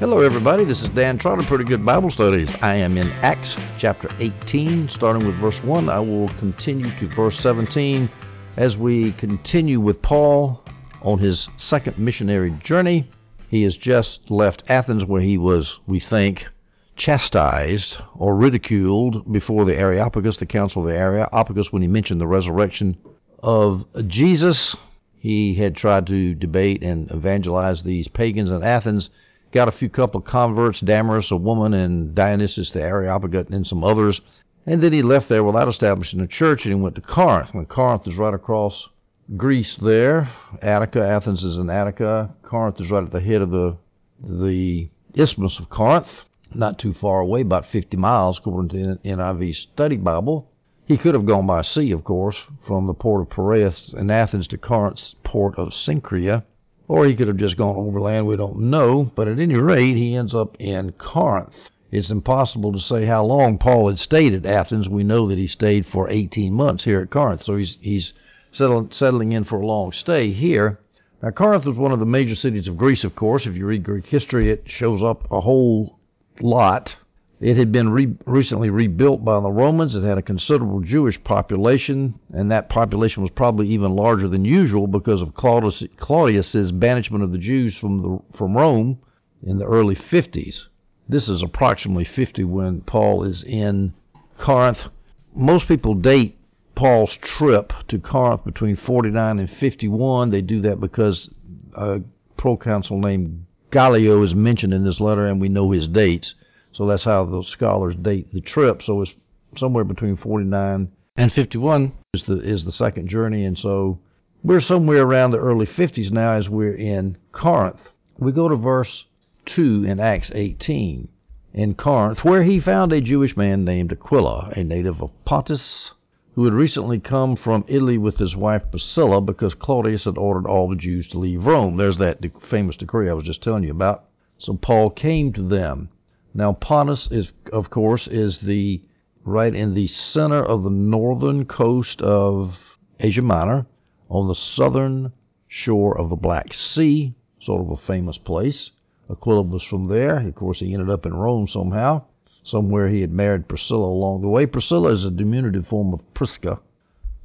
Hello, 0.00 0.22
everybody. 0.22 0.64
This 0.64 0.80
is 0.80 0.88
Dan 0.88 1.18
Trotter, 1.18 1.42
Pretty 1.42 1.64
Good 1.64 1.84
Bible 1.84 2.10
Studies. 2.10 2.54
I 2.62 2.76
am 2.76 2.96
in 2.96 3.10
Acts 3.10 3.54
chapter 3.76 4.08
18, 4.18 4.88
starting 4.88 5.26
with 5.26 5.36
verse 5.36 5.62
1. 5.62 5.90
I 5.90 6.00
will 6.00 6.30
continue 6.38 6.90
to 7.00 7.14
verse 7.14 7.38
17 7.40 8.10
as 8.56 8.78
we 8.78 9.12
continue 9.12 9.78
with 9.78 10.00
Paul 10.00 10.64
on 11.02 11.18
his 11.18 11.50
second 11.58 11.98
missionary 11.98 12.50
journey. 12.64 13.10
He 13.50 13.62
has 13.64 13.76
just 13.76 14.30
left 14.30 14.64
Athens, 14.68 15.04
where 15.04 15.20
he 15.20 15.36
was, 15.36 15.78
we 15.86 16.00
think, 16.00 16.48
chastised 16.96 17.98
or 18.14 18.34
ridiculed 18.34 19.30
before 19.30 19.66
the 19.66 19.76
Areopagus, 19.76 20.38
the 20.38 20.46
Council 20.46 20.80
of 20.80 20.88
the 20.88 20.96
Areopagus, 20.96 21.74
when 21.74 21.82
he 21.82 21.88
mentioned 21.88 22.22
the 22.22 22.26
resurrection 22.26 22.96
of 23.40 23.84
Jesus. 24.06 24.74
He 25.18 25.56
had 25.56 25.76
tried 25.76 26.06
to 26.06 26.34
debate 26.34 26.82
and 26.82 27.10
evangelize 27.10 27.82
these 27.82 28.08
pagans 28.08 28.50
in 28.50 28.62
Athens 28.62 29.10
got 29.52 29.68
a 29.68 29.72
few 29.72 29.88
couple 29.88 30.20
converts, 30.20 30.80
Damaris, 30.80 31.30
a 31.30 31.36
woman, 31.36 31.74
and 31.74 32.14
Dionysius 32.14 32.70
the 32.70 32.82
Areopagite, 32.82 33.48
and 33.50 33.66
some 33.66 33.82
others. 33.84 34.20
And 34.66 34.82
then 34.82 34.92
he 34.92 35.02
left 35.02 35.28
there 35.28 35.42
without 35.42 35.68
establishing 35.68 36.20
a 36.20 36.26
church, 36.26 36.64
and 36.64 36.74
he 36.74 36.80
went 36.80 36.94
to 36.96 37.00
Corinth. 37.00 37.54
And 37.54 37.68
Corinth 37.68 38.06
is 38.06 38.16
right 38.16 38.34
across 38.34 38.88
Greece 39.36 39.76
there. 39.76 40.30
Attica, 40.62 41.06
Athens 41.06 41.44
is 41.44 41.58
in 41.58 41.70
Attica. 41.70 42.34
Corinth 42.42 42.80
is 42.80 42.90
right 42.90 43.02
at 43.02 43.12
the 43.12 43.20
head 43.20 43.42
of 43.42 43.50
the 43.50 43.76
the 44.22 44.90
Isthmus 45.14 45.58
of 45.58 45.70
Corinth, 45.70 46.08
not 46.54 46.78
too 46.78 46.92
far 46.92 47.20
away, 47.20 47.40
about 47.40 47.66
50 47.66 47.96
miles, 47.96 48.38
according 48.38 48.68
to 48.68 48.86
the 48.86 49.08
NIV 49.08 49.56
Study 49.56 49.96
Bible. 49.96 50.50
He 50.84 50.98
could 50.98 51.14
have 51.14 51.24
gone 51.24 51.46
by 51.46 51.62
sea, 51.62 51.90
of 51.92 52.04
course, 52.04 52.36
from 52.66 52.86
the 52.86 52.92
port 52.92 53.22
of 53.22 53.30
Piraeus 53.30 53.94
in 53.94 54.10
Athens 54.10 54.46
to 54.48 54.58
Corinth's 54.58 55.14
port 55.24 55.56
of 55.56 55.68
Cenchrea 55.68 56.44
or 56.90 57.06
he 57.06 57.14
could 57.14 57.28
have 57.28 57.36
just 57.36 57.56
gone 57.56 57.76
overland. 57.76 58.26
We 58.26 58.34
don't 58.34 58.58
know. 58.62 59.12
But 59.14 59.28
at 59.28 59.38
any 59.38 59.54
rate, 59.54 59.94
he 59.94 60.16
ends 60.16 60.34
up 60.34 60.56
in 60.58 60.90
Corinth. 60.98 61.54
It's 61.92 62.10
impossible 62.10 62.72
to 62.72 62.80
say 62.80 63.04
how 63.04 63.24
long 63.24 63.58
Paul 63.58 63.86
had 63.86 64.00
stayed 64.00 64.34
at 64.34 64.44
Athens. 64.44 64.88
We 64.88 65.04
know 65.04 65.28
that 65.28 65.38
he 65.38 65.46
stayed 65.46 65.86
for 65.86 66.10
18 66.10 66.52
months 66.52 66.82
here 66.82 67.00
at 67.00 67.10
Corinth, 67.10 67.44
so 67.44 67.54
he's 67.54 67.78
he's 67.80 68.12
settling, 68.50 68.90
settling 68.90 69.30
in 69.30 69.44
for 69.44 69.60
a 69.60 69.66
long 69.66 69.92
stay 69.92 70.32
here. 70.32 70.80
Now, 71.22 71.30
Corinth 71.30 71.64
was 71.64 71.76
one 71.76 71.92
of 71.92 72.00
the 72.00 72.06
major 72.06 72.34
cities 72.34 72.66
of 72.66 72.76
Greece, 72.76 73.04
of 73.04 73.14
course. 73.14 73.46
If 73.46 73.54
you 73.54 73.66
read 73.66 73.84
Greek 73.84 74.06
history, 74.06 74.50
it 74.50 74.64
shows 74.66 75.00
up 75.00 75.30
a 75.30 75.40
whole 75.40 75.96
lot 76.40 76.96
it 77.40 77.56
had 77.56 77.72
been 77.72 77.88
re- 77.88 78.14
recently 78.26 78.68
rebuilt 78.68 79.24
by 79.24 79.40
the 79.40 79.50
Romans. 79.50 79.94
It 79.94 80.02
had 80.02 80.18
a 80.18 80.22
considerable 80.22 80.80
Jewish 80.80 81.22
population, 81.24 82.20
and 82.32 82.50
that 82.50 82.68
population 82.68 83.22
was 83.22 83.32
probably 83.32 83.68
even 83.68 83.96
larger 83.96 84.28
than 84.28 84.44
usual 84.44 84.86
because 84.86 85.22
of 85.22 85.34
Claudius, 85.34 85.82
Claudius's 85.96 86.70
banishment 86.70 87.24
of 87.24 87.32
the 87.32 87.38
Jews 87.38 87.74
from 87.76 88.02
the, 88.02 88.36
from 88.36 88.56
Rome 88.56 88.98
in 89.42 89.58
the 89.58 89.64
early 89.64 89.96
50s. 89.96 90.66
This 91.08 91.28
is 91.30 91.42
approximately 91.42 92.04
50 92.04 92.44
when 92.44 92.82
Paul 92.82 93.24
is 93.24 93.42
in 93.42 93.94
Corinth. 94.36 94.88
Most 95.34 95.66
people 95.66 95.94
date 95.94 96.36
Paul's 96.74 97.14
trip 97.14 97.72
to 97.88 97.98
Corinth 97.98 98.44
between 98.44 98.76
49 98.76 99.38
and 99.38 99.50
51. 99.50 100.30
They 100.30 100.42
do 100.42 100.60
that 100.60 100.78
because 100.78 101.30
a 101.74 102.02
proconsul 102.36 102.98
named 102.98 103.46
Gallio 103.70 104.22
is 104.22 104.34
mentioned 104.34 104.74
in 104.74 104.84
this 104.84 105.00
letter, 105.00 105.26
and 105.26 105.40
we 105.40 105.48
know 105.48 105.70
his 105.70 105.88
dates. 105.88 106.34
So 106.72 106.86
that's 106.86 107.04
how 107.04 107.24
the 107.24 107.42
scholars 107.42 107.96
date 107.96 108.32
the 108.32 108.40
trip. 108.40 108.82
So 108.82 109.02
it's 109.02 109.14
somewhere 109.56 109.84
between 109.84 110.16
49 110.16 110.90
and 111.16 111.32
51 111.32 111.92
is 112.14 112.24
the 112.24 112.38
is 112.38 112.64
the 112.64 112.72
second 112.72 113.08
journey, 113.08 113.44
and 113.44 113.58
so 113.58 113.98
we're 114.42 114.60
somewhere 114.60 115.02
around 115.02 115.32
the 115.32 115.38
early 115.38 115.66
50s 115.66 116.10
now 116.10 116.32
as 116.32 116.48
we're 116.48 116.74
in 116.74 117.18
Corinth. 117.32 117.80
We 118.18 118.32
go 118.32 118.48
to 118.48 118.56
verse 118.56 119.04
2 119.46 119.84
in 119.84 120.00
Acts 120.00 120.30
18 120.34 121.08
in 121.52 121.74
Corinth, 121.74 122.24
where 122.24 122.42
he 122.44 122.60
found 122.60 122.92
a 122.92 123.00
Jewish 123.00 123.36
man 123.36 123.64
named 123.64 123.92
Aquila, 123.92 124.52
a 124.56 124.64
native 124.64 125.02
of 125.02 125.10
Pontus, 125.24 125.90
who 126.34 126.44
had 126.44 126.54
recently 126.54 127.00
come 127.00 127.36
from 127.36 127.64
Italy 127.66 127.98
with 127.98 128.16
his 128.18 128.36
wife 128.36 128.62
Priscilla 128.70 129.20
because 129.20 129.54
Claudius 129.54 130.04
had 130.04 130.16
ordered 130.16 130.46
all 130.46 130.68
the 130.68 130.76
Jews 130.76 131.08
to 131.08 131.18
leave 131.18 131.44
Rome. 131.44 131.76
There's 131.76 131.98
that 131.98 132.24
famous 132.42 132.76
decree 132.76 133.10
I 133.10 133.14
was 133.14 133.26
just 133.26 133.42
telling 133.42 133.64
you 133.64 133.72
about. 133.72 134.04
So 134.38 134.54
Paul 134.54 134.90
came 134.90 135.32
to 135.34 135.42
them. 135.42 135.90
Now 136.32 136.52
Pontus 136.52 137.08
is, 137.10 137.32
of 137.52 137.70
course, 137.70 138.06
is 138.06 138.40
the 138.40 138.82
right 139.24 139.54
in 139.54 139.74
the 139.74 139.86
center 139.88 140.42
of 140.42 140.62
the 140.62 140.70
northern 140.70 141.44
coast 141.44 142.00
of 142.00 142.58
Asia 142.98 143.22
Minor, 143.22 143.66
on 144.08 144.28
the 144.28 144.34
southern 144.34 145.12
shore 145.48 145.98
of 145.98 146.08
the 146.08 146.16
Black 146.16 146.52
Sea, 146.52 147.14
sort 147.40 147.62
of 147.62 147.70
a 147.70 147.76
famous 147.76 148.18
place. 148.18 148.70
Aquila 149.10 149.42
was 149.42 149.62
from 149.64 149.88
there. 149.88 150.18
Of 150.18 150.34
course, 150.36 150.60
he 150.60 150.72
ended 150.72 150.90
up 150.90 151.04
in 151.04 151.14
Rome 151.14 151.48
somehow, 151.48 152.02
somewhere 152.44 152.88
he 152.88 153.00
had 153.00 153.12
married 153.12 153.48
Priscilla 153.48 153.86
along 153.86 154.22
the 154.22 154.28
way. 154.28 154.46
Priscilla 154.46 154.90
is 154.90 155.04
a 155.04 155.10
diminutive 155.10 155.66
form 155.66 155.92
of 155.92 156.14
Prisca. 156.14 156.60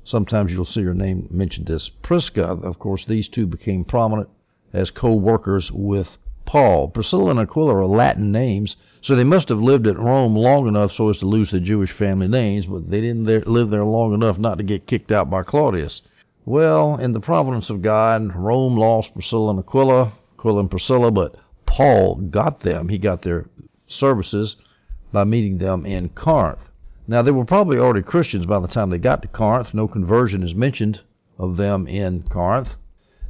Sometimes 0.03 0.51
you'll 0.51 0.66
see 0.66 0.83
her 0.83 0.93
name 0.93 1.27
mentioned 1.29 1.69
as 1.69 1.89
Prisca. 1.89 2.43
Of 2.43 2.79
course, 2.79 3.05
these 3.05 3.27
two 3.27 3.45
became 3.45 3.83
prominent 3.83 4.29
as 4.73 4.91
co-workers 4.91 5.72
with 5.72 6.17
Paul. 6.45 6.89
Priscilla 6.89 7.31
and 7.31 7.39
Aquila 7.39 7.75
are 7.75 7.85
Latin 7.85 8.31
names 8.31 8.78
so 9.06 9.16
they 9.16 9.23
must 9.23 9.50
have 9.50 9.61
lived 9.61 9.85
at 9.85 10.00
Rome 10.00 10.35
long 10.35 10.67
enough 10.67 10.91
so 10.91 11.09
as 11.09 11.19
to 11.19 11.28
lose 11.28 11.51
their 11.51 11.59
Jewish 11.59 11.91
family 11.91 12.28
names, 12.28 12.66
but 12.66 12.89
they 12.89 13.01
didn't 13.01 13.47
live 13.47 13.69
there 13.69 13.85
long 13.85 14.16
enough 14.16 14.39
not 14.39 14.57
to 14.57 14.63
get 14.63 14.88
kicked 14.88 15.11
out 15.11 15.29
by 15.29 15.44
Claudius. 15.44 16.01
Well, 16.44 16.95
in 16.95 17.11
the 17.11 17.19
providence 17.19 17.69
of 17.69 17.84
God, 17.84 18.35
Rome 18.35 18.75
lost 18.75 19.13
Priscilla 19.13 19.51
and 19.51 19.59
Aquila, 19.59 20.11
Aquila 20.39 20.61
and 20.61 20.72
Priscilla, 20.72 21.11
but 21.11 21.35
Paul 21.67 22.16
got 22.16 22.61
them. 22.61 22.89
He 22.89 22.97
got 22.97 23.22
their 23.22 23.45
services 23.88 24.55
by 25.11 25.23
meeting 25.23 25.59
them 25.59 25.85
in 25.85 26.09
Corinth. 26.09 26.72
Now, 27.07 27.22
they 27.22 27.29
were 27.29 27.45
probably 27.45 27.78
already 27.78 28.01
Christians 28.01 28.47
by 28.47 28.59
the 28.59 28.67
time 28.67 28.89
they 28.89 28.97
got 28.97 29.22
to 29.22 29.28
Corinth. 29.28 29.72
No 29.75 29.88
conversion 29.88 30.41
is 30.41 30.55
mentioned 30.55 31.01
of 31.38 31.57
them 31.57 31.85
in 31.85 32.23
Corinth. 32.23 32.69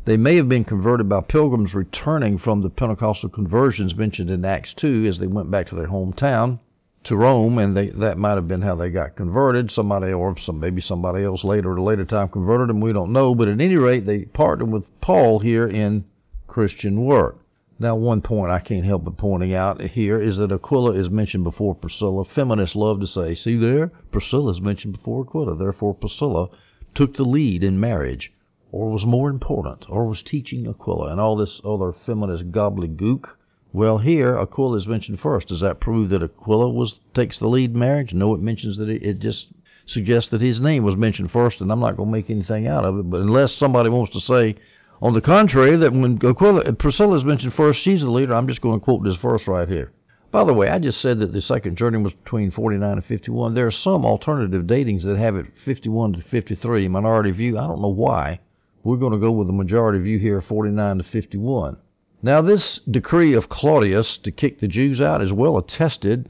They 0.06 0.18
may 0.18 0.36
have 0.36 0.48
been 0.48 0.66
converted 0.66 1.10
by 1.10 1.22
pilgrims 1.22 1.74
returning 1.74 2.38
from 2.38 2.62
the 2.62 2.70
Pentecostal 2.70 3.28
conversions 3.30 3.96
mentioned 3.96 4.30
in 4.30 4.46
Acts 4.46 4.72
2 4.76 5.04
as 5.06 5.18
they 5.18 5.26
went 5.26 5.50
back 5.50 5.68
to 5.70 5.76
their 5.76 5.88
hometown 5.88 6.60
to 7.06 7.16
Rome, 7.16 7.58
and 7.58 7.76
they, 7.76 7.90
that 7.90 8.20
might 8.20 8.36
have 8.36 8.48
been 8.48 8.62
how 8.62 8.76
they 8.76 8.92
got 8.92 9.16
converted. 9.16 9.72
Somebody 9.72 10.14
or 10.14 10.38
some 10.38 10.60
maybe 10.60 10.80
somebody 10.80 11.24
else 11.24 11.44
later 11.44 11.72
at 11.72 11.80
a 11.80 11.82
later 11.82 12.06
time 12.06 12.30
converted 12.30 12.70
them. 12.70 12.82
We 12.82 12.94
don't 12.94 13.14
know, 13.14 13.34
but 13.34 13.48
at 13.48 13.60
any 13.60 13.78
rate, 13.78 14.06
they 14.06 14.26
partnered 14.26 14.72
with 14.72 14.86
Paul 15.02 15.40
here 15.40 15.68
in 15.68 16.06
Christian 16.46 17.04
work. 17.04 17.40
Now, 17.80 17.96
one 17.96 18.22
point 18.22 18.52
I 18.52 18.60
can't 18.60 18.86
help 18.86 19.06
but 19.06 19.18
pointing 19.18 19.56
out 19.56 19.82
here 19.82 20.22
is 20.22 20.38
that 20.38 20.52
Aquila 20.52 20.92
is 20.92 21.10
mentioned 21.10 21.44
before 21.46 21.74
Priscilla. 21.74 22.26
Feminists 22.26 22.76
love 22.76 23.00
to 23.00 23.08
say, 23.08 23.34
"See 23.34 23.56
there, 23.56 23.92
Priscilla 24.12 24.52
is 24.52 24.62
mentioned 24.62 24.94
before 24.98 25.26
Aquila." 25.26 25.56
Therefore, 25.56 25.96
Priscilla 25.96 26.50
took 26.94 27.16
the 27.16 27.26
lead 27.26 27.64
in 27.64 27.80
marriage 27.80 28.32
or 28.76 28.90
was 28.90 29.06
more 29.06 29.30
important, 29.30 29.86
or 29.88 30.06
was 30.06 30.22
teaching 30.22 30.68
Aquila, 30.68 31.10
and 31.10 31.18
all 31.18 31.38
this 31.38 31.62
other 31.64 31.94
feminist 31.94 32.52
gobbledygook. 32.52 33.38
Well, 33.72 34.00
here 34.00 34.38
Aquila 34.38 34.76
is 34.76 34.86
mentioned 34.86 35.22
first. 35.22 35.48
Does 35.48 35.62
that 35.62 35.80
prove 35.80 36.10
that 36.10 36.22
Aquila 36.22 36.70
was 36.74 37.00
takes 37.14 37.40
the 37.40 37.48
lead 37.48 37.72
in 37.72 37.80
marriage? 37.80 38.14
No, 38.14 38.36
it 38.36 38.42
mentions 38.42 38.76
that 38.76 38.90
it, 38.90 39.02
it 39.02 39.20
just 39.20 39.48
suggests 39.86 40.30
that 40.32 40.42
his 40.42 40.60
name 40.60 40.84
was 40.84 40.98
mentioned 40.98 41.32
first, 41.32 41.62
and 41.62 41.72
I'm 41.72 41.80
not 41.80 41.96
going 41.96 42.10
to 42.10 42.12
make 42.12 42.30
anything 42.30 42.68
out 42.68 42.84
of 42.84 43.00
it. 43.00 43.10
But 43.10 43.22
unless 43.22 43.54
somebody 43.54 43.90
wants 43.90 44.12
to 44.12 44.20
say, 44.20 44.58
on 45.02 45.14
the 45.14 45.22
contrary, 45.22 45.78
that 45.78 45.94
when 45.94 46.20
Aquila, 46.22 46.74
Priscilla 46.74 47.16
is 47.16 47.24
mentioned 47.24 47.54
first, 47.54 47.80
she's 47.80 48.02
the 48.02 48.12
leader, 48.12 48.34
I'm 48.34 48.50
just 48.50 48.60
going 48.60 48.82
to 48.82 48.84
quote 48.84 49.06
this 49.06 49.16
verse 49.16 49.48
right 49.48 49.70
here. 49.70 49.94
By 50.32 50.44
the 50.44 50.54
way, 50.54 50.68
I 50.68 50.80
just 50.80 51.00
said 51.00 51.20
that 51.20 51.32
the 51.32 51.42
second 51.42 51.78
journey 51.78 52.00
was 52.00 52.12
between 52.12 52.52
49 52.52 52.92
and 52.92 53.06
51. 53.06 53.54
There 53.54 53.68
are 53.68 53.72
some 53.72 54.04
alternative 54.04 54.64
datings 54.64 55.04
that 55.04 55.18
have 55.18 55.38
it 55.38 55.46
51 55.64 56.12
to 56.12 56.22
53, 56.24 56.90
minority 56.90 57.32
view. 57.32 57.58
I 57.58 57.68
don't 57.68 57.82
know 57.82 57.88
why. 57.88 58.42
We're 58.86 58.98
going 58.98 59.14
to 59.14 59.18
go 59.18 59.32
with 59.32 59.48
the 59.48 59.54
majority 59.54 59.98
view 59.98 60.20
here, 60.20 60.40
49 60.42 61.00
to 61.00 61.04
51. 61.04 61.78
Now, 62.22 62.44
this 62.44 62.80
decree 62.88 63.34
of 63.34 63.50
Claudius 63.50 64.18
to 64.18 64.32
kick 64.32 64.60
the 64.60 64.68
Jews 64.68 65.02
out 65.02 65.24
is 65.24 65.34
well 65.34 65.58
attested. 65.58 66.30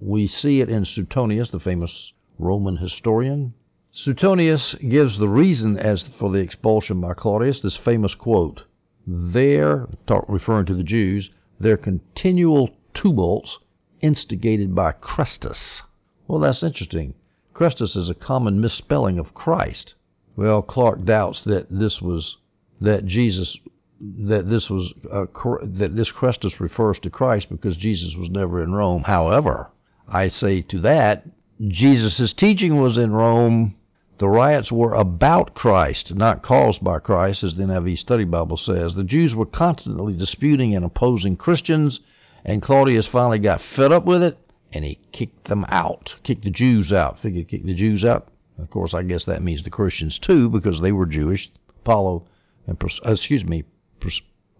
We 0.00 0.26
see 0.26 0.62
it 0.62 0.70
in 0.70 0.86
Suetonius, 0.86 1.50
the 1.50 1.60
famous 1.60 2.14
Roman 2.38 2.78
historian. 2.78 3.52
Suetonius 3.90 4.74
gives 4.76 5.18
the 5.18 5.28
reason 5.28 5.76
as 5.76 6.04
for 6.04 6.30
the 6.30 6.38
expulsion 6.38 6.98
by 6.98 7.12
Claudius, 7.12 7.60
this 7.60 7.76
famous 7.76 8.14
quote, 8.14 8.62
their, 9.06 9.86
referring 10.28 10.64
to 10.64 10.74
the 10.74 10.82
Jews, 10.82 11.28
their 11.60 11.76
continual 11.76 12.70
tumults 12.94 13.58
instigated 14.00 14.74
by 14.74 14.92
Chrestus. 14.92 15.82
Well, 16.26 16.40
that's 16.40 16.62
interesting. 16.62 17.12
Chrestus 17.52 17.96
is 17.96 18.08
a 18.08 18.14
common 18.14 18.62
misspelling 18.62 19.18
of 19.18 19.34
Christ. 19.34 19.94
Well, 20.36 20.62
Clarke 20.62 21.04
doubts 21.04 21.42
that 21.42 21.66
this 21.70 22.00
was 22.00 22.36
that 22.80 23.06
Jesus 23.06 23.56
that 24.00 24.48
this 24.48 24.68
was 24.68 24.92
uh, 25.10 25.26
that 25.62 25.94
this 25.94 26.10
Christus 26.10 26.60
refers 26.60 26.98
to 27.00 27.10
Christ 27.10 27.48
because 27.50 27.76
Jesus 27.76 28.16
was 28.16 28.30
never 28.30 28.62
in 28.62 28.72
Rome. 28.72 29.04
However, 29.04 29.70
I 30.08 30.28
say 30.28 30.62
to 30.62 30.80
that 30.80 31.24
Jesus' 31.68 32.32
teaching 32.32 32.80
was 32.80 32.98
in 32.98 33.12
Rome. 33.12 33.76
The 34.18 34.28
riots 34.28 34.72
were 34.72 34.94
about 34.94 35.54
Christ, 35.54 36.14
not 36.14 36.42
caused 36.42 36.82
by 36.82 36.98
Christ, 36.98 37.44
as 37.44 37.54
the 37.54 37.64
NIV 37.64 37.98
Study 37.98 38.24
Bible 38.24 38.56
says. 38.56 38.94
The 38.94 39.04
Jews 39.04 39.34
were 39.34 39.46
constantly 39.46 40.14
disputing 40.14 40.74
and 40.74 40.84
opposing 40.84 41.36
Christians, 41.36 42.00
And 42.44 42.62
Claudius 42.62 43.06
finally 43.06 43.38
got 43.38 43.60
fed 43.60 43.92
up 43.92 44.04
with 44.04 44.22
it, 44.22 44.38
and 44.72 44.84
he 44.84 44.98
kicked 45.12 45.48
them 45.48 45.64
out, 45.68 46.14
kicked 46.22 46.44
the 46.44 46.50
Jews 46.50 46.92
out. 46.92 47.20
Figured 47.20 47.48
kick 47.48 47.64
the 47.64 47.74
Jews 47.74 48.04
out. 48.04 48.28
Of 48.58 48.70
course, 48.70 48.94
I 48.94 49.02
guess 49.02 49.24
that 49.24 49.42
means 49.42 49.62
the 49.62 49.70
Christians 49.70 50.18
too, 50.18 50.48
because 50.48 50.80
they 50.80 50.92
were 50.92 51.06
Jewish. 51.06 51.50
Apollo 51.68 52.26
and 52.66 52.80
uh, 52.82 53.10
excuse 53.10 53.44
me, 53.44 53.64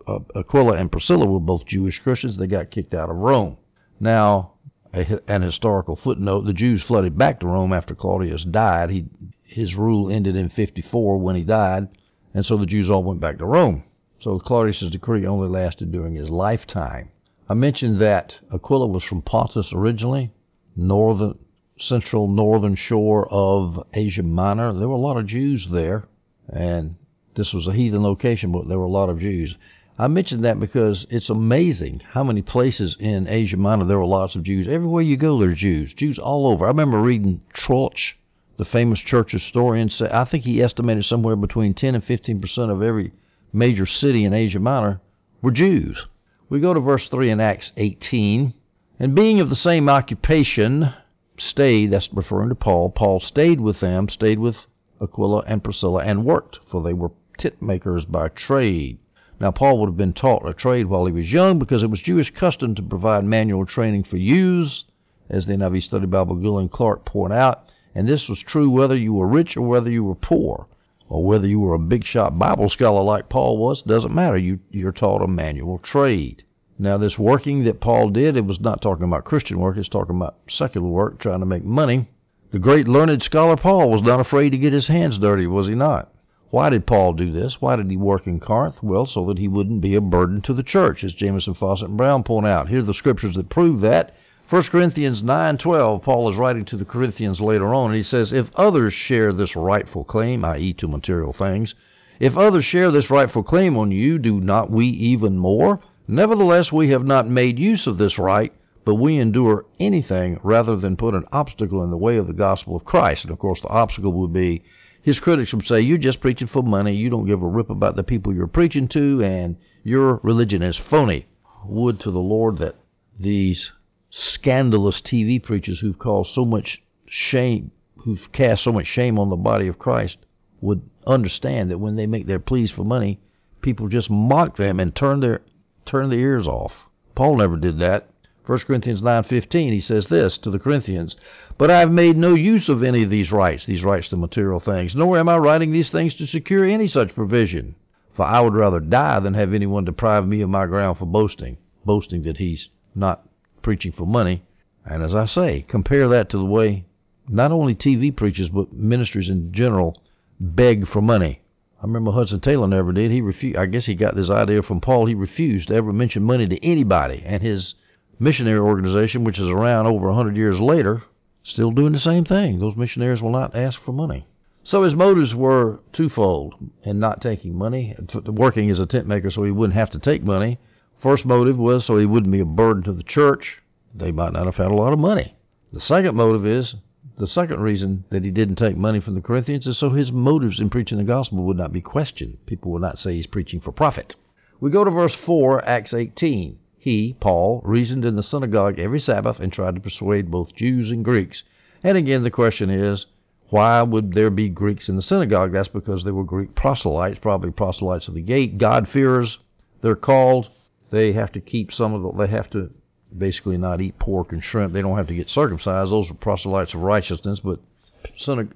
uh, 0.07 0.19
Aquila 0.35 0.75
and 0.75 0.91
Priscilla 0.91 1.27
were 1.27 1.41
both 1.41 1.67
Jewish 1.67 2.01
Christians. 2.01 2.37
They 2.37 2.47
got 2.47 2.71
kicked 2.71 2.95
out 2.95 3.11
of 3.11 3.17
Rome. 3.17 3.57
Now, 4.01 4.53
an 4.93 5.43
historical 5.43 5.97
footnote: 5.97 6.43
the 6.43 6.53
Jews 6.53 6.83
flooded 6.83 7.17
back 7.17 7.41
to 7.41 7.47
Rome 7.47 7.73
after 7.73 7.95
Claudius 7.95 8.45
died. 8.45 8.91
He 8.91 9.07
his 9.45 9.77
rule 9.77 10.11
ended 10.11 10.35
in 10.35 10.49
54 10.49 11.19
when 11.19 11.37
he 11.37 11.43
died, 11.43 11.89
and 12.35 12.45
so 12.45 12.57
the 12.57 12.67
Jews 12.67 12.91
all 12.91 13.05
went 13.05 13.21
back 13.21 13.39
to 13.39 13.47
Rome. 13.47 13.85
So 14.19 14.39
Claudius's 14.39 14.91
decree 14.91 15.27
only 15.27 15.49
lasted 15.49 15.93
during 15.93 16.15
his 16.15 16.31
lifetime. 16.31 17.11
I 17.49 17.55
mentioned 17.55 17.99
that 17.99 18.39
Aquila 18.53 18.87
was 18.87 19.05
from 19.05 19.23
Pontus 19.23 19.73
originally, 19.73 20.33
northern, 20.75 21.39
central 21.79 22.29
northern 22.29 22.75
shore 22.75 23.29
of 23.31 23.85
Asia 23.93 24.23
Minor. 24.23 24.73
There 24.73 24.89
were 24.89 24.95
a 24.95 24.99
lot 24.99 25.17
of 25.17 25.27
Jews 25.27 25.69
there, 25.71 26.05
and 26.49 26.97
this 27.35 27.53
was 27.53 27.67
a 27.67 27.73
heathen 27.73 28.03
location, 28.03 28.53
but 28.53 28.69
there 28.69 28.79
were 28.79 28.85
a 28.85 28.91
lot 28.91 29.09
of 29.09 29.21
Jews. 29.21 29.57
I 29.99 30.09
mentioned 30.09 30.45
that 30.45 30.59
because 30.59 31.07
it's 31.11 31.29
amazing 31.29 32.03
how 32.13 32.25
many 32.25 32.43
places 32.43 32.97
in 32.99 33.29
Asia 33.29 33.57
Minor 33.57 33.85
there 33.85 33.99
were 33.99 34.07
lots 34.07 34.35
of 34.35 34.43
Jews. 34.43 34.67
Everywhere 34.67 35.03
you 35.03 35.17
go, 35.17 35.39
there 35.39 35.51
are 35.51 35.55
Jews. 35.55 35.93
Jews 35.95 36.19
all 36.19 36.47
over. 36.47 36.65
I 36.65 36.69
remember 36.69 37.01
reading 37.01 37.43
Troeltsch, 37.53 38.15
the 38.57 38.65
famous 38.65 39.01
church 39.01 39.33
historian, 39.33 39.91
say 39.91 40.09
I 40.11 40.25
think 40.25 40.45
he 40.45 40.63
estimated 40.63 41.05
somewhere 41.05 41.37
between 41.37 41.75
10 41.75 41.95
and 41.95 42.05
15 42.05 42.41
percent 42.41 42.71
of 42.71 42.83
every 42.83 43.13
major 43.53 43.87
city 43.87 44.25
in 44.25 44.33
Asia 44.33 44.61
Minor 44.61 45.01
were 45.43 45.51
Jews. 45.51 46.07
We 46.49 46.61
go 46.61 46.75
to 46.75 46.81
verse 46.81 47.09
3 47.09 47.31
in 47.31 47.41
Acts 47.41 47.73
18. 47.77 48.55
And 48.99 49.15
being 49.15 49.41
of 49.41 49.51
the 49.51 49.57
same 49.57 49.89
occupation, 49.89 50.93
stayed, 51.39 51.91
that's 51.91 52.13
referring 52.13 52.49
to 52.51 52.55
Paul, 52.55 52.91
Paul 52.91 53.21
stayed 53.21 53.61
with 53.61 53.81
them, 53.81 54.09
stayed 54.09 54.39
with 54.39 54.67
Aquila 55.01 55.45
and 55.47 55.65
Priscilla, 55.65 56.03
and 56.03 56.25
worked, 56.25 56.61
for 56.67 56.83
they 56.83 56.93
were 56.93 57.13
tent 57.39 57.61
makers 57.61 58.05
by 58.05 58.29
trade. 58.29 58.99
Now, 59.41 59.51
Paul 59.51 59.79
would 59.79 59.89
have 59.89 59.97
been 59.97 60.13
taught 60.13 60.49
a 60.49 60.55
trade 60.55 60.87
while 60.87 61.07
he 61.07 61.13
was 61.13 61.33
young 61.33 61.59
because 61.59 61.83
it 61.83 61.91
was 61.91 62.01
Jewish 62.01 62.31
custom 62.33 62.75
to 62.77 62.83
provide 62.83 63.25
manual 63.25 63.67
training 63.67 64.05
for 64.05 64.17
youths, 64.17 64.85
as 65.29 65.47
the 65.47 65.55
NIV 65.55 65.83
Study 65.83 66.07
Bible 66.07 66.37
Gill 66.37 66.59
and 66.59 66.71
Clarke 66.71 67.05
point 67.05 67.33
out, 67.33 67.65
and 67.95 68.07
this 68.07 68.29
was 68.29 68.39
true 68.39 68.71
whether 68.71 68.97
you 68.97 69.15
were 69.15 69.27
rich 69.27 69.57
or 69.57 69.67
whether 69.67 69.91
you 69.91 70.05
were 70.05 70.15
poor, 70.15 70.67
or 71.09 71.25
whether 71.25 71.47
you 71.47 71.59
were 71.59 71.75
a 71.75 71.79
big 71.79 72.05
shot 72.05 72.39
Bible 72.39 72.69
scholar 72.69 73.03
like 73.03 73.29
Paul 73.29 73.59
was, 73.59 73.83
doesn't 73.83 74.15
matter. 74.15 74.37
You, 74.37 74.61
you're 74.71 74.93
taught 74.93 75.23
a 75.23 75.27
manual 75.27 75.79
trade. 75.79 76.45
Now, 76.83 76.99
this 76.99 77.17
working 77.17 77.63
that 77.63 77.81
Paul 77.81 78.11
did, 78.11 78.37
it 78.37 78.45
was 78.45 78.59
not 78.59 78.83
talking 78.83 79.05
about 79.05 79.25
Christian 79.25 79.61
work, 79.61 79.77
it's 79.77 79.89
talking 79.89 80.17
about 80.17 80.39
secular 80.49 80.89
work, 80.89 81.21
trying 81.21 81.39
to 81.39 81.47
make 81.47 81.65
money. 81.65 82.09
The 82.51 82.59
great 82.59 82.89
learned 82.89 83.23
scholar 83.23 83.57
Paul 83.57 83.89
was 83.89 84.03
not 84.03 84.19
afraid 84.19 84.51
to 84.51 84.59
get 84.59 84.73
his 84.73 84.89
hands 84.89 85.17
dirty, 85.17 85.47
was 85.47 85.69
he 85.69 85.77
not? 85.77 86.13
Why 86.51 86.71
did 86.71 86.85
Paul 86.85 87.13
do 87.13 87.31
this? 87.31 87.61
Why 87.63 87.77
did 87.77 87.89
he 87.89 87.97
work 87.97 88.27
in 88.27 88.41
Corinth? 88.41 88.83
Well, 88.83 89.07
so 89.07 89.25
that 89.27 89.39
he 89.39 89.47
wouldn't 89.47 89.81
be 89.81 89.95
a 89.95 90.01
burden 90.01 90.41
to 90.41 90.53
the 90.53 90.65
church, 90.65 91.05
as 91.05 91.15
Jamieson, 91.15 91.55
Fausset, 91.55 91.85
and 91.85 91.97
Brown 91.97 92.25
point 92.25 92.49
out. 92.49 92.69
Here 92.69 92.81
are 92.81 92.83
the 92.83 92.95
scriptures 92.95 93.37
that 93.37 93.49
prove 93.49 93.81
that. 93.83 94.17
1 94.51 94.63
Corinthians 94.65 95.23
9:12, 95.23 96.03
Paul 96.03 96.31
is 96.31 96.37
writing 96.37 96.65
to 96.65 96.77
the 96.77 96.85
Corinthians 96.85 97.41
later 97.41 97.73
on, 97.73 97.91
and 97.91 97.97
he 97.97 98.03
says, 98.03 98.33
"If 98.33 98.51
others 98.57 98.93
share 98.93 99.33
this 99.33 99.55
rightful 99.55 100.03
claim, 100.03 100.45
i.e., 100.45 100.73
to 100.73 100.89
material 100.89 101.33
things, 101.33 101.77
if 102.19 102.37
others 102.37 102.65
share 102.65 102.91
this 102.91 103.09
rightful 103.09 103.45
claim 103.45 103.79
on 103.79 103.93
you, 103.93 104.19
do 104.19 104.41
not 104.41 104.69
we 104.69 104.87
even 104.87 105.39
more? 105.39 105.79
Nevertheless, 106.09 106.73
we 106.73 106.89
have 106.89 107.07
not 107.07 107.31
made 107.31 107.61
use 107.61 107.87
of 107.87 107.97
this 107.97 108.19
right, 108.19 108.53
but 108.85 108.97
we 108.97 109.19
endure 109.19 109.65
anything 109.79 110.41
rather 110.43 110.75
than 110.75 110.97
put 110.97 111.15
an 111.15 111.25
obstacle 111.31 111.85
in 111.85 111.91
the 111.91 111.97
way 111.97 112.17
of 112.17 112.27
the 112.27 112.33
gospel 112.33 112.75
of 112.75 112.85
Christ." 112.85 113.23
And 113.23 113.31
of 113.31 113.39
course, 113.39 113.61
the 113.61 113.69
obstacle 113.69 114.13
would 114.15 114.33
be 114.33 114.63
his 115.03 115.19
critics 115.19 115.53
would 115.53 115.67
say, 115.67 115.81
You're 115.81 115.99
just 115.99 116.21
preaching 116.21 116.47
for 116.47 116.63
money. 116.63 116.95
You 116.95 117.11
don't 117.11 117.27
give 117.27 117.43
a 117.43 117.47
rip 117.47 117.71
about 117.71 117.97
the 117.97 118.05
people 118.05 118.33
you're 118.33 118.47
preaching 118.47 118.87
to, 118.89 119.23
and 119.23 119.57
your 119.83 120.21
religion 120.23 120.63
is 120.63 120.77
phony. 120.77 121.27
Would 121.67 121.99
to 122.01 122.11
the 122.11 122.21
Lord 122.21 122.59
that 122.59 122.77
these 123.19 123.73
scandalous 124.11 125.01
TV 125.01 125.43
preachers 125.43 125.81
who've 125.81 125.99
caused 125.99 126.33
so 126.33 126.45
much 126.45 126.83
shame, 127.07 127.73
who've 127.97 128.31
cast 128.33 128.63
so 128.63 128.73
much 128.73 128.87
shame 128.87 129.19
on 129.19 129.29
the 129.29 129.37
body 129.37 129.67
of 129.67 129.79
Christ, 129.79 130.19
would 130.61 130.83
understand 131.07 131.71
that 131.71 131.79
when 131.79 131.97
they 131.97 132.07
make 132.07 132.27
their 132.27 132.39
pleas 132.39 132.71
for 132.71 132.85
money, 132.85 133.19
people 133.61 133.89
just 133.89 134.11
mock 134.11 134.57
them 134.57 134.79
and 134.79 134.95
turn 134.95 135.21
their 135.21 135.41
turn 135.85 136.11
the 136.11 136.19
ears 136.19 136.47
off. 136.47 136.89
Paul 137.15 137.37
never 137.37 137.57
did 137.57 137.79
that. 137.79 138.09
1 138.45 138.59
Corinthians 138.61 139.03
9:15 139.03 139.73
he 139.73 139.81
says 139.81 140.09
this 140.09 140.37
to 140.39 140.51
the 140.51 140.59
Corinthians, 140.59 141.17
"But 141.57 141.71
I 141.71 141.79
have 141.79 141.93
made 141.93 142.17
no 142.17 142.35
use 142.35 142.69
of 142.69 142.83
any 142.83 143.05
of 143.05 143.11
these 143.11 143.31
rights, 143.31 143.67
these 143.67 143.85
rights 143.85 144.09
to 144.09 144.17
material 144.17 144.59
things, 144.59 144.97
nor 144.97 145.17
am 145.17 145.29
I 145.29 145.37
writing 145.37 145.71
these 145.71 145.91
things 145.91 146.15
to 146.15 146.27
secure 146.27 146.65
any 146.65 146.89
such 146.89 147.15
provision, 147.15 147.77
for 148.13 148.25
I 148.25 148.41
would 148.41 148.55
rather 148.55 148.81
die 148.81 149.21
than 149.21 149.35
have 149.35 149.55
anyone 149.55 149.85
deprive 149.85 150.27
me 150.27 150.41
of 150.41 150.51
my 150.51 150.67
ground 150.67 150.99
for 150.99 151.07
boasting, 151.07 151.57
boasting 151.85 152.23
that 152.23 152.39
he's 152.39 152.69
not 152.95 153.29
preaching 153.63 153.93
for 153.93 154.07
money." 154.07 154.43
And 154.85 155.03
as 155.05 155.15
I 155.15 155.27
say, 155.27 155.65
compare 155.69 156.09
that 156.09 156.29
to 156.31 156.39
the 156.39 156.45
way 156.45 156.85
not 157.29 157.53
only 157.53 157.77
TV 157.77 158.11
preachers 158.11 158.49
but 158.49 158.73
ministers 158.73 159.31
in 159.31 159.53
general 159.53 160.03
beg 160.41 160.89
for 160.89 161.01
money. 161.01 161.42
I 161.83 161.87
remember 161.87 162.13
Hudson 162.13 162.39
Taylor 162.39 162.69
never 162.69 162.93
did. 162.93 163.11
He 163.11 163.21
refused. 163.21 163.57
I 163.57 163.67
guess 163.67 163.87
he 163.87 163.97
got 163.97 164.15
this 164.15 164.31
idea 164.31 164.63
from 164.63 164.81
Paul. 164.81 165.07
He 165.07 165.15
refused 165.15 165.69
to 165.69 165.75
ever 165.75 165.93
mention 165.93 166.23
money 166.23 166.47
to 166.47 166.65
anybody, 166.65 167.25
and 167.27 167.43
his 167.43 167.75
missionary 168.21 168.61
organization, 168.61 169.25
which 169.25 169.41
is 169.41 169.49
around 169.49 169.87
over 169.87 170.07
a 170.07 170.15
100 170.15 170.37
years 170.37 170.61
later, 170.61 171.03
still 171.43 171.73
doing 171.73 171.93
the 171.93 171.99
same 171.99 172.25
thing. 172.25 172.61
Those 172.61 172.77
missionaries 172.77 173.21
will 173.21 173.31
not 173.33 173.57
ask 173.57 173.83
for 173.83 173.93
money. 173.93 174.29
So 174.63 174.85
his 174.85 174.95
motives 174.95 175.35
were 175.35 175.81
twofold 175.93 176.55
in 176.85 177.01
not 177.01 177.21
taking 177.21 177.59
money, 177.59 177.97
working 178.27 178.71
as 178.71 178.79
a 178.79 178.87
tent 178.87 179.09
maker 179.09 179.33
so 179.33 179.43
he 179.43 179.51
wouldn't 179.51 179.77
have 179.77 179.91
to 179.91 179.99
take 179.99 180.23
money. 180.23 180.61
First 181.01 181.27
motive 181.27 181.59
was 181.59 181.85
so 181.85 181.97
he 181.97 182.07
wouldn't 182.07 182.31
be 182.31 182.39
a 182.39 182.45
burden 182.45 182.85
to 182.85 182.93
the 182.93 183.03
church. 183.03 183.61
They 183.93 184.13
might 184.13 184.35
not 184.35 184.47
have 184.47 184.57
had 184.57 184.71
a 184.71 184.75
lot 184.75 184.93
of 184.93 185.01
money. 185.01 185.35
The 185.73 185.81
second 185.81 186.15
motive 186.15 186.47
is 186.47 186.77
the 187.23 187.29
second 187.29 187.61
reason 187.61 188.03
that 188.11 188.25
he 188.25 188.33
didn't 188.33 188.57
take 188.57 188.77
money 188.77 188.99
from 188.99 189.15
the 189.15 189.21
Corinthians 189.21 189.65
is 189.69 189.79
so 189.79 189.91
his 189.91 190.11
motives 190.11 190.59
in 190.59 190.69
preaching 190.69 190.99
the 190.99 191.05
gospel 191.05 191.45
would 191.45 191.57
not 191.57 191.73
be 191.73 191.81
questioned. 191.81 192.37
People 192.47 192.73
would 192.73 192.83
not 192.83 192.99
say 192.99 193.15
he's 193.15 193.29
preaching 193.29 193.61
for 193.61 193.71
profit. 193.71 194.17
We 194.59 194.71
go 194.71 194.83
to 194.83 194.91
verse 194.91 195.15
4, 195.15 195.65
Acts 195.65 195.95
18. 195.95 196.59
He, 196.77 197.15
Paul, 197.21 197.63
reasoned 197.65 198.05
in 198.05 198.17
the 198.17 198.25
synagogue 198.25 198.81
every 198.81 198.99
Sabbath 198.99 199.39
and 199.39 199.53
tried 199.53 199.77
to 199.77 199.81
persuade 199.81 200.33
both 200.33 200.57
Jews 200.57 200.91
and 200.91 201.05
Greeks. 201.05 201.45
And 201.85 201.97
again, 201.97 202.25
the 202.25 202.31
question 202.33 202.71
is, 202.71 203.07
why 203.51 203.83
would 203.83 204.15
there 204.15 204.31
be 204.31 204.49
Greeks 204.49 204.89
in 204.89 204.97
the 204.97 205.01
synagogue? 205.01 205.53
That's 205.53 205.69
because 205.69 206.03
they 206.03 206.11
were 206.11 206.25
Greek 206.25 206.57
proselytes, 206.57 207.21
probably 207.21 207.53
proselytes 207.53 208.09
of 208.09 208.15
the 208.15 208.21
gate, 208.21 208.59
God-fearers. 208.59 209.39
They're 209.81 209.95
called. 209.95 210.49
They 210.91 211.13
have 211.13 211.31
to 211.33 211.41
keep 211.41 211.73
some 211.73 211.95
of 211.95 212.03
the, 212.03 212.27
they 212.27 212.33
have 212.33 212.51
to 212.51 212.73
basically 213.19 213.59
not 213.59 213.81
eat 213.81 213.99
pork 213.99 214.33
and 214.33 214.43
shrimp. 214.43 214.73
They 214.73 214.83
don't 214.83 214.97
have 214.97 215.09
to 215.09 215.15
get 215.15 215.31
circumcised. 215.31 215.91
Those 215.91 216.09
were 216.09 216.15
proselytes 216.15 216.75
of 216.75 216.81
righteousness, 216.81 217.41
but 217.41 217.61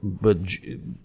but 0.03 0.39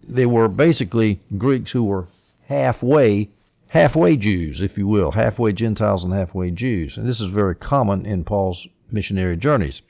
they 0.07 0.25
were 0.25 0.47
basically 0.47 1.21
Greeks 1.37 1.71
who 1.71 1.83
were 1.83 2.07
halfway 2.47 3.29
halfway 3.67 4.17
Jews, 4.17 4.61
if 4.61 4.77
you 4.77 4.85
will, 4.85 5.11
halfway 5.11 5.53
Gentiles 5.53 6.03
and 6.03 6.13
halfway 6.13 6.51
Jews. 6.51 6.97
And 6.97 7.07
this 7.07 7.21
is 7.21 7.27
very 7.27 7.55
common 7.55 8.05
in 8.05 8.23
Paul's 8.25 8.67
missionary 8.91 9.37
journeys. 9.37 9.81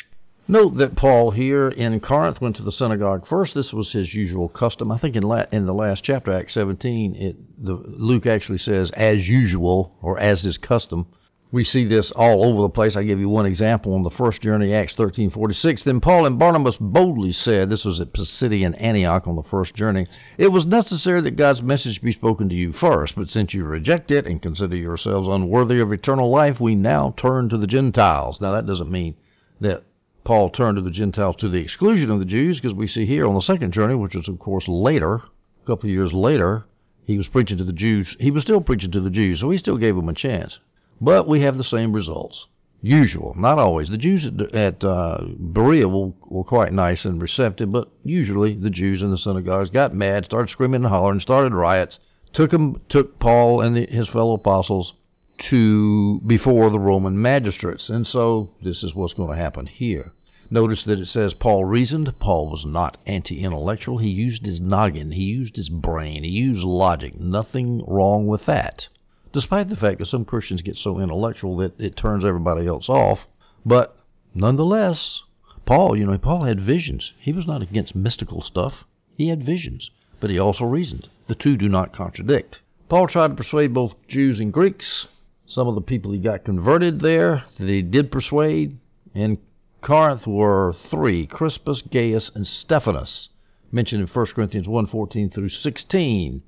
Note 0.48 0.78
that 0.78 0.96
Paul 0.96 1.32
here 1.32 1.70
in 1.70 2.00
Corinth 2.00 2.42
went 2.42 2.58
to 2.58 2.64
the 2.64 2.72
synagogue 2.72 3.26
first. 3.26 3.56
This 3.56 3.72
was 3.72 3.92
his 3.92 4.14
usual 4.14 4.50
custom. 4.50 4.92
I 4.92 4.98
think 4.98 5.16
in, 5.16 5.24
la- 5.24 5.46
in 5.52 5.66
the 5.66 5.74
last 5.74 6.04
chapter, 6.04 6.32
Acts 6.32 6.54
17, 6.54 7.16
it, 7.16 7.66
the, 7.66 7.74
Luke 7.74 8.26
actually 8.26 8.58
says 8.58 8.92
as 8.92 9.30
usual 9.30 9.96
or 10.02 10.20
as 10.20 10.42
his 10.42 10.58
custom. 10.58 11.08
We 11.54 11.66
see 11.66 11.84
this 11.84 12.12
all 12.12 12.46
over 12.46 12.62
the 12.62 12.70
place. 12.70 12.96
I 12.96 13.04
give 13.04 13.20
you 13.20 13.28
one 13.28 13.46
example 13.46 13.94
on 13.94 14.04
the 14.04 14.10
first 14.10 14.42
journey, 14.42 14.74
Acts 14.74 14.96
13:46. 14.96 15.84
Then 15.84 16.00
Paul 16.00 16.26
and 16.26 16.40
Barnabas 16.40 16.78
boldly 16.78 17.34
said, 17.34 17.70
this 17.70 17.84
was 17.84 18.00
at 18.00 18.14
Pisidian 18.14 18.74
Antioch 18.76 19.28
on 19.28 19.36
the 19.36 19.44
first 19.44 19.76
journey, 19.76 20.08
it 20.38 20.48
was 20.48 20.66
necessary 20.66 21.20
that 21.20 21.36
God's 21.36 21.62
message 21.62 22.02
be 22.02 22.14
spoken 22.14 22.48
to 22.48 22.56
you 22.56 22.72
first, 22.72 23.18
but 23.18 23.30
since 23.30 23.54
you 23.54 23.66
reject 23.66 24.12
it 24.12 24.26
and 24.26 24.42
consider 24.42 24.78
yourselves 24.78 25.28
unworthy 25.28 25.82
of 25.82 25.92
eternal 25.92 26.30
life, 26.30 26.62
we 26.62 26.74
now 26.74 27.14
turn 27.18 27.50
to 27.50 27.58
the 27.58 27.68
Gentiles. 27.68 28.40
Now 28.40 28.54
that 28.54 28.66
doesn't 28.66 28.90
mean 28.90 29.18
that 29.60 29.84
Paul 30.24 30.52
turned 30.52 30.78
to 30.78 30.82
the 30.82 30.90
Gentiles 30.90 31.36
to 31.38 31.50
the 31.50 31.60
exclusion 31.60 32.10
of 32.12 32.20
the 32.20 32.26
Jews, 32.26 32.62
because 32.62 32.74
we 32.74 32.88
see 32.88 33.06
here 33.06 33.28
on 33.28 33.36
the 33.36 33.42
second 33.42 33.74
journey, 33.74 33.96
which 33.96 34.16
was 34.16 34.30
of 34.30 34.40
course 34.40 34.70
later, 34.70 35.16
a 35.16 35.68
couple 35.68 35.90
of 35.90 35.94
years 35.94 36.14
later, 36.14 36.64
he 37.04 37.18
was 37.18 37.28
preaching 37.28 37.58
to 37.58 37.66
the 37.66 37.74
Jews. 37.74 38.16
He 38.22 38.32
was 38.32 38.44
still 38.44 38.62
preaching 38.62 38.92
to 38.92 39.02
the 39.02 39.10
Jews, 39.10 39.42
so 39.42 39.50
he 39.50 39.58
still 39.58 39.78
gave 39.78 39.98
them 39.98 40.08
a 40.08 40.14
chance. 40.14 40.60
But 41.02 41.28
we 41.28 41.42
have 41.42 41.58
the 41.58 41.64
same 41.64 41.94
results. 41.94 42.46
Usual, 42.84 43.34
not 43.36 43.58
always. 43.58 43.90
The 43.90 43.98
Jews 43.98 44.26
at, 44.26 44.40
at 44.56 44.84
uh, 44.84 45.26
Berea 45.38 45.88
were, 45.88 46.14
were 46.28 46.44
quite 46.44 46.74
nice 46.74 47.06
and 47.06 47.20
receptive, 47.20 47.72
but 47.72 47.90
usually 48.04 48.54
the 48.54 48.70
Jews 48.70 49.02
in 49.02 49.10
the 49.10 49.18
synagogues 49.18 49.72
got 49.72 49.96
mad, 49.96 50.26
started 50.26 50.52
screaming 50.52 50.84
and 50.84 50.88
hollering, 50.88 51.20
started 51.20 51.54
riots, 51.54 52.00
took 52.34 52.54
him, 52.54 52.82
took 52.88 53.18
Paul 53.20 53.62
and 53.62 53.76
the, 53.76 53.88
his 53.88 54.08
fellow 54.08 54.34
apostles, 54.34 54.94
to 55.40 56.22
before 56.28 56.70
the 56.70 56.80
Roman 56.80 57.20
magistrates. 57.20 57.90
And 57.90 58.06
so 58.06 58.52
this 58.62 58.84
is 58.84 58.94
what's 58.94 59.16
going 59.16 59.30
to 59.30 59.44
happen 59.44 59.66
here. 59.66 60.14
Notice 60.52 60.84
that 60.84 61.00
it 61.00 61.08
says 61.08 61.34
Paul 61.34 61.66
reasoned. 61.66 62.14
Paul 62.20 62.52
was 62.52 62.64
not 62.64 62.98
anti 63.08 63.44
intellectual. 63.44 63.98
He 63.98 64.10
used 64.10 64.46
his 64.46 64.62
noggin, 64.62 65.12
he 65.12 65.24
used 65.24 65.56
his 65.56 65.70
brain, 65.70 66.24
he 66.24 66.30
used 66.30 66.64
logic. 66.64 67.20
Nothing 67.20 67.84
wrong 67.88 68.28
with 68.28 68.46
that. 68.46 68.88
Despite 69.34 69.70
the 69.70 69.78
fact 69.78 70.00
that 70.00 70.08
some 70.08 70.26
Christians 70.26 70.62
get 70.62 70.76
so 70.76 71.00
intellectual 71.00 71.56
that 71.58 71.80
it 71.80 71.96
turns 71.96 72.26
everybody 72.26 72.68
else 72.68 72.90
off. 72.90 73.28
But 73.66 73.98
nonetheless, 74.36 75.24
Paul, 75.66 75.96
you 75.96 76.06
know, 76.06 76.18
Paul 76.18 76.44
had 76.44 76.60
visions. 76.60 77.14
He 77.20 77.32
was 77.32 77.48
not 77.48 77.62
against 77.62 77.96
mystical 77.96 78.42
stuff. 78.42 78.84
He 79.16 79.30
had 79.30 79.44
visions, 79.46 79.90
but 80.20 80.30
he 80.30 80.38
also 80.38 80.66
reasoned. 80.66 81.08
The 81.28 81.36
two 81.36 81.56
do 81.56 81.70
not 81.70 81.94
contradict. 81.94 82.62
Paul 82.90 83.08
tried 83.08 83.30
to 83.30 83.36
persuade 83.36 83.74
both 83.74 83.96
Jews 84.10 84.40
and 84.40 84.52
Greeks. 84.52 85.08
Some 85.46 85.68
of 85.68 85.76
the 85.76 85.82
people 85.82 86.12
he 86.12 86.20
got 86.20 86.44
converted 86.44 87.00
there 87.00 87.46
that 87.58 87.70
he 87.70 87.82
did 87.82 88.12
persuade. 88.12 88.80
In 89.14 89.38
Corinth 89.82 90.28
were 90.28 90.74
three 90.74 91.26
Crispus, 91.26 91.82
Gaius, 91.82 92.32
and 92.36 92.46
Stephanas, 92.46 93.30
mentioned 93.72 94.02
in 94.02 94.08
1 94.08 94.26
Corinthians 94.28 94.68
1:14 94.68 95.32
through 95.32 95.50
16. 95.50 96.42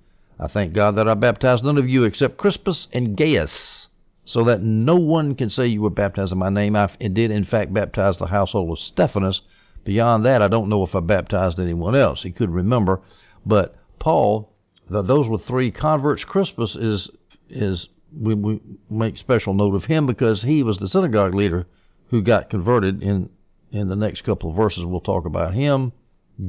I 0.43 0.47
thank 0.47 0.73
God 0.73 0.97
that 0.97 1.07
I 1.07 1.13
baptized 1.13 1.63
none 1.63 1.77
of 1.77 1.87
you 1.87 2.03
except 2.03 2.35
Crispus 2.35 2.89
and 2.91 3.15
Gaius, 3.15 3.87
so 4.25 4.43
that 4.43 4.61
no 4.61 4.97
one 4.97 5.35
can 5.35 5.49
say 5.49 5.67
you 5.67 5.81
were 5.81 5.89
baptized 5.89 6.33
in 6.33 6.37
my 6.37 6.49
name. 6.49 6.75
I 6.75 6.87
did, 6.97 7.31
in 7.31 7.45
fact, 7.45 7.73
baptize 7.73 8.17
the 8.17 8.25
household 8.25 8.71
of 8.71 8.79
Stephanas. 8.79 9.41
Beyond 9.85 10.25
that, 10.25 10.41
I 10.41 10.49
don't 10.49 10.67
know 10.67 10.83
if 10.83 10.95
I 10.95 10.99
baptized 10.99 11.61
anyone 11.61 11.95
else. 11.95 12.23
He 12.23 12.31
could 12.31 12.49
remember, 12.49 12.99
but 13.45 13.77
Paul, 13.99 14.51
those 14.89 15.29
were 15.29 15.37
three 15.37 15.71
converts. 15.71 16.25
Crispus 16.25 16.75
is 16.75 17.09
is 17.49 17.87
we, 18.13 18.33
we 18.33 18.59
make 18.89 19.17
special 19.17 19.53
note 19.53 19.75
of 19.75 19.85
him 19.85 20.05
because 20.05 20.41
he 20.41 20.61
was 20.61 20.77
the 20.77 20.89
synagogue 20.89 21.33
leader 21.33 21.67
who 22.09 22.21
got 22.21 22.49
converted 22.49 23.01
in 23.01 23.29
in 23.71 23.87
the 23.87 23.95
next 23.95 24.23
couple 24.23 24.49
of 24.49 24.57
verses. 24.57 24.85
We'll 24.85 24.99
talk 24.99 25.25
about 25.25 25.53
him. 25.53 25.93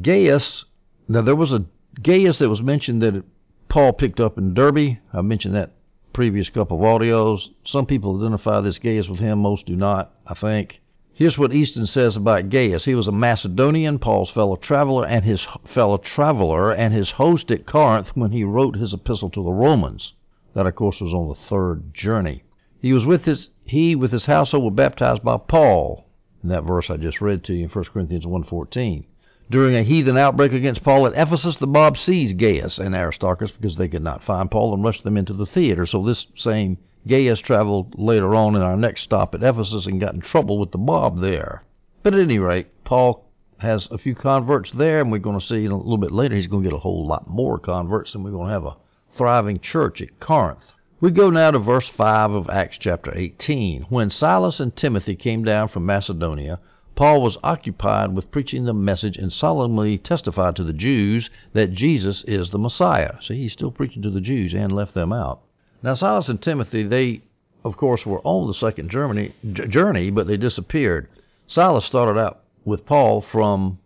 Gaius. 0.03 0.65
Now 1.07 1.23
there 1.23 1.37
was 1.37 1.53
a 1.53 1.65
Gaius 2.03 2.39
that 2.39 2.49
was 2.49 2.61
mentioned 2.61 3.01
that 3.03 3.23
Paul 3.69 3.93
picked 3.93 4.21
up 4.21 4.39
in 4.39 4.55
Derbe. 4.55 4.99
I 5.13 5.21
mentioned 5.23 5.55
that 5.55 5.73
previous 6.13 6.49
couple 6.49 6.79
of 6.79 6.83
audios. 6.85 7.51
Some 7.65 7.87
people 7.87 8.17
identify 8.17 8.61
this 8.61 8.79
Gaius 8.79 9.09
with 9.09 9.19
him. 9.19 9.41
Most 9.41 9.67
do 9.67 9.75
not. 9.75 10.13
I 10.27 10.35
think. 10.35 10.81
Here's 11.13 11.39
what 11.39 11.55
Easton 11.55 11.87
says 11.87 12.17
about 12.17 12.51
Gaius. 12.51 12.85
He 12.85 12.95
was 12.95 13.09
a 13.09 13.13
Macedonian, 13.13 13.99
Paul's 13.99 14.31
fellow 14.31 14.57
traveler, 14.57 15.07
and 15.07 15.25
his 15.25 15.47
fellow 15.65 15.97
traveler, 15.99 16.73
and 16.73 16.93
his 16.93 17.13
host 17.13 17.51
at 17.51 17.67
Corinth 17.67 18.17
when 18.17 18.33
he 18.33 18.45
wrote 18.45 18.77
his 18.77 18.93
epistle 18.93 19.31
to 19.31 19.43
the 19.43 19.53
Romans. 19.53 20.15
That, 20.55 20.67
of 20.67 20.75
course, 20.75 21.01
was 21.01 21.15
on 21.15 21.29
the 21.29 21.35
third 21.35 21.95
journey. 21.95 22.43
He 22.81 22.93
was 22.93 23.07
with 23.07 23.25
his 23.25 23.51
he 23.65 23.97
with 23.97 24.13
his 24.13 24.27
household 24.27 24.65
were 24.65 24.71
baptized 24.71 25.23
by 25.23 25.39
Paul. 25.39 26.05
In 26.43 26.49
that 26.51 26.65
verse 26.65 26.91
I 26.91 26.97
just 26.97 27.21
read 27.21 27.43
to 27.45 27.55
you 27.55 27.65
in 27.65 27.71
1 27.71 27.85
Corinthians 27.87 28.27
1.14. 28.27 29.05
During 29.51 29.75
a 29.75 29.83
heathen 29.83 30.17
outbreak 30.17 30.53
against 30.53 30.83
Paul 30.83 31.07
at 31.07 31.13
Ephesus, 31.15 31.57
the 31.57 31.67
mob 31.67 31.99
seized 31.99 32.39
Gaius 32.39 32.79
and 32.79 32.95
Aristarchus 32.95 33.51
because 33.53 33.77
they 33.77 33.89
could 33.89 34.03
not 34.03 34.25
find 34.25 34.51
Paul 34.51 34.73
and 34.73 34.83
rushed 34.83 35.05
them 35.05 35.17
into 35.17 35.35
the 35.35 35.47
theater. 35.47 35.85
So 35.85 36.03
this 36.03 36.27
same 36.35 36.79
Gaius 37.07 37.41
traveled 37.41 37.99
later 37.99 38.35
on 38.35 38.57
in 38.57 38.63
our 38.63 38.77
next 38.77 39.03
stop 39.03 39.35
at 39.35 39.43
Ephesus 39.43 39.87
and 39.87 40.01
got 40.01 40.15
in 40.15 40.21
trouble 40.21 40.59
with 40.59 40.71
the 40.71 40.79
mob 40.79 41.21
there. 41.21 41.63
But 42.03 42.15
at 42.15 42.21
any 42.21 42.39
rate, 42.39 42.69
Paul 42.85 43.31
has 43.59 43.87
a 43.91 43.99
few 43.99 44.15
converts 44.15 44.71
there, 44.73 45.01
and 45.01 45.13
we're 45.13 45.19
going 45.19 45.39
to 45.39 45.47
see 45.47 45.67
a 45.67 45.75
little 45.75 45.99
bit 45.99 46.13
later 46.13 46.35
he's 46.35 46.47
going 46.47 46.63
to 46.63 46.71
get 46.71 46.77
a 46.77 46.81
whole 46.81 47.07
lot 47.07 47.29
more 47.29 47.59
converts, 47.59 48.15
and 48.15 48.25
we're 48.25 48.31
going 48.31 48.47
to 48.47 48.53
have 48.53 48.65
a 48.65 48.77
thriving 49.17 49.61
church 49.61 50.01
at 50.01 50.21
Corinth. 50.21 50.73
We 51.01 51.11
go 51.11 51.29
now 51.29 51.51
to 51.51 51.59
verse 51.59 51.89
5 51.89 52.33
of 52.33 52.49
Acts 52.49 52.79
chapter 52.79 53.13
18. 53.15 53.83
When 53.91 54.09
Silas 54.09 54.59
and 54.59 54.75
Timothy 54.75 55.15
came 55.17 55.45
down 55.45 55.69
from 55.69 55.85
Macedonia, 55.85 56.61
Paul 56.95 57.23
was 57.23 57.39
occupied 57.43 58.15
with 58.15 58.31
preaching 58.31 58.65
the 58.65 58.75
message 58.75 59.17
and 59.17 59.33
solemnly 59.33 59.99
testified 59.99 60.57
to 60.57 60.65
the 60.65 60.73
Jews 60.73 61.31
that 61.53 61.73
Jesus 61.73 62.25
is 62.25 62.51
the 62.51 62.59
Messiah. 62.59 63.21
See, 63.21 63.37
he's 63.37 63.53
still 63.53 63.71
preaching 63.71 64.03
to 64.03 64.11
the 64.11 64.21
Jews 64.21 64.55
and 64.55 64.73
left 64.73 64.95
them 64.95 65.13
out. 65.13 65.41
Now, 65.83 65.95
Silas 65.95 66.29
and 66.29 66.41
Timothy, 66.41 66.85
they, 66.85 67.23
of 67.65 67.77
course, 67.77 68.07
were 68.07 68.21
on 68.25 68.47
the 68.47 68.55
second 68.55 68.91
journey, 68.91 69.33
journey, 69.53 70.11
but 70.11 70.27
they 70.27 70.37
disappeared. 70.37 71.09
Silas 71.47 71.85
started 71.85 72.19
out 72.19 72.41
with 72.65 72.87
Paul 72.87 73.21
from 73.21 73.79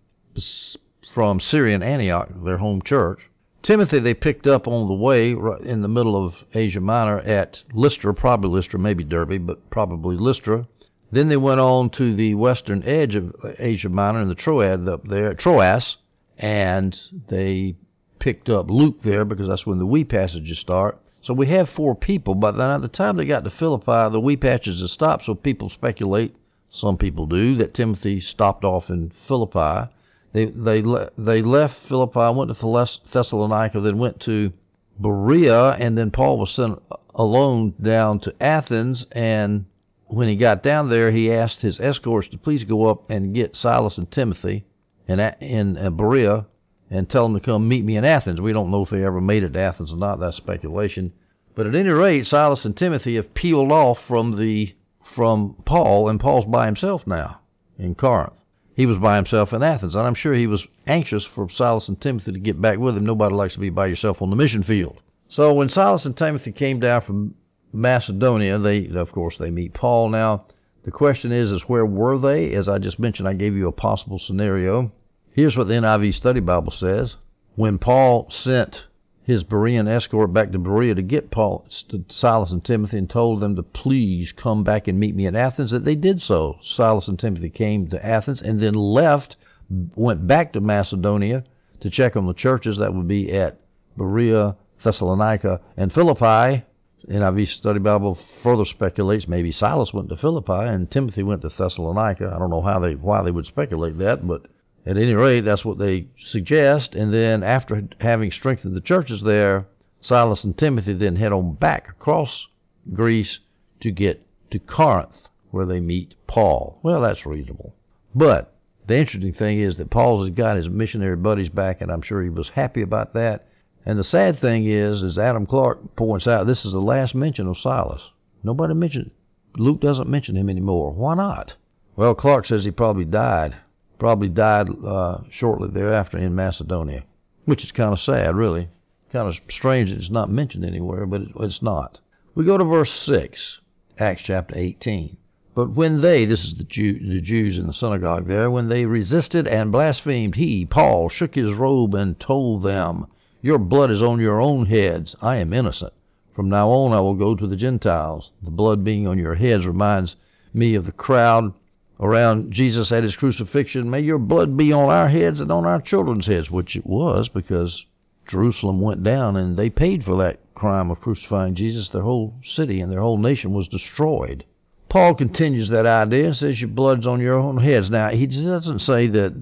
from 1.13 1.41
Syrian 1.41 1.83
Antioch, 1.83 2.29
their 2.45 2.59
home 2.59 2.83
church, 2.83 3.29
Timothy 3.63 3.99
they 3.99 4.15
picked 4.15 4.47
up 4.47 4.69
on 4.69 4.87
the 4.87 4.95
way 4.95 5.35
right 5.35 5.61
in 5.61 5.83
the 5.83 5.89
middle 5.89 6.17
of 6.17 6.45
Asia 6.55 6.81
Minor 6.81 7.19
at 7.19 7.63
Lystra, 7.73 8.15
probably 8.15 8.51
Lystra, 8.51 8.79
maybe 8.79 9.03
Derbe, 9.03 9.45
but 9.45 9.69
probably 9.69 10.17
Lystra. 10.17 10.67
Then 11.11 11.29
they 11.29 11.37
went 11.37 11.61
on 11.61 11.91
to 11.91 12.15
the 12.15 12.35
western 12.35 12.83
edge 12.83 13.15
of 13.15 13.35
Asia 13.59 13.89
Minor 13.89 14.21
and 14.21 14.31
the 14.31 14.35
Troad 14.35 14.87
up 14.89 15.09
there, 15.09 15.33
Troas, 15.33 15.97
and 16.37 17.01
they 17.29 17.77
picked 18.19 18.49
up 18.49 18.71
Luke 18.71 19.03
there 19.03 19.25
because 19.25 19.49
that's 19.49 19.67
when 19.67 19.79
the 19.79 19.87
we 19.87 20.05
passages 20.05 20.59
start. 20.59 21.01
So 21.21 21.35
we 21.35 21.47
have 21.47 21.69
four 21.69 21.95
people, 21.95 22.35
but 22.35 22.53
then 22.53 22.71
at 22.71 22.83
the 22.83 22.89
time 22.89 23.17
they 23.17 23.25
got 23.25 23.45
to 23.45 23.51
Philippi, 23.51 24.11
the 24.13 24.21
we 24.21 24.37
passages 24.37 24.93
stopped, 24.93 25.25
so 25.25 25.35
people 25.35 25.69
speculate, 25.69 26.37
some 26.71 26.97
people 26.97 27.27
do, 27.27 27.57
that 27.57 27.75
Timothy 27.75 28.21
stopped 28.21 28.65
off 28.65 28.91
in 28.91 29.11
Philippi. 29.27 29.91
They 30.33 30.45
they 30.47 30.83
they 31.17 31.43
left 31.43 31.81
Philippi, 31.89 32.35
went 32.37 32.55
to 32.55 33.01
Thessalonica, 33.13 33.81
then 33.81 33.99
went 33.99 34.21
to 34.21 34.53
Berea, 35.01 35.71
and 35.71 35.97
then 35.97 36.11
Paul 36.11 36.39
was 36.39 36.51
sent 36.51 36.81
alone 37.15 37.75
down 37.81 38.21
to 38.21 38.35
Athens. 38.41 39.07
And 39.13 39.65
when 40.09 40.29
he 40.29 40.37
got 40.37 40.63
down 40.63 40.89
there, 40.89 41.11
he 41.11 41.33
asked 41.33 41.61
his 41.61 41.81
escorts 41.81 42.29
to 42.29 42.39
please 42.39 42.65
go 42.65 42.87
up 42.87 43.11
and 43.11 43.35
get 43.35 43.57
Silas 43.57 43.99
and 43.99 44.11
Timothy 44.11 44.65
in 45.07 45.21
in 45.21 45.77
uh, 45.77 45.91
Berea 45.91 46.47
and 46.91 47.09
tell 47.09 47.25
them 47.25 47.35
to 47.35 47.45
come 47.45 47.69
meet 47.69 47.85
me 47.85 47.97
in 47.97 48.05
Athens. 48.05 48.41
We 48.41 48.53
don't 48.53 48.71
know 48.71 48.83
if 48.83 48.91
they 48.91 49.05
ever 49.05 49.21
made 49.21 49.45
it 49.45 49.53
to 49.53 49.61
Athens 49.61 49.93
or 49.93 49.97
not. 49.97 50.21
That's 50.21 50.37
speculation. 50.37 51.13
But 51.55 51.67
at 51.67 51.75
any 51.75 51.91
rate, 51.91 52.27
Silas 52.27 52.65
and 52.65 52.77
Timothy 52.77 53.17
have 53.17 53.35
peeled 53.35 53.71
off 53.71 53.99
from 54.07 54.37
the 54.37 54.75
from 55.15 55.57
Paul, 55.65 56.09
and 56.09 56.21
Paul's 56.21 56.45
by 56.45 56.67
himself 56.67 57.07
now 57.07 57.41
in 57.79 57.95
Corinth. 57.95 58.35
He 58.75 58.87
was 58.87 58.99
by 58.99 59.17
himself 59.17 59.53
in 59.53 59.63
Athens, 59.63 59.97
and 59.97 60.07
I'm 60.07 60.15
sure 60.15 60.35
he 60.35 60.47
was 60.47 60.67
anxious 60.87 61.25
for 61.25 61.51
Silas 61.51 61.89
and 61.89 62.01
Timothy 62.01 62.33
to 62.33 62.39
get 62.39 62.61
back 62.61 62.79
with 62.79 62.97
him. 62.97 63.05
Nobody 63.05 63.35
likes 63.35 63.55
to 63.55 63.61
be 63.61 63.71
by 63.71 63.87
yourself 63.87 64.23
on 64.23 64.31
the 64.31 64.37
mission 64.37 64.63
field. 64.63 65.01
So 65.29 65.53
when 65.53 65.69
Silas 65.69 66.07
and 66.07 66.17
Timothy 66.17 66.53
came 66.53 66.81
down 66.81 67.01
from 67.03 67.35
Macedonia, 67.73 68.59
they 68.59 68.89
of 68.89 69.13
course 69.13 69.37
they 69.39 69.51
meet 69.51 69.75
Paul 69.75 70.09
now. 70.09 70.45
The 70.85 70.91
question 70.91 71.33
is 71.33 71.51
is 71.51 71.69
where 71.69 71.87
were 71.87 72.19
they? 72.19 72.53
As 72.53 72.69
I 72.69 72.79
just 72.79 72.99
mentioned, 72.99 73.29
I 73.29 73.35
gave 73.35 73.55
you 73.55 73.69
a 73.69 73.73
possible 73.73 74.19
scenario. 74.19 74.93
Here's 75.33 75.57
what 75.57 75.69
the 75.69 75.75
NIV 75.75 76.15
Study 76.15 76.41
Bible 76.41 76.73
says. 76.73 77.17
When 77.55 77.79
Paul 77.79 78.31
sent 78.31 78.87
his 79.29 79.45
Berean 79.45 79.87
escort 79.87 80.33
back 80.33 80.53
to 80.53 80.59
Berea 80.59 80.95
to 80.95 81.03
get 81.03 81.31
Paul, 81.31 81.67
Silas, 82.09 82.51
and 82.51 82.65
Timothy 82.65 82.97
and 82.97 83.11
told 83.11 83.41
them 83.41 83.57
to 83.57 83.63
please 83.63 84.33
come 84.33 84.65
back 84.65 84.89
and 84.89 84.99
meet 84.99 85.15
me 85.15 85.27
in 85.27 85.37
Athens, 85.37 85.71
that 85.71 85.85
they 85.85 85.97
did 85.97 86.23
so. 86.23 86.59
Silas 86.63 87.09
and 87.09 87.19
Timothy 87.19 87.51
came 87.51 87.89
to 87.89 88.03
Athens 88.03 88.41
and 88.41 88.59
then 88.59 88.73
left, 88.73 89.37
went 89.69 90.27
back 90.27 90.55
to 90.55 90.63
Macedonia 90.63 91.45
to 91.81 91.91
check 91.91 92.17
on 92.17 92.27
the 92.27 92.33
churches 92.33 92.79
that 92.79 92.95
would 92.95 93.07
be 93.07 93.31
at 93.31 93.61
Berea, 93.99 94.57
Thessalonica, 94.83 95.61
and 95.77 95.93
Philippi. 95.93 96.65
NIV 97.09 97.49
Study 97.49 97.79
Bible 97.79 98.19
further 98.43 98.65
speculates 98.65 99.27
maybe 99.27 99.51
Silas 99.51 99.95
went 99.95 100.09
to 100.11 100.17
Philippi 100.17 100.53
and 100.53 100.91
Timothy 100.91 101.23
went 101.23 101.43
to 101.43 101.49
Thessalonica. 101.49 102.33
I 102.35 102.39
don't 102.39 102.51
know 102.51 102.63
how 102.63 102.79
they 102.79 102.95
why 102.95 103.23
they 103.23 103.31
would 103.31 103.47
speculate 103.47 103.99
that, 103.99 104.27
but 104.27 104.47
at 104.87 104.97
any 104.97 105.15
rate, 105.15 105.41
that's 105.41 105.65
what 105.65 105.79
they 105.79 106.07
suggest. 106.19 106.95
And 106.95 107.13
then, 107.13 107.43
after 107.43 107.89
having 108.01 108.31
strengthened 108.31 108.77
the 108.77 108.81
churches 108.81 109.23
there, 109.23 109.67
Silas 110.01 110.45
and 110.45 110.57
Timothy 110.57 110.93
then 110.93 111.17
head 111.17 111.33
on 111.33 111.55
back 111.55 111.89
across 111.89 112.47
Greece 112.95 113.41
to 113.81 113.91
get 113.91 114.25
to 114.51 114.59
Corinth, 114.59 115.29
where 115.51 115.67
they 115.67 115.81
meet 115.81 116.15
Paul. 116.27 116.79
Well, 116.83 117.01
that's 117.01 117.27
reasonable. 117.27 117.75
But 118.15 118.55
the 118.87 118.97
interesting 118.97 119.35
thing 119.35 119.59
is 119.59 119.77
that 119.77 119.91
Paul 119.91 120.23
has 120.23 120.31
got 120.31 120.57
his 120.57 120.69
missionary 120.69 121.17
buddies 121.17 121.51
back, 121.51 121.81
and 121.81 121.91
I'm 121.91 122.03
sure 122.03 122.23
he 122.23 122.31
was 122.31 122.51
happy 122.51 122.81
about 122.81 123.13
that. 123.15 123.48
And 123.89 123.99
the 123.99 124.05
sad 124.05 124.39
thing 124.39 124.67
is, 124.67 125.03
as 125.03 125.19
Adam 125.19 125.47
Clarke 125.47 125.97
points 125.97 126.29
out, 126.29 126.47
this 126.47 126.65
is 126.65 126.71
the 126.71 126.81
last 126.81 127.17
mention 127.17 127.49
of 127.49 127.59
Silas. 127.59 128.11
Nobody 128.45 128.75
mentioned 128.75 129.11
Luke 129.57 129.81
doesn't 129.81 130.09
mention 130.09 130.37
him 130.37 130.49
anymore. 130.49 130.93
Why 130.93 131.17
not? 131.17 131.57
Well, 131.97 132.15
Clarke 132.15 132.47
says 132.47 132.65
he 132.65 132.71
probably 132.71 133.05
died 133.05 133.57
probably 133.99 134.29
died 134.29 134.69
uh, 134.85 135.19
shortly 135.31 135.69
thereafter 135.69 136.19
in 136.19 136.35
Macedonia, 136.35 137.03
which 137.45 137.65
is 137.65 137.73
kind 137.73 137.93
of 137.93 138.01
sad, 138.01 138.37
really. 138.37 138.69
Kind 139.13 139.29
of 139.29 139.37
strange 139.51 139.91
that 139.91 139.99
it's 139.99 140.11
not 140.11 140.31
mentioned 140.31 140.65
anywhere, 140.65 141.07
but 141.07 141.23
it's 141.41 141.63
not. 141.63 142.01
We 142.35 142.45
go 142.45 142.59
to 142.59 142.65
verse 142.65 142.93
6, 142.93 143.61
Acts 143.99 144.23
chapter 144.23 144.57
18. 144.57 145.17
But 145.55 145.71
when 145.71 146.01
they, 146.01 146.25
this 146.25 146.45
is 146.45 146.55
the, 146.55 146.65
Jew, 146.65 147.01
the 147.01 147.21
Jews 147.21 147.59
in 147.59 147.67
the 147.67 147.73
synagogue 147.73 148.29
there, 148.29 148.51
when 148.51 148.69
they 148.69 148.87
resisted 148.87 149.49
and 149.49 149.73
blasphemed, 149.73 150.37
he, 150.37 150.65
Paul, 150.65 151.09
shook 151.09 151.35
his 151.35 151.53
robe 151.55 151.95
and 151.95 152.21
told 152.21 152.63
them, 152.63 153.07
Your 153.41 153.59
blood 153.59 153.93
is 153.93 154.03
on 154.03 154.19
your 154.19 154.41
own 154.41 154.67
heads. 154.67 155.15
I 155.23 155.37
am 155.37 155.53
innocent. 155.53 155.93
From 156.35 156.49
now 156.49 156.71
on, 156.71 156.93
I 156.93 157.01
will 157.01 157.15
go 157.15 157.37
to 157.37 157.47
the 157.47 157.57
Gentiles. 157.57 158.33
The 158.43 158.51
blood 158.51 158.83
being 158.83 159.07
on 159.07 159.19
your 159.19 159.37
heads 159.37 159.65
reminds 159.65 160.17
me 160.53 160.75
of 160.75 160.87
the 160.87 160.93
crowd 160.93 161.53
around 162.01 162.53
Jesus 162.53 162.91
at 162.91 163.05
his 163.05 163.17
crucifixion. 163.17 163.91
May 163.91 164.01
your 164.01 164.19
blood 164.19 164.57
be 164.57 164.73
on 164.73 164.89
our 164.91 165.09
heads 165.09 165.41
and 165.41 165.53
on 165.53 165.67
our 165.67 165.81
children's 165.81 166.27
heads, 166.27 166.51
which 166.51 166.75
it 166.75 166.87
was 166.87 167.29
because 167.29 167.87
Jerusalem 168.27 168.81
went 168.81 169.03
down 169.03 169.37
and 169.37 169.57
they 169.57 169.71
paid 169.71 170.05
for 170.05 170.17
that 170.17 170.41
crime 170.55 170.91
of 170.91 171.01
crucifying 171.01 171.55
Jesus. 171.55 171.89
Their 171.89 172.03
whole 172.03 172.35
city 172.43 172.81
and 172.81 172.91
their 172.91 173.01
whole 173.01 173.19
nation 173.19 173.53
was 173.53 173.69
destroyed. 173.69 174.45
Paul 174.89 175.15
continues 175.15 175.69
that 175.69 175.87
idea 175.87 176.27
and 176.27 176.37
says 176.37 176.61
your 176.61 176.69
blood's 176.69 177.07
on 177.07 177.21
your 177.21 177.39
own 177.39 177.59
heads. 177.59 177.89
Now, 177.91 178.09
he 178.09 178.27
doesn't 178.27 178.81
say 178.81 179.07
that 179.09 179.35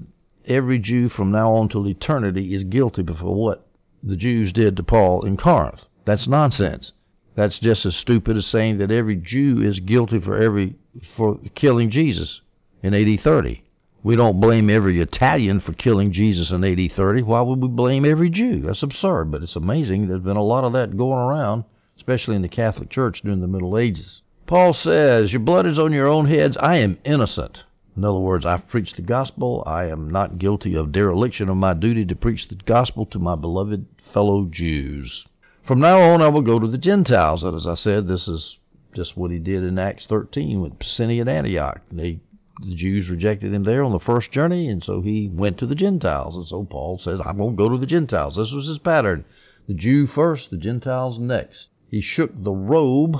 every 0.45 0.79
Jew 0.79 1.09
from 1.09 1.31
now 1.31 1.53
on 1.53 1.69
till 1.69 1.87
eternity 1.87 2.53
is 2.53 2.63
guilty 2.63 3.03
for 3.03 3.33
what 3.33 3.66
the 4.03 4.15
Jews 4.15 4.53
did 4.53 4.77
to 4.77 4.83
Paul 4.83 5.25
in 5.25 5.37
Corinth. 5.37 5.85
That's 6.05 6.27
nonsense. 6.27 6.93
That's 7.35 7.59
just 7.59 7.85
as 7.85 7.95
stupid 7.95 8.37
as 8.37 8.47
saying 8.47 8.77
that 8.77 8.91
every 8.91 9.15
Jew 9.15 9.61
is 9.61 9.79
guilty 9.79 10.19
for 10.19 10.37
every 10.37 10.75
for 11.15 11.37
killing 11.53 11.89
Jesus 11.89 12.41
in 12.81 12.93
AD 12.93 13.21
30. 13.21 13.63
We 14.03 14.15
don't 14.15 14.39
blame 14.39 14.69
every 14.69 15.01
Italian 15.01 15.59
for 15.59 15.73
killing 15.73 16.11
Jesus 16.11 16.51
in 16.51 16.63
AD 16.63 16.91
30. 16.93 17.23
Why 17.23 17.41
would 17.41 17.61
we 17.61 17.67
blame 17.67 18.05
every 18.05 18.29
Jew? 18.29 18.61
That's 18.61 18.83
absurd, 18.83 19.31
but 19.31 19.43
it's 19.43 19.55
amazing. 19.55 20.07
There's 20.07 20.21
been 20.21 20.37
a 20.37 20.43
lot 20.43 20.63
of 20.63 20.73
that 20.73 20.95
going 20.97 21.19
around, 21.19 21.65
especially 21.97 22.35
in 22.35 22.41
the 22.41 22.47
Catholic 22.47 22.89
Church 22.89 23.21
during 23.21 23.41
the 23.41 23.47
Middle 23.47 23.77
Ages. 23.77 24.21
Paul 24.45 24.73
says, 24.73 25.33
Your 25.33 25.41
blood 25.41 25.65
is 25.65 25.77
on 25.77 25.91
your 25.91 26.07
own 26.07 26.25
heads. 26.25 26.55
I 26.57 26.77
am 26.77 26.99
innocent. 27.03 27.63
In 27.97 28.05
other 28.05 28.19
words, 28.19 28.45
I've 28.45 28.67
preached 28.67 28.95
the 28.95 29.01
gospel. 29.01 29.63
I 29.65 29.85
am 29.85 30.09
not 30.09 30.37
guilty 30.37 30.75
of 30.75 30.91
dereliction 30.91 31.49
of 31.49 31.57
my 31.57 31.73
duty 31.73 32.05
to 32.05 32.15
preach 32.15 32.47
the 32.47 32.55
gospel 32.55 33.07
to 33.07 33.17
my 33.17 33.35
beloved 33.35 33.87
fellow 34.13 34.45
Jews. 34.45 35.25
From 35.63 35.79
now 35.79 35.99
on, 35.99 36.21
I 36.21 36.27
will 36.27 36.43
go 36.43 36.59
to 36.59 36.67
the 36.67 36.77
Gentiles. 36.77 37.43
And 37.43 37.55
as 37.55 37.65
I 37.65 37.73
said, 37.73 38.07
this 38.07 38.27
is 38.27 38.59
just 38.93 39.17
what 39.17 39.31
he 39.31 39.39
did 39.39 39.63
in 39.63 39.79
Acts 39.79 40.05
13 40.05 40.61
with 40.61 40.77
Pisidian 40.77 41.27
Antioch. 41.27 41.81
They 41.91 42.19
the 42.63 42.75
Jews 42.75 43.09
rejected 43.09 43.53
him 43.53 43.63
there 43.63 43.83
on 43.83 43.91
the 43.91 43.99
first 43.99 44.31
journey, 44.31 44.67
and 44.67 44.83
so 44.83 45.01
he 45.01 45.27
went 45.27 45.59
to 45.59 45.67
the 45.67 45.75
Gentiles. 45.75 46.35
And 46.35 46.47
so 46.47 46.63
Paul 46.63 46.97
says, 46.97 47.19
I'm 47.23 47.37
going 47.37 47.55
to 47.55 47.63
go 47.63 47.69
to 47.69 47.77
the 47.77 47.85
Gentiles. 47.85 48.35
This 48.35 48.51
was 48.51 48.67
his 48.67 48.79
pattern. 48.79 49.25
The 49.67 49.75
Jew 49.75 50.07
first, 50.07 50.49
the 50.49 50.57
Gentiles 50.57 51.19
next. 51.19 51.67
He 51.89 52.01
shook 52.01 52.31
the 52.43 52.53
robe. 52.53 53.17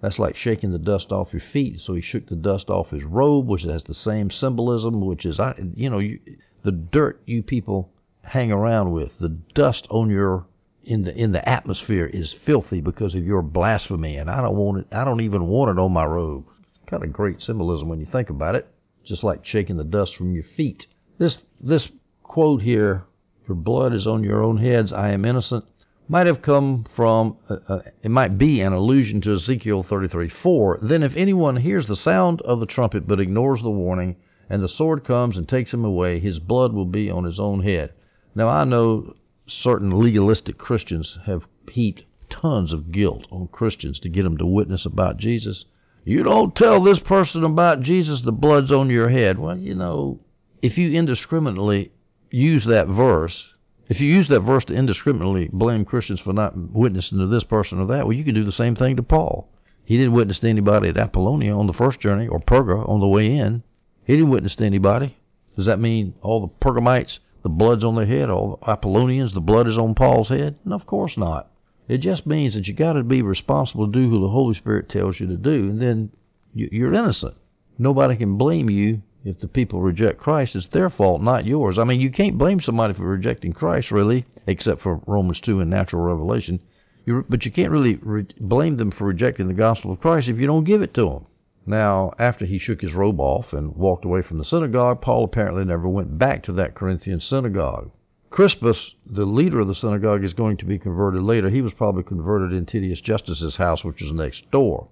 That's 0.00 0.18
like 0.18 0.36
shaking 0.36 0.70
the 0.70 0.78
dust 0.78 1.12
off 1.12 1.32
your 1.32 1.42
feet. 1.42 1.80
So 1.80 1.94
he 1.94 2.00
shook 2.00 2.26
the 2.26 2.36
dust 2.36 2.70
off 2.70 2.90
his 2.90 3.04
robe, 3.04 3.46
which 3.48 3.62
has 3.62 3.84
the 3.84 3.94
same 3.94 4.30
symbolism, 4.30 5.00
which 5.00 5.26
is, 5.26 5.40
you 5.74 5.90
know, 5.90 5.98
you, 5.98 6.20
the 6.62 6.72
dirt 6.72 7.20
you 7.26 7.42
people 7.42 7.90
hang 8.22 8.52
around 8.52 8.92
with, 8.92 9.18
the 9.18 9.28
dust 9.28 9.86
on 9.90 10.10
your 10.10 10.46
in 10.84 11.02
the 11.02 11.14
in 11.14 11.32
the 11.32 11.46
atmosphere 11.46 12.06
is 12.06 12.32
filthy 12.32 12.80
because 12.80 13.14
of 13.14 13.24
your 13.24 13.42
blasphemy, 13.42 14.16
and 14.16 14.30
I 14.30 14.40
don't 14.40 14.56
want 14.56 14.78
it. 14.78 14.86
I 14.92 15.04
don't 15.04 15.20
even 15.20 15.46
want 15.46 15.76
it 15.76 15.80
on 15.80 15.92
my 15.92 16.04
robe. 16.04 16.46
Kind 16.86 17.04
of 17.04 17.12
great 17.12 17.42
symbolism 17.42 17.88
when 17.88 18.00
you 18.00 18.06
think 18.06 18.30
about 18.30 18.54
it 18.54 18.66
just 19.08 19.24
like 19.24 19.44
shaking 19.44 19.78
the 19.78 19.84
dust 19.84 20.14
from 20.16 20.34
your 20.34 20.44
feet. 20.44 20.86
This 21.16 21.42
this 21.60 21.90
quote 22.22 22.60
here, 22.60 23.04
"Your 23.48 23.56
blood 23.56 23.94
is 23.94 24.06
on 24.06 24.22
your 24.22 24.44
own 24.44 24.58
heads. 24.58 24.92
I 24.92 25.10
am 25.12 25.24
innocent," 25.24 25.64
might 26.08 26.26
have 26.26 26.42
come 26.42 26.84
from 26.96 27.36
uh, 27.50 27.56
uh, 27.68 27.80
it 28.02 28.10
might 28.10 28.38
be 28.38 28.60
an 28.60 28.72
allusion 28.72 29.20
to 29.20 29.34
Ezekiel 29.34 29.84
33:4. 29.84 30.78
Then, 30.80 31.02
if 31.02 31.16
anyone 31.16 31.56
hears 31.56 31.86
the 31.86 31.96
sound 31.96 32.40
of 32.42 32.60
the 32.60 32.66
trumpet 32.66 33.06
but 33.06 33.20
ignores 33.20 33.62
the 33.62 33.70
warning, 33.70 34.16
and 34.48 34.62
the 34.62 34.68
sword 34.68 35.04
comes 35.04 35.36
and 35.36 35.48
takes 35.48 35.72
him 35.72 35.84
away, 35.84 36.18
his 36.18 36.38
blood 36.38 36.72
will 36.72 36.86
be 36.86 37.10
on 37.10 37.24
his 37.24 37.38
own 37.38 37.62
head. 37.62 37.92
Now, 38.34 38.48
I 38.48 38.64
know 38.64 39.14
certain 39.46 39.98
legalistic 39.98 40.58
Christians 40.58 41.18
have 41.26 41.46
heaped 41.70 42.04
tons 42.30 42.72
of 42.72 42.92
guilt 42.92 43.26
on 43.30 43.48
Christians 43.48 43.98
to 44.00 44.08
get 44.08 44.22
them 44.22 44.36
to 44.38 44.46
witness 44.46 44.86
about 44.86 45.18
Jesus. 45.18 45.64
You 46.04 46.22
don't 46.22 46.54
tell 46.54 46.80
this 46.80 47.00
person 47.00 47.44
about 47.44 47.82
Jesus, 47.82 48.22
the 48.22 48.32
blood's 48.32 48.72
on 48.72 48.88
your 48.88 49.08
head. 49.08 49.38
Well, 49.38 49.58
you 49.58 49.74
know, 49.74 50.20
if 50.62 50.78
you 50.78 50.90
indiscriminately 50.92 51.92
use 52.30 52.64
that 52.64 52.88
verse, 52.88 53.52
if 53.88 54.00
you 54.00 54.12
use 54.12 54.28
that 54.28 54.40
verse 54.40 54.64
to 54.66 54.74
indiscriminately 54.74 55.48
blame 55.52 55.84
Christians 55.84 56.20
for 56.20 56.32
not 56.32 56.56
witnessing 56.56 57.18
to 57.18 57.26
this 57.26 57.44
person 57.44 57.80
or 57.80 57.86
that, 57.86 58.06
well, 58.06 58.16
you 58.16 58.24
can 58.24 58.34
do 58.34 58.44
the 58.44 58.52
same 58.52 58.76
thing 58.76 58.96
to 58.96 59.02
Paul. 59.02 59.48
He 59.84 59.96
didn't 59.96 60.12
witness 60.12 60.40
to 60.40 60.48
anybody 60.48 60.90
at 60.90 60.98
Apollonia 60.98 61.56
on 61.56 61.66
the 61.66 61.72
first 61.72 61.98
journey 61.98 62.28
or 62.28 62.38
Perga 62.40 62.86
on 62.86 63.00
the 63.00 63.08
way 63.08 63.32
in. 63.32 63.62
He 64.04 64.16
didn't 64.16 64.30
witness 64.30 64.56
to 64.56 64.64
anybody. 64.66 65.16
Does 65.56 65.66
that 65.66 65.80
mean 65.80 66.14
all 66.20 66.40
the 66.40 66.66
Pergamites, 66.66 67.20
the 67.42 67.48
blood's 67.48 67.82
on 67.82 67.94
their 67.94 68.04
head? 68.04 68.28
All 68.28 68.58
the 68.60 68.70
Apollonians, 68.70 69.32
the 69.32 69.40
blood 69.40 69.66
is 69.66 69.78
on 69.78 69.94
Paul's 69.94 70.28
head? 70.28 70.56
No, 70.64 70.74
of 70.74 70.84
course 70.84 71.16
not. 71.16 71.50
It 71.88 71.98
just 71.98 72.26
means 72.26 72.52
that 72.52 72.68
you 72.68 72.74
got 72.74 72.92
to 72.92 73.02
be 73.02 73.22
responsible 73.22 73.86
to 73.86 73.92
do 73.92 74.10
who 74.10 74.20
the 74.20 74.28
Holy 74.28 74.54
Spirit 74.54 74.90
tells 74.90 75.18
you 75.18 75.26
to 75.28 75.36
do, 75.36 75.70
and 75.70 75.80
then 75.80 76.10
you're 76.54 76.92
innocent. 76.92 77.34
Nobody 77.78 78.16
can 78.16 78.36
blame 78.36 78.68
you 78.68 79.02
if 79.24 79.40
the 79.40 79.48
people 79.48 79.80
reject 79.80 80.18
Christ. 80.18 80.56
It's 80.56 80.68
their 80.68 80.90
fault, 80.90 81.22
not 81.22 81.44
yours. 81.44 81.78
I 81.78 81.84
mean, 81.84 82.00
you 82.00 82.10
can't 82.10 82.38
blame 82.38 82.60
somebody 82.60 82.94
for 82.94 83.02
rejecting 83.02 83.52
Christ, 83.52 83.90
really, 83.90 84.24
except 84.46 84.80
for 84.80 85.00
Romans 85.06 85.40
2 85.40 85.60
and 85.60 85.70
natural 85.70 86.02
revelation. 86.02 86.60
You're, 87.04 87.24
but 87.28 87.44
you 87.44 87.50
can't 87.50 87.70
really 87.70 87.96
re- 87.96 88.26
blame 88.38 88.76
them 88.76 88.90
for 88.90 89.06
rejecting 89.06 89.48
the 89.48 89.54
gospel 89.54 89.92
of 89.92 90.00
Christ 90.00 90.28
if 90.28 90.38
you 90.38 90.46
don't 90.46 90.64
give 90.64 90.82
it 90.82 90.94
to 90.94 91.08
them. 91.08 91.26
Now, 91.66 92.12
after 92.18 92.46
he 92.46 92.58
shook 92.58 92.80
his 92.80 92.94
robe 92.94 93.20
off 93.20 93.52
and 93.52 93.74
walked 93.76 94.04
away 94.04 94.22
from 94.22 94.38
the 94.38 94.44
synagogue, 94.44 95.02
Paul 95.02 95.24
apparently 95.24 95.64
never 95.64 95.88
went 95.88 96.18
back 96.18 96.42
to 96.44 96.52
that 96.52 96.74
Corinthian 96.74 97.20
synagogue. 97.20 97.90
Crispus, 98.30 98.94
the 99.06 99.24
leader 99.24 99.60
of 99.60 99.68
the 99.68 99.74
synagogue, 99.74 100.22
is 100.22 100.34
going 100.34 100.58
to 100.58 100.66
be 100.66 100.78
converted 100.78 101.22
later. 101.22 101.48
He 101.50 101.62
was 101.62 101.72
probably 101.72 102.02
converted 102.04 102.52
in 102.52 102.66
Titius 102.66 103.00
Justus's 103.00 103.56
house, 103.56 103.84
which 103.84 104.02
was 104.02 104.12
next 104.12 104.50
door. 104.50 104.88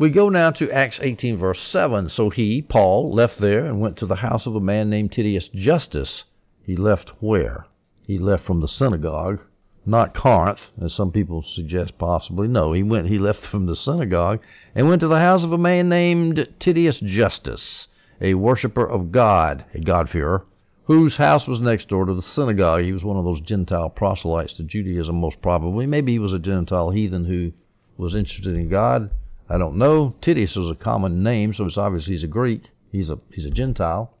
We 0.00 0.10
go 0.10 0.28
now 0.28 0.52
to 0.52 0.70
Acts 0.70 1.00
18, 1.02 1.38
verse 1.38 1.60
7. 1.60 2.08
So 2.08 2.30
he, 2.30 2.62
Paul, 2.62 3.12
left 3.12 3.40
there 3.40 3.66
and 3.66 3.80
went 3.80 3.96
to 3.96 4.06
the 4.06 4.14
house 4.14 4.46
of 4.46 4.54
a 4.54 4.60
man 4.60 4.88
named 4.88 5.10
Titius 5.10 5.48
Justus. 5.48 6.22
He 6.62 6.76
left 6.76 7.14
where? 7.18 7.66
He 8.02 8.16
left 8.16 8.44
from 8.44 8.60
the 8.60 8.68
synagogue, 8.68 9.40
not 9.84 10.14
Corinth, 10.14 10.60
as 10.80 10.94
some 10.94 11.10
people 11.10 11.42
suggest 11.42 11.98
possibly. 11.98 12.46
No, 12.46 12.72
he 12.72 12.84
went. 12.84 13.08
He 13.08 13.18
left 13.18 13.44
from 13.44 13.66
the 13.66 13.74
synagogue 13.74 14.38
and 14.72 14.88
went 14.88 15.00
to 15.00 15.08
the 15.08 15.18
house 15.18 15.42
of 15.42 15.52
a 15.52 15.58
man 15.58 15.88
named 15.88 16.46
Titius 16.60 17.00
Justus, 17.00 17.88
a 18.20 18.34
worshiper 18.34 18.88
of 18.88 19.10
God, 19.10 19.64
a 19.74 19.80
God-fearer 19.80 20.46
whose 20.84 21.16
house 21.16 21.48
was 21.48 21.60
next 21.60 21.88
door 21.88 22.04
to 22.04 22.14
the 22.14 22.22
synagogue. 22.22 22.82
He 22.82 22.92
was 22.92 23.02
one 23.02 23.16
of 23.16 23.24
those 23.24 23.40
Gentile 23.40 23.90
proselytes 23.90 24.52
to 24.54 24.62
Judaism, 24.62 25.16
most 25.16 25.42
probably. 25.42 25.86
Maybe 25.86 26.12
he 26.12 26.18
was 26.20 26.32
a 26.32 26.38
Gentile 26.38 26.90
heathen 26.90 27.24
who 27.24 27.52
was 27.96 28.14
interested 28.14 28.54
in 28.54 28.68
God. 28.68 29.10
I 29.50 29.56
don't 29.56 29.76
know. 29.76 30.14
Titius 30.20 30.56
was 30.56 30.70
a 30.70 30.74
common 30.74 31.22
name, 31.22 31.54
so 31.54 31.64
it's 31.64 31.78
obvious 31.78 32.06
he's 32.06 32.24
a 32.24 32.28
Greek. 32.28 32.70
He's 32.92 33.08
a 33.08 33.18
he's 33.32 33.46
a 33.46 33.50
Gentile. 33.50 34.12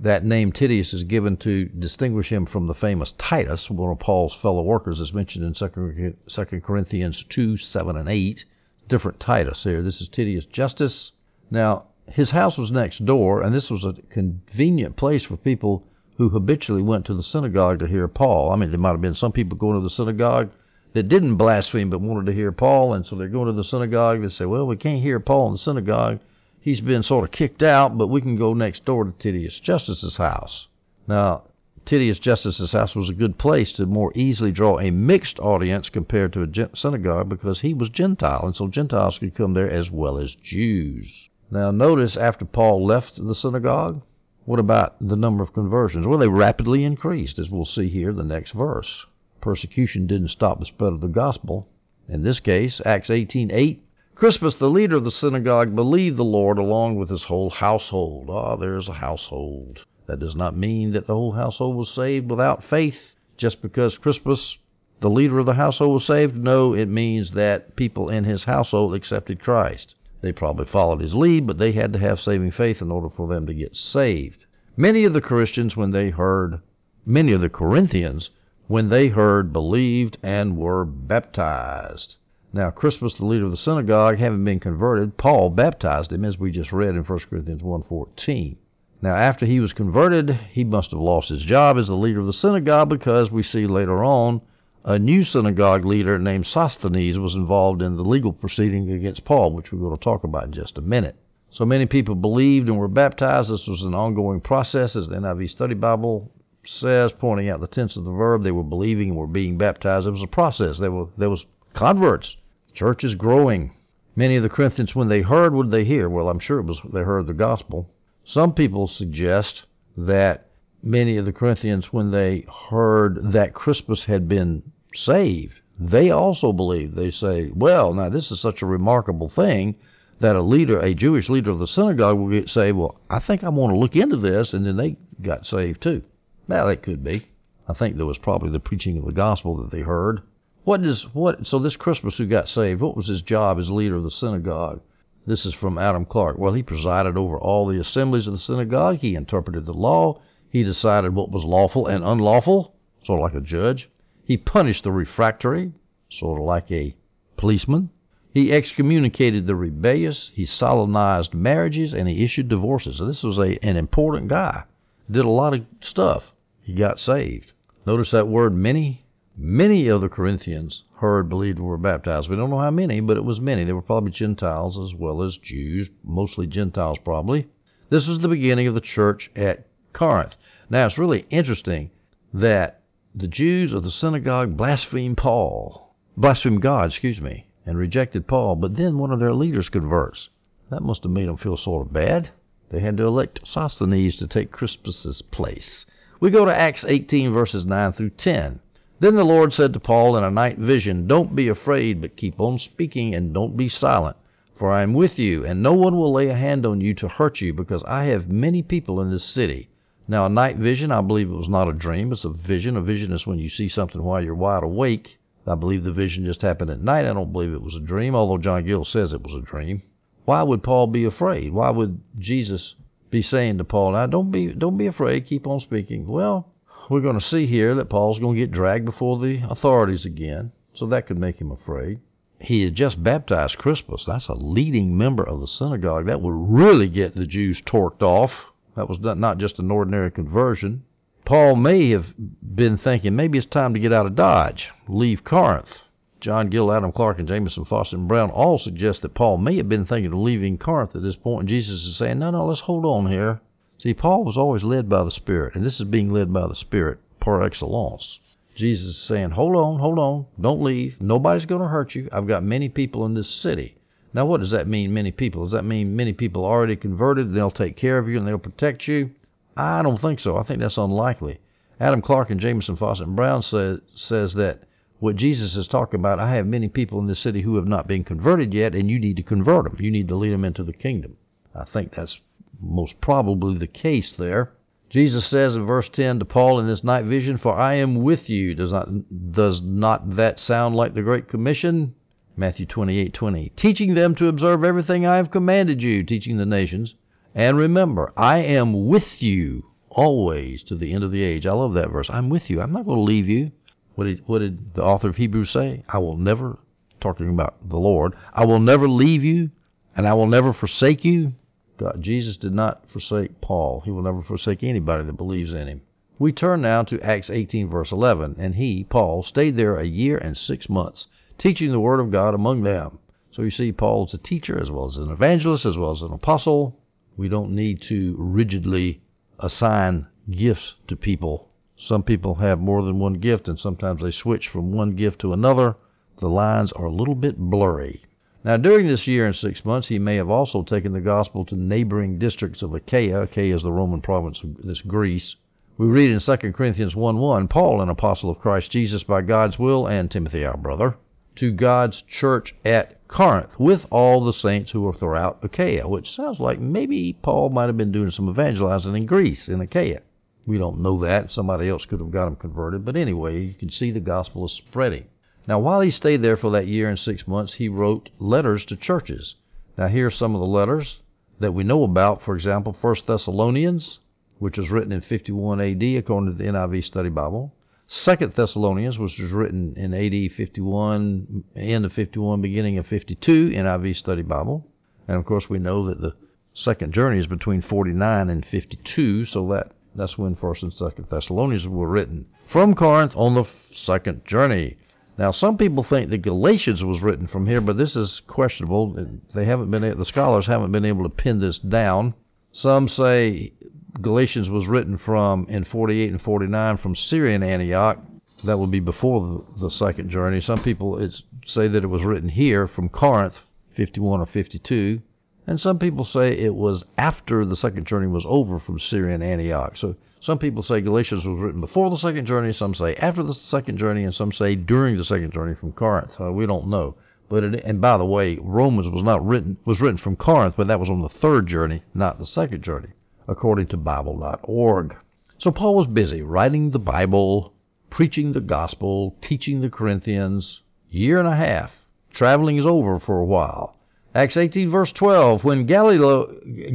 That 0.00 0.24
name 0.24 0.52
Titius 0.52 0.92
is 0.92 1.04
given 1.04 1.36
to 1.38 1.66
distinguish 1.66 2.30
him 2.30 2.46
from 2.46 2.66
the 2.66 2.74
famous 2.74 3.12
Titus, 3.18 3.70
one 3.70 3.90
of 3.90 3.98
Paul's 3.98 4.34
fellow 4.34 4.62
workers, 4.62 5.00
as 5.00 5.12
mentioned 5.12 5.44
in 5.44 5.54
2 5.54 6.60
Corinthians 6.60 7.24
2, 7.28 7.56
7, 7.56 7.96
and 7.96 8.08
8. 8.08 8.44
Different 8.88 9.20
Titus 9.20 9.64
here. 9.64 9.82
This 9.82 10.00
is 10.00 10.08
Titius 10.08 10.44
Justus. 10.46 11.12
Now, 11.50 11.84
his 12.06 12.30
house 12.30 12.58
was 12.58 12.70
next 12.70 13.04
door, 13.04 13.42
and 13.42 13.54
this 13.54 13.70
was 13.70 13.84
a 13.84 13.94
convenient 14.10 14.96
place 14.96 15.24
for 15.24 15.36
people 15.36 15.84
who 16.16 16.28
habitually 16.28 16.82
went 16.82 17.04
to 17.06 17.14
the 17.14 17.22
synagogue 17.22 17.78
to 17.80 17.86
hear 17.86 18.06
Paul. 18.08 18.50
I 18.50 18.56
mean, 18.56 18.70
there 18.70 18.78
might 18.78 18.90
have 18.90 19.00
been 19.00 19.14
some 19.14 19.32
people 19.32 19.58
going 19.58 19.78
to 19.78 19.82
the 19.82 19.90
synagogue 19.90 20.50
that 20.92 21.08
didn't 21.08 21.36
blaspheme 21.36 21.90
but 21.90 22.00
wanted 22.00 22.26
to 22.26 22.34
hear 22.34 22.52
Paul, 22.52 22.94
and 22.94 23.06
so 23.06 23.16
they're 23.16 23.28
going 23.28 23.46
to 23.46 23.52
the 23.52 23.64
synagogue. 23.64 24.22
They 24.22 24.28
say, 24.28 24.44
well, 24.44 24.66
we 24.66 24.76
can't 24.76 25.02
hear 25.02 25.20
Paul 25.20 25.46
in 25.48 25.52
the 25.52 25.58
synagogue. 25.58 26.20
He's 26.60 26.80
been 26.80 27.02
sort 27.02 27.24
of 27.24 27.30
kicked 27.30 27.62
out, 27.62 27.98
but 27.98 28.06
we 28.08 28.20
can 28.20 28.36
go 28.36 28.54
next 28.54 28.84
door 28.84 29.04
to 29.04 29.12
Titius 29.12 29.58
Justus's 29.58 30.16
house. 30.16 30.68
Now, 31.08 31.42
Titius 31.84 32.20
Justus's 32.20 32.72
house 32.72 32.94
was 32.94 33.08
a 33.08 33.14
good 33.14 33.38
place 33.38 33.72
to 33.72 33.86
more 33.86 34.12
easily 34.14 34.52
draw 34.52 34.78
a 34.78 34.92
mixed 34.92 35.40
audience 35.40 35.88
compared 35.88 36.32
to 36.34 36.42
a 36.42 36.76
synagogue 36.76 37.28
because 37.28 37.60
he 37.60 37.74
was 37.74 37.88
Gentile, 37.88 38.44
and 38.44 38.54
so 38.54 38.68
Gentiles 38.68 39.18
could 39.18 39.34
come 39.34 39.54
there 39.54 39.70
as 39.70 39.90
well 39.90 40.18
as 40.18 40.36
Jews. 40.36 41.28
Now, 41.50 41.70
notice 41.70 42.16
after 42.16 42.44
Paul 42.44 42.86
left 42.86 43.22
the 43.22 43.34
synagogue, 43.34 44.02
what 44.44 44.60
about 44.60 44.94
the 45.00 45.16
number 45.16 45.42
of 45.42 45.52
conversions? 45.52 46.06
Well, 46.06 46.18
they 46.18 46.28
rapidly 46.28 46.84
increased, 46.84 47.38
as 47.38 47.50
we'll 47.50 47.64
see 47.64 47.88
here 47.88 48.10
in 48.10 48.16
the 48.16 48.24
next 48.24 48.52
verse. 48.52 49.06
Persecution 49.42 50.06
didn't 50.06 50.28
stop 50.28 50.60
the 50.60 50.66
spread 50.66 50.92
of 50.92 51.00
the 51.00 51.08
gospel. 51.08 51.68
In 52.08 52.22
this 52.22 52.38
case, 52.38 52.80
Acts 52.86 53.10
18:8, 53.10 53.80
Crispus, 54.14 54.54
the 54.54 54.70
leader 54.70 54.96
of 54.96 55.04
the 55.04 55.10
synagogue, 55.10 55.74
believed 55.74 56.16
the 56.16 56.24
Lord 56.24 56.58
along 56.58 56.94
with 56.94 57.10
his 57.10 57.24
whole 57.24 57.50
household. 57.50 58.30
Ah, 58.30 58.54
there's 58.54 58.88
a 58.88 58.92
household. 58.92 59.84
That 60.06 60.20
does 60.20 60.36
not 60.36 60.56
mean 60.56 60.92
that 60.92 61.08
the 61.08 61.14
whole 61.14 61.32
household 61.32 61.76
was 61.76 61.90
saved 61.90 62.30
without 62.30 62.62
faith 62.62 63.16
just 63.36 63.60
because 63.60 63.98
Crispus, 63.98 64.58
the 65.00 65.10
leader 65.10 65.40
of 65.40 65.46
the 65.46 65.54
household, 65.54 65.94
was 65.94 66.04
saved. 66.04 66.36
No, 66.36 66.72
it 66.72 66.86
means 66.86 67.32
that 67.32 67.74
people 67.74 68.08
in 68.08 68.22
his 68.22 68.44
household 68.44 68.94
accepted 68.94 69.40
Christ. 69.40 69.96
They 70.20 70.30
probably 70.30 70.66
followed 70.66 71.00
his 71.00 71.16
lead, 71.16 71.48
but 71.48 71.58
they 71.58 71.72
had 71.72 71.92
to 71.94 71.98
have 71.98 72.20
saving 72.20 72.52
faith 72.52 72.80
in 72.80 72.92
order 72.92 73.10
for 73.10 73.26
them 73.26 73.46
to 73.48 73.54
get 73.54 73.74
saved. 73.74 74.46
Many 74.76 75.02
of 75.02 75.14
the 75.14 75.20
Christians, 75.20 75.76
when 75.76 75.90
they 75.90 76.10
heard, 76.10 76.60
many 77.04 77.32
of 77.32 77.40
the 77.40 77.48
Corinthians, 77.48 78.30
when 78.68 78.88
they 78.88 79.08
heard, 79.08 79.52
believed 79.52 80.18
and 80.22 80.56
were 80.56 80.84
baptized. 80.84 82.16
Now, 82.52 82.70
Crispus, 82.70 83.14
the 83.14 83.24
leader 83.24 83.46
of 83.46 83.50
the 83.50 83.56
synagogue, 83.56 84.18
having 84.18 84.44
been 84.44 84.60
converted, 84.60 85.16
Paul 85.16 85.50
baptized 85.50 86.12
him, 86.12 86.24
as 86.24 86.38
we 86.38 86.50
just 86.50 86.72
read 86.72 86.94
in 86.94 87.02
1 87.02 87.18
Corinthians 87.30 87.62
1.14. 87.62 88.56
Now, 89.00 89.14
after 89.16 89.46
he 89.46 89.58
was 89.58 89.72
converted, 89.72 90.30
he 90.50 90.62
must 90.62 90.90
have 90.90 91.00
lost 91.00 91.30
his 91.30 91.42
job 91.42 91.78
as 91.78 91.88
the 91.88 91.96
leader 91.96 92.20
of 92.20 92.26
the 92.26 92.32
synagogue 92.32 92.88
because 92.88 93.30
we 93.30 93.42
see 93.42 93.66
later 93.66 94.04
on 94.04 94.42
a 94.84 94.98
new 94.98 95.22
synagogue 95.24 95.84
leader 95.84 96.18
named 96.18 96.46
Sosthenes 96.46 97.18
was 97.18 97.34
involved 97.34 97.82
in 97.82 97.96
the 97.96 98.04
legal 98.04 98.32
proceeding 98.32 98.90
against 98.90 99.24
Paul, 99.24 99.52
which 99.52 99.72
we're 99.72 99.78
going 99.78 99.96
to 99.96 100.02
talk 100.02 100.24
about 100.24 100.44
in 100.44 100.52
just 100.52 100.76
a 100.76 100.82
minute. 100.82 101.16
So 101.50 101.64
many 101.64 101.86
people 101.86 102.14
believed 102.14 102.68
and 102.68 102.78
were 102.78 102.88
baptized. 102.88 103.50
This 103.50 103.66
was 103.66 103.82
an 103.82 103.94
ongoing 103.94 104.40
process, 104.40 104.96
as 104.96 105.08
the 105.08 105.16
NIV 105.16 105.50
Study 105.50 105.74
Bible 105.74 106.32
says, 106.64 107.12
pointing 107.12 107.48
out 107.48 107.60
the 107.60 107.66
tense 107.66 107.96
of 107.96 108.04
the 108.04 108.12
verb. 108.12 108.42
They 108.42 108.52
were 108.52 108.62
believing 108.62 109.10
and 109.10 109.18
were 109.18 109.26
being 109.26 109.58
baptized. 109.58 110.06
It 110.06 110.12
was 110.12 110.22
a 110.22 110.26
process. 110.26 110.78
There 110.78 110.92
were 110.92 111.08
there 111.16 111.30
was 111.30 111.44
converts. 111.74 112.36
Church 112.72 113.04
is 113.04 113.14
growing. 113.14 113.72
Many 114.14 114.36
of 114.36 114.42
the 114.42 114.48
Corinthians, 114.48 114.94
when 114.94 115.08
they 115.08 115.22
heard, 115.22 115.54
what 115.54 115.64
did 115.64 115.72
they 115.72 115.84
hear? 115.84 116.08
Well, 116.08 116.28
I'm 116.28 116.38
sure 116.38 116.60
it 116.60 116.66
was 116.66 116.78
they 116.92 117.00
heard 117.00 117.26
the 117.26 117.34
gospel. 117.34 117.88
Some 118.24 118.54
people 118.54 118.86
suggest 118.86 119.62
that 119.96 120.46
many 120.82 121.16
of 121.16 121.24
the 121.24 121.32
Corinthians, 121.32 121.92
when 121.92 122.10
they 122.10 122.46
heard 122.70 123.32
that 123.32 123.54
Crispus 123.54 124.04
had 124.04 124.28
been 124.28 124.62
saved, 124.94 125.60
they 125.78 126.10
also 126.10 126.52
believed. 126.52 126.94
They 126.94 127.10
say, 127.10 127.50
well, 127.54 127.92
now 127.94 128.08
this 128.08 128.30
is 128.30 128.40
such 128.40 128.62
a 128.62 128.66
remarkable 128.66 129.28
thing 129.28 129.76
that 130.20 130.36
a 130.36 130.42
leader, 130.42 130.78
a 130.78 130.94
Jewish 130.94 131.28
leader 131.28 131.50
of 131.50 131.58
the 131.58 131.66
synagogue, 131.66 132.18
will 132.18 132.46
say. 132.46 132.70
Well, 132.70 133.00
I 133.10 133.18
think 133.18 133.42
I 133.42 133.48
want 133.48 133.72
to 133.72 133.78
look 133.78 133.96
into 133.96 134.16
this, 134.16 134.52
and 134.52 134.64
then 134.64 134.76
they 134.76 134.96
got 135.20 135.46
saved 135.46 135.82
too. 135.82 136.02
Now 136.48 136.66
that 136.66 136.82
could 136.82 137.04
be. 137.04 137.28
I 137.68 137.74
think 137.74 137.96
there 137.96 138.06
was 138.06 138.18
probably 138.18 138.50
the 138.50 138.60
preaching 138.60 138.98
of 138.98 139.04
the 139.04 139.12
gospel 139.12 139.56
that 139.56 139.70
they 139.70 139.80
heard. 139.80 140.22
What 140.64 140.82
does 140.82 141.02
what? 141.14 141.46
So 141.46 141.58
this 141.58 141.76
Crispus 141.76 142.18
who 142.18 142.26
got 142.26 142.48
saved, 142.48 142.80
what 142.80 142.96
was 142.96 143.06
his 143.06 143.22
job 143.22 143.58
as 143.58 143.70
leader 143.70 143.96
of 143.96 144.04
the 144.04 144.10
synagogue? 144.10 144.80
This 145.26 145.46
is 145.46 145.54
from 145.54 145.78
Adam 145.78 146.04
Clarke. 146.04 146.38
Well, 146.38 146.52
he 146.52 146.62
presided 146.62 147.16
over 147.16 147.38
all 147.38 147.66
the 147.66 147.80
assemblies 147.80 148.26
of 148.26 148.32
the 148.32 148.38
synagogue. 148.40 148.98
He 148.98 149.14
interpreted 149.14 149.66
the 149.66 149.72
law. 149.72 150.20
He 150.50 150.64
decided 150.64 151.14
what 151.14 151.30
was 151.30 151.44
lawful 151.44 151.86
and 151.86 152.04
unlawful, 152.04 152.74
sort 153.04 153.20
of 153.20 153.22
like 153.22 153.40
a 153.40 153.46
judge. 153.46 153.88
He 154.24 154.36
punished 154.36 154.84
the 154.84 154.92
refractory, 154.92 155.72
sort 156.10 156.40
of 156.40 156.44
like 156.44 156.70
a 156.70 156.96
policeman. 157.36 157.90
He 158.34 158.52
excommunicated 158.52 159.46
the 159.46 159.56
rebellious. 159.56 160.30
He 160.34 160.46
solemnized 160.46 161.34
marriages 161.34 161.94
and 161.94 162.08
he 162.08 162.24
issued 162.24 162.48
divorces. 162.48 162.98
So 162.98 163.06
this 163.06 163.22
was 163.22 163.38
a, 163.38 163.64
an 163.64 163.76
important 163.76 164.28
guy. 164.28 164.64
Did 165.10 165.24
a 165.24 165.30
lot 165.30 165.54
of 165.54 165.66
stuff. 165.80 166.31
He 166.64 166.74
got 166.74 167.00
saved. 167.00 167.52
Notice 167.84 168.12
that 168.12 168.28
word 168.28 168.54
many. 168.54 169.04
Many 169.36 169.88
of 169.88 170.00
the 170.00 170.08
Corinthians 170.08 170.84
heard, 170.96 171.28
believed, 171.28 171.58
and 171.58 171.66
were 171.66 171.76
baptized. 171.76 172.28
We 172.28 172.36
don't 172.36 172.50
know 172.50 172.60
how 172.60 172.70
many, 172.70 173.00
but 173.00 173.16
it 173.16 173.24
was 173.24 173.40
many. 173.40 173.64
They 173.64 173.72
were 173.72 173.82
probably 173.82 174.12
Gentiles 174.12 174.78
as 174.78 174.94
well 174.94 175.22
as 175.22 175.36
Jews, 175.36 175.90
mostly 176.04 176.46
Gentiles 176.46 176.98
probably. 177.04 177.48
This 177.90 178.06
was 178.06 178.20
the 178.20 178.28
beginning 178.28 178.68
of 178.68 178.74
the 178.74 178.80
church 178.80 179.28
at 179.34 179.66
Corinth. 179.92 180.36
Now 180.70 180.86
it's 180.86 180.98
really 180.98 181.26
interesting 181.30 181.90
that 182.32 182.82
the 183.12 183.26
Jews 183.26 183.72
of 183.72 183.82
the 183.82 183.90
synagogue 183.90 184.56
blasphemed 184.56 185.16
Paul, 185.16 185.96
blasphemed 186.16 186.62
God, 186.62 186.90
excuse 186.90 187.20
me, 187.20 187.46
and 187.66 187.76
rejected 187.76 188.28
Paul, 188.28 188.54
but 188.54 188.76
then 188.76 188.98
one 188.98 189.10
of 189.10 189.18
their 189.18 189.34
leaders 189.34 189.68
converts. 189.68 190.28
That 190.70 190.82
must 190.82 191.02
have 191.02 191.12
made 191.12 191.28
them 191.28 191.36
feel 191.36 191.56
sort 191.56 191.88
of 191.88 191.92
bad. 191.92 192.30
They 192.70 192.78
had 192.78 192.96
to 192.98 193.04
elect 193.04 193.46
Sosthenes 193.46 194.14
to 194.16 194.28
take 194.28 194.52
Crispus's 194.52 195.22
place. 195.22 195.84
We 196.22 196.30
go 196.30 196.44
to 196.44 196.56
Acts 196.56 196.84
18 196.86 197.32
verses 197.32 197.66
9 197.66 197.94
through 197.94 198.10
10. 198.10 198.60
Then 199.00 199.16
the 199.16 199.24
Lord 199.24 199.52
said 199.52 199.72
to 199.72 199.80
Paul 199.80 200.16
in 200.16 200.22
a 200.22 200.30
night 200.30 200.56
vision, 200.56 201.08
Don't 201.08 201.34
be 201.34 201.48
afraid, 201.48 202.00
but 202.00 202.16
keep 202.16 202.38
on 202.38 202.60
speaking 202.60 203.12
and 203.12 203.34
don't 203.34 203.56
be 203.56 203.68
silent, 203.68 204.16
for 204.54 204.70
I 204.70 204.84
am 204.84 204.94
with 204.94 205.18
you, 205.18 205.44
and 205.44 205.60
no 205.60 205.72
one 205.72 205.96
will 205.96 206.12
lay 206.12 206.28
a 206.28 206.36
hand 206.36 206.64
on 206.64 206.80
you 206.80 206.94
to 206.94 207.08
hurt 207.08 207.40
you, 207.40 207.52
because 207.52 207.82
I 207.88 208.04
have 208.04 208.28
many 208.28 208.62
people 208.62 209.00
in 209.00 209.10
this 209.10 209.24
city. 209.24 209.68
Now, 210.06 210.24
a 210.24 210.28
night 210.28 210.58
vision, 210.58 210.92
I 210.92 211.00
believe 211.00 211.28
it 211.28 211.34
was 211.34 211.48
not 211.48 211.66
a 211.66 211.72
dream. 211.72 212.12
It's 212.12 212.24
a 212.24 212.30
vision. 212.30 212.76
A 212.76 212.82
vision 212.82 213.10
is 213.12 213.26
when 213.26 213.40
you 213.40 213.48
see 213.48 213.66
something 213.66 214.00
while 214.00 214.22
you're 214.22 214.36
wide 214.36 214.62
awake. 214.62 215.18
I 215.44 215.56
believe 215.56 215.82
the 215.82 215.90
vision 215.90 216.24
just 216.24 216.42
happened 216.42 216.70
at 216.70 216.80
night. 216.80 217.04
I 217.04 217.14
don't 217.14 217.32
believe 217.32 217.52
it 217.52 217.62
was 217.62 217.74
a 217.74 217.80
dream, 217.80 218.14
although 218.14 218.38
John 218.38 218.64
Gill 218.64 218.84
says 218.84 219.12
it 219.12 219.24
was 219.24 219.34
a 219.34 219.44
dream. 219.44 219.82
Why 220.24 220.44
would 220.44 220.62
Paul 220.62 220.86
be 220.86 221.04
afraid? 221.04 221.52
Why 221.52 221.70
would 221.70 222.00
Jesus 222.20 222.76
be 223.12 223.22
saying 223.22 223.58
to 223.58 223.64
Paul, 223.64 223.92
"Now 223.92 224.06
don't 224.06 224.32
be 224.32 224.52
don't 224.52 224.76
be 224.76 224.88
afraid, 224.88 225.26
keep 225.26 225.46
on 225.46 225.60
speaking"? 225.60 226.08
Well, 226.08 226.48
we're 226.90 227.00
going 227.00 227.18
to 227.18 227.24
see 227.24 227.46
here 227.46 227.76
that 227.76 227.88
Paul's 227.88 228.18
going 228.18 228.34
to 228.34 228.40
get 228.40 228.50
dragged 228.50 228.84
before 228.84 229.18
the 229.18 229.42
authorities 229.48 230.04
again, 230.04 230.50
so 230.74 230.86
that 230.86 231.06
could 231.06 231.18
make 231.18 231.40
him 231.40 231.52
afraid. 231.52 232.00
He 232.40 232.64
had 232.64 232.74
just 232.74 233.00
baptized 233.00 233.58
Crispus. 233.58 234.04
That's 234.04 234.26
a 234.26 234.34
leading 234.34 234.98
member 234.98 235.22
of 235.22 235.40
the 235.40 235.46
synagogue. 235.46 236.06
That 236.06 236.20
would 236.20 236.34
really 236.34 236.88
get 236.88 237.14
the 237.14 237.26
Jews 237.26 237.62
torqued 237.62 238.02
off. 238.02 238.32
That 238.74 238.88
was 238.88 238.98
not 238.98 239.38
just 239.38 239.60
an 239.60 239.70
ordinary 239.70 240.10
conversion. 240.10 240.82
Paul 241.24 241.54
may 241.54 241.90
have 241.90 242.06
been 242.42 242.78
thinking 242.78 243.14
maybe 243.14 243.38
it's 243.38 243.46
time 243.46 243.74
to 243.74 243.80
get 243.80 243.92
out 243.92 244.06
of 244.06 244.16
Dodge, 244.16 244.70
leave 244.88 245.22
Corinth. 245.22 245.81
John 246.22 246.50
Gill, 246.50 246.72
Adam 246.72 246.92
Clarke, 246.92 247.18
and 247.18 247.26
Jamieson, 247.26 247.64
Fausset, 247.64 247.94
and 247.94 248.06
Brown 248.06 248.30
all 248.30 248.56
suggest 248.56 249.02
that 249.02 249.12
Paul 249.12 249.38
may 249.38 249.56
have 249.56 249.68
been 249.68 249.84
thinking 249.84 250.12
of 250.12 250.18
leaving 250.20 250.56
Corinth 250.56 250.94
at 250.94 251.02
this 251.02 251.16
point, 251.16 251.40
and 251.40 251.48
Jesus 251.48 251.84
is 251.84 251.96
saying, 251.96 252.20
no, 252.20 252.30
no, 252.30 252.46
let's 252.46 252.60
hold 252.60 252.84
on 252.84 253.10
here. 253.10 253.40
See, 253.78 253.92
Paul 253.92 254.22
was 254.22 254.36
always 254.36 254.62
led 254.62 254.88
by 254.88 255.02
the 255.02 255.10
Spirit, 255.10 255.56
and 255.56 255.66
this 255.66 255.80
is 255.80 255.86
being 255.86 256.12
led 256.12 256.32
by 256.32 256.46
the 256.46 256.54
Spirit 256.54 257.00
par 257.18 257.42
excellence. 257.42 258.20
Jesus 258.54 258.96
is 258.96 259.02
saying, 259.02 259.30
hold 259.30 259.56
on, 259.56 259.80
hold 259.80 259.98
on, 259.98 260.26
don't 260.40 260.62
leave. 260.62 261.00
Nobody's 261.00 261.44
going 261.46 261.62
to 261.62 261.66
hurt 261.66 261.96
you. 261.96 262.08
I've 262.12 262.28
got 262.28 262.44
many 262.44 262.68
people 262.68 263.04
in 263.04 263.14
this 263.14 263.28
city. 263.28 263.76
Now, 264.14 264.24
what 264.24 264.40
does 264.40 264.52
that 264.52 264.68
mean, 264.68 264.94
many 264.94 265.10
people? 265.10 265.42
Does 265.42 265.52
that 265.52 265.64
mean 265.64 265.96
many 265.96 266.12
people 266.12 266.44
already 266.44 266.76
converted, 266.76 267.32
they'll 267.32 267.50
take 267.50 267.76
care 267.76 267.98
of 267.98 268.08
you 268.08 268.18
and 268.18 268.28
they'll 268.28 268.38
protect 268.38 268.86
you? 268.86 269.10
I 269.56 269.82
don't 269.82 270.00
think 270.00 270.20
so. 270.20 270.36
I 270.36 270.44
think 270.44 270.60
that's 270.60 270.76
unlikely. 270.76 271.40
Adam 271.80 272.00
Clarke 272.00 272.30
and 272.30 272.38
Jamieson 272.40 272.76
Fausset 272.76 273.02
and 273.02 273.16
Brown 273.16 273.42
say, 273.42 273.78
says 273.96 274.34
that 274.34 274.62
what 275.02 275.16
Jesus 275.16 275.56
is 275.56 275.66
talking 275.66 275.98
about, 275.98 276.20
I 276.20 276.36
have 276.36 276.46
many 276.46 276.68
people 276.68 277.00
in 277.00 277.08
this 277.08 277.18
city 277.18 277.42
who 277.42 277.56
have 277.56 277.66
not 277.66 277.88
been 277.88 278.04
converted 278.04 278.54
yet, 278.54 278.72
and 278.72 278.88
you 278.88 279.00
need 279.00 279.16
to 279.16 279.24
convert 279.24 279.64
them. 279.64 279.76
You 279.80 279.90
need 279.90 280.06
to 280.06 280.14
lead 280.14 280.32
them 280.32 280.44
into 280.44 280.62
the 280.62 280.72
kingdom. 280.72 281.16
I 281.52 281.64
think 281.64 281.92
that's 281.92 282.20
most 282.60 283.00
probably 283.00 283.58
the 283.58 283.66
case 283.66 284.12
there. 284.12 284.52
Jesus 284.90 285.26
says 285.26 285.56
in 285.56 285.66
verse 285.66 285.88
10 285.88 286.20
to 286.20 286.24
Paul 286.24 286.60
in 286.60 286.68
this 286.68 286.84
night 286.84 287.04
vision, 287.04 287.36
For 287.36 287.58
I 287.58 287.74
am 287.74 288.04
with 288.04 288.30
you. 288.30 288.54
Does 288.54 288.70
not, 288.70 289.32
does 289.32 289.60
not 289.60 290.14
that 290.14 290.38
sound 290.38 290.76
like 290.76 290.94
the 290.94 291.02
Great 291.02 291.26
Commission? 291.26 291.96
Matthew 292.36 292.66
28:20, 292.66 293.56
teaching 293.56 293.94
them 293.94 294.14
to 294.14 294.28
observe 294.28 294.62
everything 294.62 295.04
I 295.04 295.16
have 295.16 295.32
commanded 295.32 295.82
you, 295.82 296.04
teaching 296.04 296.36
the 296.36 296.46
nations. 296.46 296.94
And 297.34 297.56
remember, 297.56 298.12
I 298.16 298.38
am 298.38 298.86
with 298.86 299.20
you 299.20 299.64
always 299.90 300.62
to 300.64 300.76
the 300.76 300.92
end 300.92 301.02
of 301.02 301.10
the 301.10 301.22
age. 301.24 301.44
I 301.44 301.52
love 301.52 301.74
that 301.74 301.90
verse. 301.90 302.08
I'm 302.08 302.28
with 302.28 302.48
you. 302.48 302.60
I'm 302.60 302.72
not 302.72 302.86
going 302.86 302.98
to 302.98 303.02
leave 303.02 303.28
you. 303.28 303.50
What 303.94 304.04
did, 304.04 304.22
what 304.26 304.38
did 304.38 304.74
the 304.74 304.82
author 304.82 305.08
of 305.08 305.16
Hebrews 305.16 305.50
say? 305.50 305.84
I 305.88 305.98
will 305.98 306.16
never, 306.16 306.58
talking 307.00 307.28
about 307.28 307.68
the 307.68 307.78
Lord, 307.78 308.14
I 308.32 308.44
will 308.44 308.60
never 308.60 308.88
leave 308.88 309.22
you 309.22 309.50
and 309.94 310.08
I 310.08 310.14
will 310.14 310.26
never 310.26 310.52
forsake 310.52 311.04
you. 311.04 311.34
God, 311.76 312.00
Jesus 312.00 312.36
did 312.36 312.52
not 312.52 312.88
forsake 312.90 313.40
Paul. 313.40 313.82
He 313.84 313.90
will 313.90 314.02
never 314.02 314.22
forsake 314.22 314.62
anybody 314.62 315.04
that 315.04 315.12
believes 315.14 315.52
in 315.52 315.68
him. 315.68 315.82
We 316.18 316.32
turn 316.32 316.62
now 316.62 316.84
to 316.84 317.00
Acts 317.00 317.30
18, 317.30 317.68
verse 317.68 317.90
11. 317.90 318.36
And 318.38 318.54
he, 318.54 318.84
Paul, 318.84 319.22
stayed 319.22 319.56
there 319.56 319.76
a 319.76 319.84
year 319.84 320.16
and 320.16 320.36
six 320.36 320.68
months 320.68 321.06
teaching 321.38 321.72
the 321.72 321.80
word 321.80 321.98
of 321.98 322.10
God 322.10 322.34
among 322.34 322.62
them. 322.62 322.98
So 323.32 323.42
you 323.42 323.50
see, 323.50 323.72
Paul 323.72 324.06
is 324.06 324.14
a 324.14 324.18
teacher 324.18 324.58
as 324.60 324.70
well 324.70 324.86
as 324.86 324.96
an 324.96 325.10
evangelist, 325.10 325.66
as 325.66 325.76
well 325.76 325.90
as 325.90 326.02
an 326.02 326.12
apostle. 326.12 326.78
We 327.16 327.28
don't 327.28 327.50
need 327.50 327.82
to 327.82 328.14
rigidly 328.18 329.02
assign 329.40 330.06
gifts 330.30 330.76
to 330.86 330.96
people. 330.96 331.48
Some 331.84 332.04
people 332.04 332.36
have 332.36 332.60
more 332.60 332.80
than 332.80 333.00
one 333.00 333.14
gift, 333.14 333.48
and 333.48 333.58
sometimes 333.58 334.02
they 334.02 334.12
switch 334.12 334.48
from 334.48 334.70
one 334.70 334.94
gift 334.94 335.20
to 335.22 335.32
another. 335.32 335.74
The 336.20 336.28
lines 336.28 336.70
are 336.70 336.84
a 336.84 336.94
little 336.94 337.16
bit 337.16 337.36
blurry. 337.36 338.02
Now, 338.44 338.56
during 338.56 338.86
this 338.86 339.08
year 339.08 339.26
and 339.26 339.34
six 339.34 339.64
months, 339.64 339.88
he 339.88 339.98
may 339.98 340.14
have 340.14 340.30
also 340.30 340.62
taken 340.62 340.92
the 340.92 341.00
gospel 341.00 341.44
to 341.46 341.56
neighboring 341.56 342.20
districts 342.20 342.62
of 342.62 342.72
Achaia. 342.72 343.22
Achaia 343.22 343.56
is 343.56 343.64
the 343.64 343.72
Roman 343.72 344.00
province 344.00 344.44
of 344.44 344.58
this 344.62 344.80
Greece. 344.80 345.34
We 345.76 345.88
read 345.88 346.12
in 346.12 346.20
2 346.20 346.52
Corinthians 346.52 346.94
1 346.94 347.18
1, 347.18 347.48
Paul, 347.48 347.80
an 347.80 347.88
apostle 347.88 348.30
of 348.30 348.38
Christ 348.38 348.70
Jesus 348.70 349.02
by 349.02 349.22
God's 349.22 349.58
will, 349.58 349.88
and 349.88 350.08
Timothy, 350.08 350.44
our 350.44 350.56
brother, 350.56 350.98
to 351.34 351.50
God's 351.50 352.02
church 352.02 352.54
at 352.64 353.08
Corinth 353.08 353.58
with 353.58 353.88
all 353.90 354.24
the 354.24 354.32
saints 354.32 354.70
who 354.70 354.86
are 354.86 354.94
throughout 354.94 355.40
Achaia, 355.42 355.88
which 355.88 356.14
sounds 356.14 356.38
like 356.38 356.60
maybe 356.60 357.18
Paul 357.22 357.48
might 357.48 357.66
have 357.66 357.76
been 357.76 357.90
doing 357.90 358.12
some 358.12 358.30
evangelizing 358.30 358.94
in 358.94 359.04
Greece, 359.04 359.48
in 359.48 359.60
Achaia. 359.60 360.02
We 360.46 360.58
don't 360.58 360.80
know 360.80 360.98
that. 361.00 361.30
Somebody 361.30 361.68
else 361.68 361.84
could 361.84 362.00
have 362.00 362.10
got 362.10 362.26
him 362.26 362.36
converted. 362.36 362.84
But 362.84 362.96
anyway, 362.96 363.42
you 363.42 363.54
can 363.54 363.70
see 363.70 363.90
the 363.90 364.00
gospel 364.00 364.46
is 364.46 364.52
spreading. 364.52 365.06
Now, 365.46 365.58
while 365.58 365.80
he 365.80 365.90
stayed 365.90 366.22
there 366.22 366.36
for 366.36 366.50
that 366.50 366.66
year 366.66 366.88
and 366.88 366.98
six 366.98 367.26
months, 367.26 367.54
he 367.54 367.68
wrote 367.68 368.10
letters 368.18 368.64
to 368.66 368.76
churches. 368.76 369.36
Now, 369.76 369.88
here 369.88 370.06
are 370.06 370.10
some 370.10 370.34
of 370.34 370.40
the 370.40 370.46
letters 370.46 371.00
that 371.40 371.54
we 371.54 371.64
know 371.64 371.84
about. 371.84 372.22
For 372.22 372.34
example, 372.34 372.76
1 372.80 372.96
Thessalonians, 373.06 373.98
which 374.38 374.58
was 374.58 374.70
written 374.70 374.92
in 374.92 375.00
51 375.00 375.60
AD 375.60 375.82
according 375.82 376.30
to 376.30 376.36
the 376.36 376.48
NIV 376.50 376.84
Study 376.84 377.08
Bible. 377.08 377.52
Second 377.86 378.32
Thessalonians, 378.32 378.98
which 378.98 379.18
was 379.18 379.32
written 379.32 379.74
in 379.76 379.92
AD 379.92 380.32
51, 380.32 381.44
end 381.56 381.84
of 381.84 381.92
51, 381.92 382.40
beginning 382.40 382.78
of 382.78 382.86
52, 382.86 383.50
NIV 383.50 383.96
Study 383.96 384.22
Bible. 384.22 384.66
And 385.06 385.16
of 385.16 385.24
course, 385.24 385.50
we 385.50 385.58
know 385.58 385.86
that 385.86 386.00
the 386.00 386.14
second 386.54 386.92
journey 386.92 387.18
is 387.18 387.26
between 387.26 387.60
49 387.60 388.30
and 388.30 388.46
52, 388.46 389.24
so 389.26 389.48
that 389.48 389.72
that's 389.94 390.16
when 390.16 390.34
First 390.34 390.62
and 390.62 390.72
Second 390.72 391.06
Thessalonians 391.10 391.68
were 391.68 391.88
written 391.88 392.26
from 392.48 392.74
Corinth 392.74 393.12
on 393.14 393.34
the 393.34 393.44
second 393.72 394.24
journey. 394.24 394.76
Now, 395.18 395.30
some 395.30 395.58
people 395.58 395.84
think 395.84 396.10
that 396.10 396.18
Galatians 396.18 396.82
was 396.82 397.02
written 397.02 397.26
from 397.26 397.46
here, 397.46 397.60
but 397.60 397.76
this 397.76 397.96
is 397.96 398.20
questionable. 398.26 398.96
They 399.34 399.44
haven't 399.44 399.70
been 399.70 399.98
the 399.98 400.04
scholars 400.04 400.46
haven't 400.46 400.72
been 400.72 400.86
able 400.86 401.02
to 401.02 401.10
pin 401.10 401.40
this 401.40 401.58
down. 401.58 402.14
Some 402.52 402.88
say 402.88 403.52
Galatians 404.00 404.48
was 404.48 404.66
written 404.66 404.96
from 404.96 405.46
in 405.48 405.64
48 405.64 406.10
and 406.10 406.20
49 406.20 406.76
from 406.78 406.96
Syrian 406.96 407.42
Antioch. 407.42 407.98
That 408.44 408.58
would 408.58 408.70
be 408.70 408.80
before 408.80 409.20
the, 409.20 409.60
the 409.60 409.70
second 409.70 410.10
journey. 410.10 410.40
Some 410.40 410.62
people 410.62 410.98
say 411.46 411.68
that 411.68 411.84
it 411.84 411.88
was 411.88 412.02
written 412.02 412.30
here 412.30 412.66
from 412.66 412.88
Corinth, 412.88 413.36
51 413.76 414.20
or 414.20 414.26
52. 414.26 415.00
And 415.46 415.60
some 415.60 415.78
people 415.78 416.04
say 416.04 416.38
it 416.38 416.54
was 416.54 416.84
after 416.96 417.44
the 417.44 417.56
second 417.56 417.86
journey 417.86 418.06
was 418.06 418.24
over 418.26 418.58
from 418.60 418.78
Syria 418.78 419.14
and 419.14 419.24
Antioch. 419.24 419.76
So 419.76 419.96
some 420.20 420.38
people 420.38 420.62
say 420.62 420.80
Galatians 420.80 421.24
was 421.24 421.40
written 421.40 421.60
before 421.60 421.90
the 421.90 421.96
second 421.96 422.26
journey, 422.26 422.52
some 422.52 422.74
say 422.74 422.94
after 422.94 423.24
the 423.24 423.34
second 423.34 423.76
journey, 423.76 424.04
and 424.04 424.14
some 424.14 424.30
say 424.30 424.54
during 424.54 424.96
the 424.96 425.04
second 425.04 425.32
journey 425.32 425.56
from 425.56 425.72
Corinth. 425.72 426.20
Uh, 426.20 426.32
we 426.32 426.46
don't 426.46 426.68
know. 426.68 426.94
But 427.28 427.42
it, 427.42 427.64
and 427.64 427.80
by 427.80 427.96
the 427.96 428.04
way, 428.04 428.38
Romans 428.40 428.88
was 428.88 429.02
not 429.02 429.26
written 429.26 429.56
was 429.64 429.80
written 429.80 429.96
from 429.96 430.14
Corinth, 430.14 430.54
but 430.56 430.68
that 430.68 430.78
was 430.78 430.88
on 430.88 431.02
the 431.02 431.08
third 431.08 431.48
journey, 431.48 431.82
not 431.92 432.20
the 432.20 432.26
second 432.26 432.62
journey, 432.62 432.90
according 433.26 433.66
to 433.68 433.76
Bible.org. 433.76 434.96
So 435.38 435.50
Paul 435.50 435.74
was 435.74 435.88
busy 435.88 436.22
writing 436.22 436.70
the 436.70 436.78
Bible, 436.78 437.52
preaching 437.90 438.32
the 438.32 438.40
gospel, 438.40 439.16
teaching 439.20 439.60
the 439.60 439.70
Corinthians. 439.70 440.60
Year 440.88 441.18
and 441.18 441.26
a 441.26 441.34
half. 441.34 441.72
Traveling 442.12 442.58
is 442.58 442.66
over 442.66 443.00
for 443.00 443.18
a 443.18 443.24
while. 443.24 443.74
Acts 444.14 444.36
18 444.36 444.70
verse 444.70 444.92
12. 444.92 445.42
When 445.42 445.64
Gallio, 445.64 446.26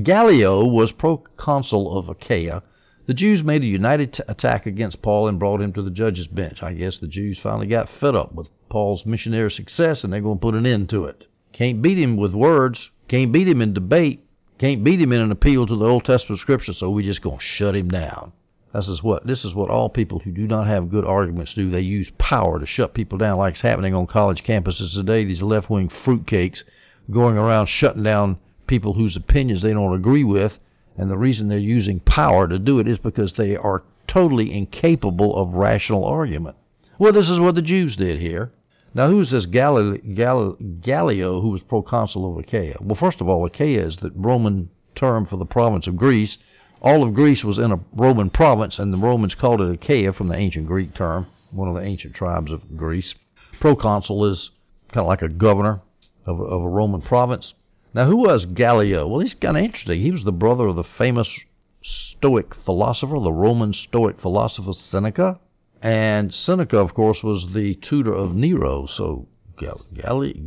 Gallio 0.01 0.65
was 0.65 0.91
proconsul 0.91 1.95
of 1.97 2.09
Achaia, 2.09 2.63
the 3.05 3.13
Jews 3.13 3.43
made 3.43 3.61
a 3.61 3.67
united 3.67 4.13
t- 4.13 4.23
attack 4.27 4.65
against 4.65 5.03
Paul 5.03 5.27
and 5.27 5.37
brought 5.37 5.61
him 5.61 5.71
to 5.73 5.83
the 5.83 5.91
judge's 5.91 6.27
bench. 6.27 6.63
I 6.63 6.73
guess 6.73 6.97
the 6.97 7.07
Jews 7.07 7.37
finally 7.37 7.67
got 7.67 7.89
fed 7.89 8.15
up 8.15 8.33
with 8.33 8.49
Paul's 8.69 9.05
missionary 9.05 9.51
success 9.51 10.03
and 10.03 10.11
they're 10.11 10.19
going 10.19 10.39
to 10.39 10.41
put 10.41 10.55
an 10.55 10.65
end 10.65 10.89
to 10.89 11.05
it. 11.05 11.27
Can't 11.53 11.81
beat 11.81 11.99
him 11.99 12.17
with 12.17 12.33
words, 12.33 12.89
can't 13.07 13.31
beat 13.31 13.47
him 13.47 13.61
in 13.61 13.73
debate, 13.73 14.25
can't 14.57 14.83
beat 14.83 14.99
him 14.99 15.13
in 15.13 15.21
an 15.21 15.31
appeal 15.31 15.67
to 15.67 15.75
the 15.75 15.85
Old 15.85 16.05
Testament 16.05 16.41
scripture, 16.41 16.73
so 16.73 16.89
we're 16.89 17.05
just 17.05 17.21
going 17.21 17.37
to 17.37 17.43
shut 17.43 17.75
him 17.75 17.89
down. 17.89 18.31
This 18.73 18.87
is 18.87 19.01
what 19.01 19.25
this 19.25 19.45
is 19.45 19.55
what 19.55 19.69
all 19.69 19.89
people 19.89 20.19
who 20.19 20.31
do 20.31 20.45
not 20.47 20.67
have 20.67 20.89
good 20.89 21.05
arguments 21.05 21.53
do. 21.53 21.69
They 21.69 21.81
use 21.81 22.11
power 22.17 22.59
to 22.59 22.65
shut 22.65 22.93
people 22.93 23.17
down, 23.17 23.37
like 23.37 23.53
it's 23.53 23.61
happening 23.61 23.93
on 23.93 24.07
college 24.07 24.43
campuses 24.43 24.93
today. 24.93 25.23
These 25.23 25.41
left-wing 25.41 25.89
fruitcakes 25.89 26.63
going 27.09 27.37
around 27.37 27.67
shutting 27.67 28.03
down 28.03 28.37
people 28.67 28.93
whose 28.93 29.15
opinions 29.15 29.61
they 29.61 29.73
don't 29.73 29.95
agree 29.95 30.23
with 30.23 30.59
and 30.97 31.11
the 31.11 31.17
reason 31.17 31.47
they're 31.47 31.59
using 31.59 31.99
power 31.99 32.47
to 32.47 32.57
do 32.57 32.79
it 32.79 32.87
is 32.87 32.97
because 32.97 33.33
they 33.33 33.55
are 33.55 33.83
totally 34.07 34.51
incapable 34.51 35.35
of 35.35 35.53
rational 35.53 36.03
argument. 36.03 36.55
Well, 36.97 37.13
this 37.13 37.29
is 37.29 37.39
what 37.39 37.55
the 37.55 37.61
Jews 37.61 37.95
did 37.95 38.19
here. 38.19 38.51
Now, 38.93 39.09
who 39.09 39.19
is 39.21 39.29
this 39.29 39.45
Gallio 39.45 41.41
who 41.41 41.49
was 41.49 41.61
proconsul 41.61 42.31
of 42.31 42.39
Achaia? 42.43 42.77
Well, 42.81 42.95
first 42.95 43.21
of 43.21 43.29
all, 43.29 43.45
Achaia 43.45 43.81
is 43.81 43.97
the 43.97 44.11
Roman 44.15 44.69
term 44.95 45.27
for 45.27 45.37
the 45.37 45.45
province 45.45 45.85
of 45.85 45.97
Greece. 45.97 46.39
All 46.81 47.03
of 47.03 47.13
Greece 47.13 47.43
was 47.43 47.59
in 47.59 47.71
a 47.71 47.79
Roman 47.93 48.31
province, 48.31 48.79
and 48.79 48.91
the 48.91 48.97
Romans 48.97 49.35
called 49.35 49.61
it 49.61 49.71
Achaia 49.71 50.13
from 50.13 50.29
the 50.29 50.37
ancient 50.37 50.65
Greek 50.65 50.95
term, 50.95 51.27
one 51.51 51.67
of 51.67 51.75
the 51.75 51.81
ancient 51.81 52.15
tribes 52.15 52.51
of 52.51 52.75
Greece. 52.75 53.13
Proconsul 53.59 54.25
is 54.25 54.49
kind 54.91 55.03
of 55.03 55.07
like 55.07 55.21
a 55.21 55.29
governor 55.29 55.81
of, 56.27 56.39
of 56.39 56.61
a 56.61 56.69
Roman 56.69 57.01
province. 57.01 57.53
Now, 57.93 58.05
who 58.05 58.17
was 58.17 58.45
Gallio? 58.45 59.07
Well, 59.07 59.21
he's 59.21 59.33
kind 59.33 59.57
of 59.57 59.63
interesting. 59.63 60.01
He 60.01 60.11
was 60.11 60.23
the 60.23 60.31
brother 60.31 60.67
of 60.67 60.75
the 60.75 60.83
famous 60.83 61.39
Stoic 61.81 62.53
philosopher, 62.53 63.19
the 63.19 63.31
Roman 63.31 63.73
Stoic 63.73 64.19
philosopher 64.19 64.73
Seneca. 64.73 65.39
And 65.81 66.33
Seneca, 66.33 66.77
of 66.79 66.93
course, 66.93 67.23
was 67.23 67.53
the 67.53 67.75
tutor 67.75 68.13
of 68.13 68.35
Nero. 68.35 68.87
So 68.87 69.27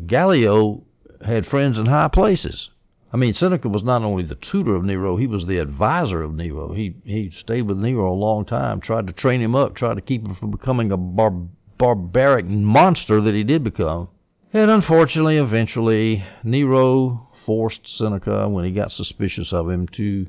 Gallio 0.07 0.85
had 1.25 1.47
friends 1.47 1.79
in 1.79 1.87
high 1.87 2.09
places. 2.09 2.71
I 3.12 3.16
mean, 3.16 3.35
Seneca 3.35 3.69
was 3.69 3.83
not 3.83 4.03
only 4.03 4.23
the 4.23 4.37
tutor 4.37 4.77
of 4.77 4.85
Nero, 4.85 5.16
he 5.16 5.27
was 5.27 5.47
the 5.47 5.59
advisor 5.59 6.23
of 6.23 6.35
Nero. 6.35 6.73
He 6.73 6.95
he 7.05 7.31
stayed 7.31 7.62
with 7.62 7.79
Nero 7.79 8.12
a 8.12 8.14
long 8.14 8.45
time, 8.45 8.81
tried 8.81 9.09
to 9.09 9.12
train 9.12 9.40
him 9.40 9.57
up, 9.57 9.75
tried 9.75 9.95
to 9.95 10.01
keep 10.01 10.27
him 10.27 10.35
from 10.35 10.53
becoming 10.53 10.93
a 10.93 10.97
bar- 10.97 11.49
barbaric 11.77 12.47
monster 12.47 13.21
that 13.21 13.35
he 13.35 13.43
did 13.43 13.64
become. 13.64 14.09
And 14.52 14.68
unfortunately, 14.68 15.36
eventually, 15.36 16.24
Nero 16.42 17.28
forced 17.46 17.86
Seneca, 17.86 18.48
when 18.48 18.64
he 18.64 18.72
got 18.72 18.90
suspicious 18.90 19.52
of 19.52 19.70
him, 19.70 19.86
to 19.88 20.26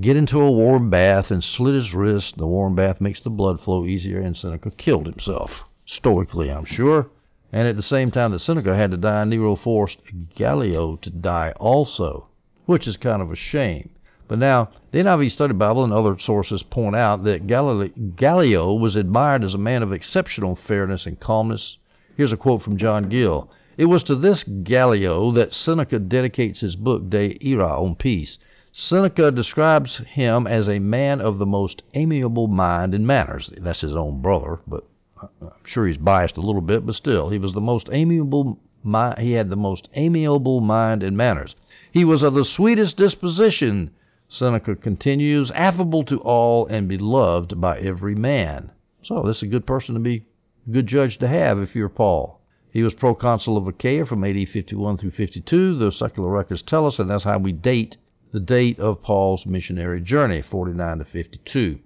get 0.00 0.16
into 0.16 0.40
a 0.40 0.50
warm 0.52 0.90
bath 0.90 1.32
and 1.32 1.42
slit 1.42 1.74
his 1.74 1.92
wrist. 1.92 2.36
The 2.36 2.46
warm 2.46 2.76
bath 2.76 3.00
makes 3.00 3.18
the 3.18 3.30
blood 3.30 3.60
flow 3.60 3.84
easier, 3.84 4.20
and 4.20 4.36
Seneca 4.36 4.70
killed 4.70 5.06
himself. 5.06 5.64
Stoically, 5.86 6.52
I'm 6.52 6.64
sure. 6.64 7.08
And 7.52 7.66
at 7.66 7.74
the 7.74 7.82
same 7.82 8.12
time 8.12 8.30
that 8.30 8.38
Seneca 8.38 8.76
had 8.76 8.92
to 8.92 8.96
die, 8.96 9.24
Nero 9.24 9.56
forced 9.56 9.98
Gallio 10.36 10.94
to 10.96 11.10
die 11.10 11.52
also, 11.56 12.28
which 12.66 12.86
is 12.86 12.96
kind 12.96 13.20
of 13.20 13.32
a 13.32 13.36
shame. 13.36 13.90
But 14.28 14.38
now, 14.38 14.70
the 14.92 15.00
NIV 15.00 15.32
Study 15.32 15.52
Bible 15.52 15.82
and 15.82 15.92
other 15.92 16.16
sources 16.20 16.62
point 16.62 16.94
out 16.94 17.24
that 17.24 17.48
Gallio 17.48 18.72
was 18.74 18.94
admired 18.94 19.42
as 19.42 19.54
a 19.54 19.58
man 19.58 19.82
of 19.82 19.92
exceptional 19.92 20.54
fairness 20.54 21.06
and 21.06 21.18
calmness. 21.18 21.76
Here's 22.16 22.32
a 22.32 22.36
quote 22.36 22.62
from 22.62 22.76
John 22.76 23.08
Gill. 23.08 23.50
It 23.76 23.86
was 23.86 24.04
to 24.04 24.14
this 24.14 24.44
Gallio 24.44 25.32
that 25.32 25.52
Seneca 25.52 25.98
dedicates 25.98 26.60
his 26.60 26.76
book 26.76 27.10
De 27.10 27.36
Ira 27.44 27.82
on 27.82 27.96
Peace. 27.96 28.38
Seneca 28.72 29.32
describes 29.32 29.98
him 29.98 30.46
as 30.46 30.68
a 30.68 30.78
man 30.78 31.20
of 31.20 31.38
the 31.38 31.46
most 31.46 31.82
amiable 31.94 32.46
mind 32.46 32.94
and 32.94 33.06
manners. 33.06 33.52
That's 33.56 33.80
his 33.80 33.96
own 33.96 34.22
brother, 34.22 34.60
but 34.66 34.86
I'm 35.20 35.50
sure 35.64 35.86
he's 35.86 35.96
biased 35.96 36.36
a 36.36 36.40
little 36.40 36.60
bit, 36.60 36.86
but 36.86 36.94
still, 36.94 37.30
he 37.30 37.38
was 37.38 37.52
the 37.52 37.60
most 37.60 37.88
amiable 37.90 38.58
he 39.18 39.32
had 39.32 39.48
the 39.48 39.56
most 39.56 39.88
amiable 39.94 40.60
mind 40.60 41.02
and 41.02 41.16
manners. 41.16 41.56
He 41.90 42.04
was 42.04 42.22
of 42.22 42.34
the 42.34 42.44
sweetest 42.44 42.96
disposition, 42.96 43.90
Seneca 44.28 44.76
continues, 44.76 45.50
affable 45.52 46.04
to 46.04 46.20
all 46.20 46.66
and 46.66 46.86
beloved 46.86 47.60
by 47.60 47.78
every 47.78 48.14
man. 48.14 48.70
So 49.02 49.22
this 49.22 49.38
is 49.38 49.44
a 49.44 49.46
good 49.46 49.66
person 49.66 49.94
to 49.94 50.00
be, 50.00 50.26
good 50.70 50.86
judge 50.86 51.16
to 51.18 51.28
have 51.28 51.58
if 51.58 51.74
you're 51.74 51.88
Paul. 51.88 52.40
He 52.74 52.82
was 52.82 52.92
proconsul 52.92 53.56
of 53.56 53.68
Achaia 53.68 54.04
from 54.04 54.24
AD 54.24 54.48
51 54.48 54.96
through 54.96 55.12
52. 55.12 55.78
The 55.78 55.92
secular 55.92 56.28
records 56.28 56.60
tell 56.60 56.88
us, 56.88 56.98
and 56.98 57.08
that's 57.08 57.22
how 57.22 57.38
we 57.38 57.52
date 57.52 57.98
the 58.32 58.40
date 58.40 58.80
of 58.80 59.00
Paul's 59.00 59.46
missionary 59.46 60.00
journey, 60.00 60.42
49 60.42 60.98
to 60.98 61.04
52. 61.04 61.78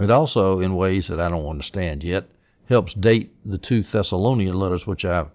It 0.00 0.10
also, 0.10 0.60
in 0.60 0.76
ways 0.76 1.08
that 1.08 1.18
I 1.18 1.30
don't 1.30 1.48
understand 1.48 2.04
yet, 2.04 2.28
helps 2.68 2.92
date 2.92 3.32
the 3.42 3.56
two 3.56 3.82
Thessalonian 3.84 4.54
letters, 4.54 4.86
which 4.86 5.06
I 5.06 5.28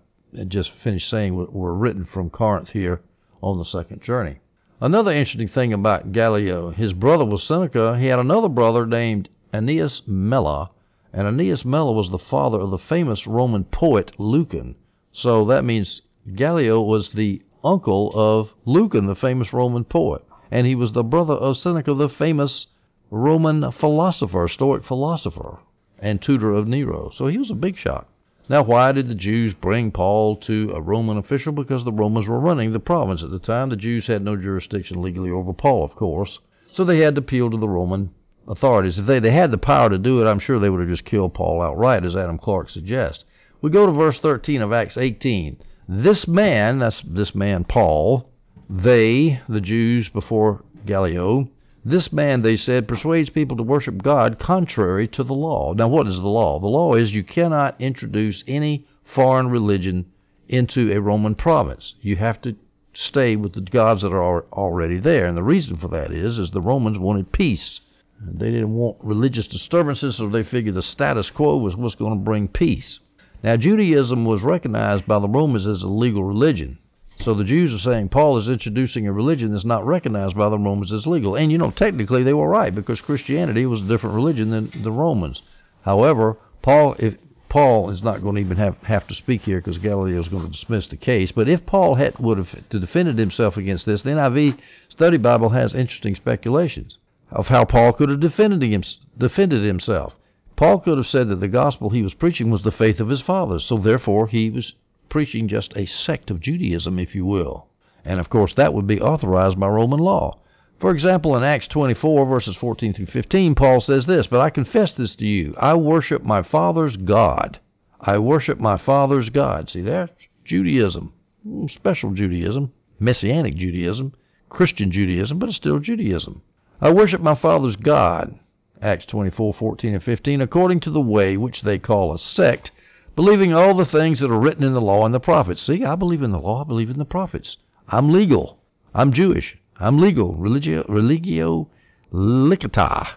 just 0.47 0.69
finished 0.69 1.09
saying 1.09 1.35
were 1.35 1.73
written 1.73 2.05
from 2.05 2.29
Corinth 2.29 2.69
here 2.69 3.01
on 3.41 3.57
the 3.57 3.65
second 3.65 4.03
journey. 4.03 4.37
Another 4.79 5.09
interesting 5.09 5.47
thing 5.47 5.73
about 5.73 6.11
Gallio, 6.11 6.69
his 6.69 6.93
brother 6.93 7.25
was 7.25 7.41
Seneca. 7.41 7.97
He 7.97 8.05
had 8.05 8.19
another 8.19 8.47
brother 8.47 8.85
named 8.85 9.27
Annaeus 9.51 10.03
Mela, 10.05 10.69
and 11.11 11.25
Annaeus 11.25 11.65
Mela 11.65 11.93
was 11.93 12.11
the 12.11 12.19
father 12.19 12.59
of 12.59 12.69
the 12.69 12.77
famous 12.77 13.25
Roman 13.25 13.63
poet 13.63 14.11
Lucan. 14.19 14.75
So 15.21 15.43
that 15.45 15.65
means 15.65 16.01
Gallio 16.33 16.81
was 16.81 17.11
the 17.11 17.41
uncle 17.61 18.09
of 18.15 18.53
Lucan, 18.63 19.05
the 19.05 19.15
famous 19.15 19.51
Roman 19.51 19.83
poet, 19.83 20.23
and 20.49 20.65
he 20.65 20.75
was 20.75 20.93
the 20.93 21.03
brother 21.03 21.33
of 21.33 21.57
Seneca, 21.57 21.93
the 21.93 22.07
famous 22.07 22.67
Roman 23.11 23.69
philosopher, 23.73 24.47
Stoic 24.47 24.85
philosopher, 24.85 25.59
and 25.99 26.21
tutor 26.21 26.53
of 26.53 26.69
Nero. 26.69 27.11
So 27.13 27.27
he 27.27 27.37
was 27.37 27.51
a 27.51 27.55
big 27.55 27.75
shot. 27.75 28.07
Now, 28.47 28.63
why 28.63 28.93
did 28.93 29.09
the 29.09 29.15
Jews 29.15 29.53
bring 29.53 29.91
Paul 29.91 30.37
to 30.37 30.71
a 30.73 30.79
Roman 30.79 31.17
official? 31.17 31.51
Because 31.51 31.83
the 31.83 31.91
Romans 31.91 32.25
were 32.25 32.39
running 32.39 32.71
the 32.71 32.79
province 32.79 33.21
at 33.21 33.29
the 33.29 33.39
time. 33.39 33.69
The 33.69 33.75
Jews 33.75 34.07
had 34.07 34.23
no 34.23 34.37
jurisdiction 34.37 35.01
legally 35.01 35.31
over 35.31 35.51
Paul, 35.51 35.83
of 35.83 35.95
course. 35.95 36.39
So 36.71 36.85
they 36.85 36.99
had 36.99 37.15
to 37.15 37.19
appeal 37.19 37.51
to 37.51 37.57
the 37.57 37.67
Roman 37.67 38.11
authorities. 38.47 38.97
If 38.97 39.05
they, 39.05 39.19
they 39.19 39.31
had 39.31 39.51
the 39.51 39.57
power 39.57 39.89
to 39.89 39.97
do 39.97 40.21
it, 40.21 40.29
I'm 40.29 40.39
sure 40.39 40.59
they 40.59 40.69
would 40.69 40.79
have 40.79 40.89
just 40.89 41.03
killed 41.03 41.33
Paul 41.33 41.61
outright, 41.61 42.05
as 42.05 42.15
Adam 42.15 42.37
Clarke 42.37 42.69
suggests. 42.69 43.25
We 43.61 43.69
go 43.69 43.85
to 43.85 43.91
verse 43.91 44.19
13 44.19 44.61
of 44.61 44.71
Acts 44.71 44.97
18. 44.97 45.57
This 45.87 46.27
man, 46.27 46.79
that's 46.79 47.01
this 47.01 47.35
man 47.35 47.65
Paul, 47.65 48.29
they, 48.69 49.41
the 49.49 49.59
Jews 49.59 50.07
before 50.07 50.63
Gallio, 50.85 51.49
this 51.83 52.13
man, 52.13 52.41
they 52.41 52.55
said, 52.55 52.87
persuades 52.87 53.29
people 53.29 53.57
to 53.57 53.63
worship 53.63 54.01
God 54.01 54.39
contrary 54.39 55.07
to 55.09 55.23
the 55.23 55.33
law. 55.33 55.73
Now, 55.73 55.87
what 55.87 56.07
is 56.07 56.17
the 56.17 56.27
law? 56.27 56.59
The 56.59 56.67
law 56.67 56.93
is 56.93 57.13
you 57.13 57.23
cannot 57.23 57.75
introduce 57.79 58.43
any 58.47 58.85
foreign 59.03 59.49
religion 59.49 60.05
into 60.47 60.91
a 60.91 61.01
Roman 61.01 61.35
province. 61.35 61.95
You 62.01 62.15
have 62.17 62.41
to 62.41 62.55
stay 62.93 63.35
with 63.35 63.53
the 63.53 63.61
gods 63.61 64.03
that 64.03 64.13
are 64.13 64.45
already 64.53 64.99
there. 64.99 65.25
And 65.25 65.35
the 65.35 65.43
reason 65.43 65.77
for 65.77 65.87
that 65.89 66.11
is, 66.11 66.37
is 66.37 66.51
the 66.51 66.61
Romans 66.61 66.97
wanted 66.97 67.31
peace. 67.31 67.81
They 68.21 68.51
didn't 68.51 68.73
want 68.73 68.97
religious 69.01 69.47
disturbances, 69.47 70.17
so 70.17 70.29
they 70.29 70.43
figured 70.43 70.75
the 70.75 70.83
status 70.83 71.29
quo 71.29 71.57
was 71.57 71.75
what's 71.75 71.95
going 71.95 72.13
to 72.17 72.23
bring 72.23 72.47
peace. 72.47 72.99
Now, 73.41 73.55
Judaism 73.55 74.25
was 74.25 74.41
recognized 74.41 75.07
by 75.07 75.19
the 75.19 75.29
Romans 75.29 75.65
as 75.65 75.81
a 75.81 75.87
legal 75.87 76.23
religion. 76.23 76.77
So 77.23 77.33
the 77.33 77.43
Jews 77.43 77.73
are 77.73 77.79
saying 77.79 78.09
Paul 78.09 78.37
is 78.37 78.47
introducing 78.47 79.05
a 79.07 79.13
religion 79.13 79.51
that's 79.51 79.65
not 79.65 79.85
recognized 79.85 80.37
by 80.37 80.49
the 80.49 80.57
Romans 80.57 80.91
as 80.91 81.05
legal. 81.05 81.35
And, 81.35 81.51
you 81.51 81.57
know, 81.57 81.71
technically 81.71 82.23
they 82.23 82.33
were 82.33 82.47
right 82.47 82.73
because 82.73 83.01
Christianity 83.01 83.65
was 83.65 83.81
a 83.81 83.87
different 83.87 84.15
religion 84.15 84.51
than 84.51 84.71
the 84.83 84.91
Romans. 84.91 85.41
However, 85.81 86.37
Paul, 86.61 86.95
if 86.99 87.15
Paul 87.49 87.89
is 87.89 88.03
not 88.03 88.21
going 88.21 88.35
to 88.35 88.41
even 88.41 88.57
have, 88.57 88.77
have 88.83 89.07
to 89.07 89.15
speak 89.15 89.41
here 89.41 89.59
because 89.59 89.77
Gallio 89.79 90.19
is 90.19 90.27
going 90.27 90.45
to 90.45 90.51
dismiss 90.51 90.87
the 90.87 90.97
case. 90.97 91.31
But 91.31 91.49
if 91.49 91.65
Paul 91.65 91.95
had 91.95 92.19
would 92.19 92.37
have 92.37 92.69
to 92.69 92.79
defended 92.79 93.17
himself 93.17 93.57
against 93.57 93.85
this, 93.85 94.03
the 94.03 94.11
NIV 94.11 94.57
Study 94.87 95.17
Bible 95.17 95.49
has 95.49 95.73
interesting 95.73 96.15
speculations 96.15 96.97
of 97.31 97.47
how 97.47 97.65
Paul 97.65 97.93
could 97.93 98.09
have 98.09 98.19
defended, 98.19 98.61
him, 98.61 98.83
defended 99.17 99.63
himself. 99.63 100.15
Paul 100.59 100.79
could 100.79 100.97
have 100.97 101.07
said 101.07 101.29
that 101.29 101.39
the 101.39 101.47
gospel 101.47 101.89
he 101.89 102.01
was 102.01 102.13
preaching 102.13 102.49
was 102.49 102.63
the 102.63 102.71
faith 102.73 102.99
of 102.99 103.07
his 103.07 103.21
fathers, 103.21 103.63
so 103.63 103.77
therefore 103.77 104.27
he 104.27 104.49
was 104.49 104.73
preaching 105.07 105.47
just 105.47 105.71
a 105.77 105.85
sect 105.85 106.29
of 106.29 106.41
Judaism, 106.41 106.99
if 106.99 107.15
you 107.15 107.25
will. 107.25 107.67
And 108.03 108.19
of 108.19 108.27
course, 108.27 108.53
that 108.55 108.73
would 108.73 108.85
be 108.85 108.99
authorized 108.99 109.57
by 109.57 109.69
Roman 109.69 110.01
law. 110.01 110.37
For 110.77 110.91
example, 110.91 111.33
in 111.37 111.43
Acts 111.43 111.69
24, 111.69 112.25
verses 112.25 112.57
14 112.57 112.91
through 112.91 113.05
15, 113.05 113.55
Paul 113.55 113.79
says 113.79 114.05
this 114.05 114.27
But 114.27 114.41
I 114.41 114.49
confess 114.49 114.91
this 114.91 115.15
to 115.15 115.25
you 115.25 115.55
I 115.57 115.75
worship 115.75 116.25
my 116.25 116.41
Father's 116.41 116.97
God. 116.97 117.59
I 118.01 118.19
worship 118.19 118.59
my 118.59 118.75
Father's 118.75 119.29
God. 119.29 119.69
See, 119.69 119.79
that's 119.79 120.11
Judaism, 120.43 121.13
hmm, 121.41 121.67
special 121.67 122.11
Judaism, 122.11 122.73
Messianic 122.99 123.55
Judaism, 123.55 124.11
Christian 124.49 124.91
Judaism, 124.91 125.39
but 125.39 125.47
it's 125.47 125.55
still 125.55 125.79
Judaism. 125.79 126.41
I 126.81 126.91
worship 126.91 127.21
my 127.21 127.35
Father's 127.35 127.77
God. 127.77 128.37
Acts 128.81 129.05
24:14 129.07 129.93
and 129.93 130.01
15, 130.01 130.39
according 130.39 130.79
to 130.79 130.89
the 130.89 131.01
way 131.01 131.35
which 131.35 131.63
they 131.63 131.77
call 131.77 132.13
a 132.13 132.17
sect, 132.17 132.71
believing 133.13 133.53
all 133.53 133.73
the 133.73 133.85
things 133.85 134.19
that 134.19 134.31
are 134.31 134.39
written 134.39 134.63
in 134.63 134.73
the 134.73 134.79
law 134.79 135.05
and 135.05 135.13
the 135.13 135.19
prophets. 135.19 135.63
See, 135.63 135.83
I 135.83 135.95
believe 135.95 136.23
in 136.23 136.31
the 136.31 136.39
law, 136.39 136.63
I 136.63 136.67
believe 136.67 136.89
in 136.89 136.97
the 136.97 137.03
prophets. 137.03 137.57
I'm 137.89 138.09
legal. 138.09 138.57
I'm 138.93 139.11
Jewish. 139.11 139.57
I'm 139.81 139.99
legal. 139.99 140.33
Religio, 140.35 140.85
religio 140.87 141.67
licita, 142.13 143.07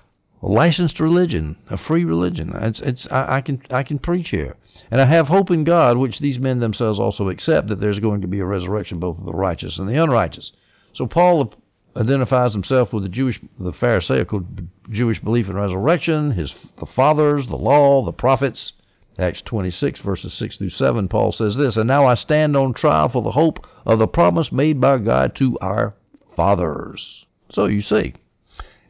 a 0.43 0.47
licensed 0.47 0.99
religion, 0.99 1.57
a 1.71 1.77
free 1.77 2.05
religion. 2.05 2.53
It's, 2.57 2.81
it's, 2.81 3.07
I, 3.11 3.37
I 3.37 3.41
can, 3.41 3.63
I 3.71 3.85
can 3.85 4.01
preach 4.01 4.31
here, 4.31 4.57
and 4.91 5.01
I 5.01 5.05
have 5.05 5.29
hope 5.29 5.53
in 5.53 5.63
God, 5.63 5.97
which 5.97 6.19
these 6.19 6.41
men 6.41 6.59
themselves 6.59 6.99
also 6.99 7.29
accept 7.29 7.69
that 7.69 7.81
there's 7.81 8.01
going 8.01 8.21
to 8.23 8.27
be 8.29 8.41
a 8.41 8.45
resurrection 8.45 8.99
both 8.99 9.19
of 9.19 9.25
the 9.25 9.33
righteous 9.33 9.79
and 9.79 9.89
the 9.89 10.03
unrighteous. 10.03 10.53
So 10.93 11.07
Paul 11.07 11.55
identifies 11.97 12.53
himself 12.53 12.93
with 12.93 13.03
the 13.03 13.09
Jewish, 13.09 13.41
the 13.59 13.73
Pharisaical 13.73 14.45
Jewish 14.91 15.21
belief 15.21 15.49
in 15.49 15.57
resurrection, 15.57 16.33
his 16.33 16.55
the 16.79 16.87
fathers, 16.87 17.47
the 17.47 17.57
law, 17.57 18.05
the 18.05 18.13
prophets. 18.13 18.73
Acts 19.19 19.43
26 19.43 20.01
verses 20.01 20.33
6 20.33 20.57
through 20.57 20.71
7, 20.71 21.07
Paul 21.07 21.33
says 21.33 21.55
this, 21.55 21.77
And 21.77 21.87
now 21.87 22.07
I 22.07 22.15
stand 22.15 22.57
on 22.57 22.73
trial 22.73 23.11
for 23.11 23.23
the 23.23 23.33
hope 23.33 23.67
of 23.85 23.99
the 23.99 24.07
promise 24.07 24.51
made 24.51 24.81
by 24.81 24.99
God 24.99 25.35
to 25.35 25.59
our 25.61 25.95
fathers. 26.35 27.27
So 27.51 27.67
you 27.67 27.83
see. 27.83 28.15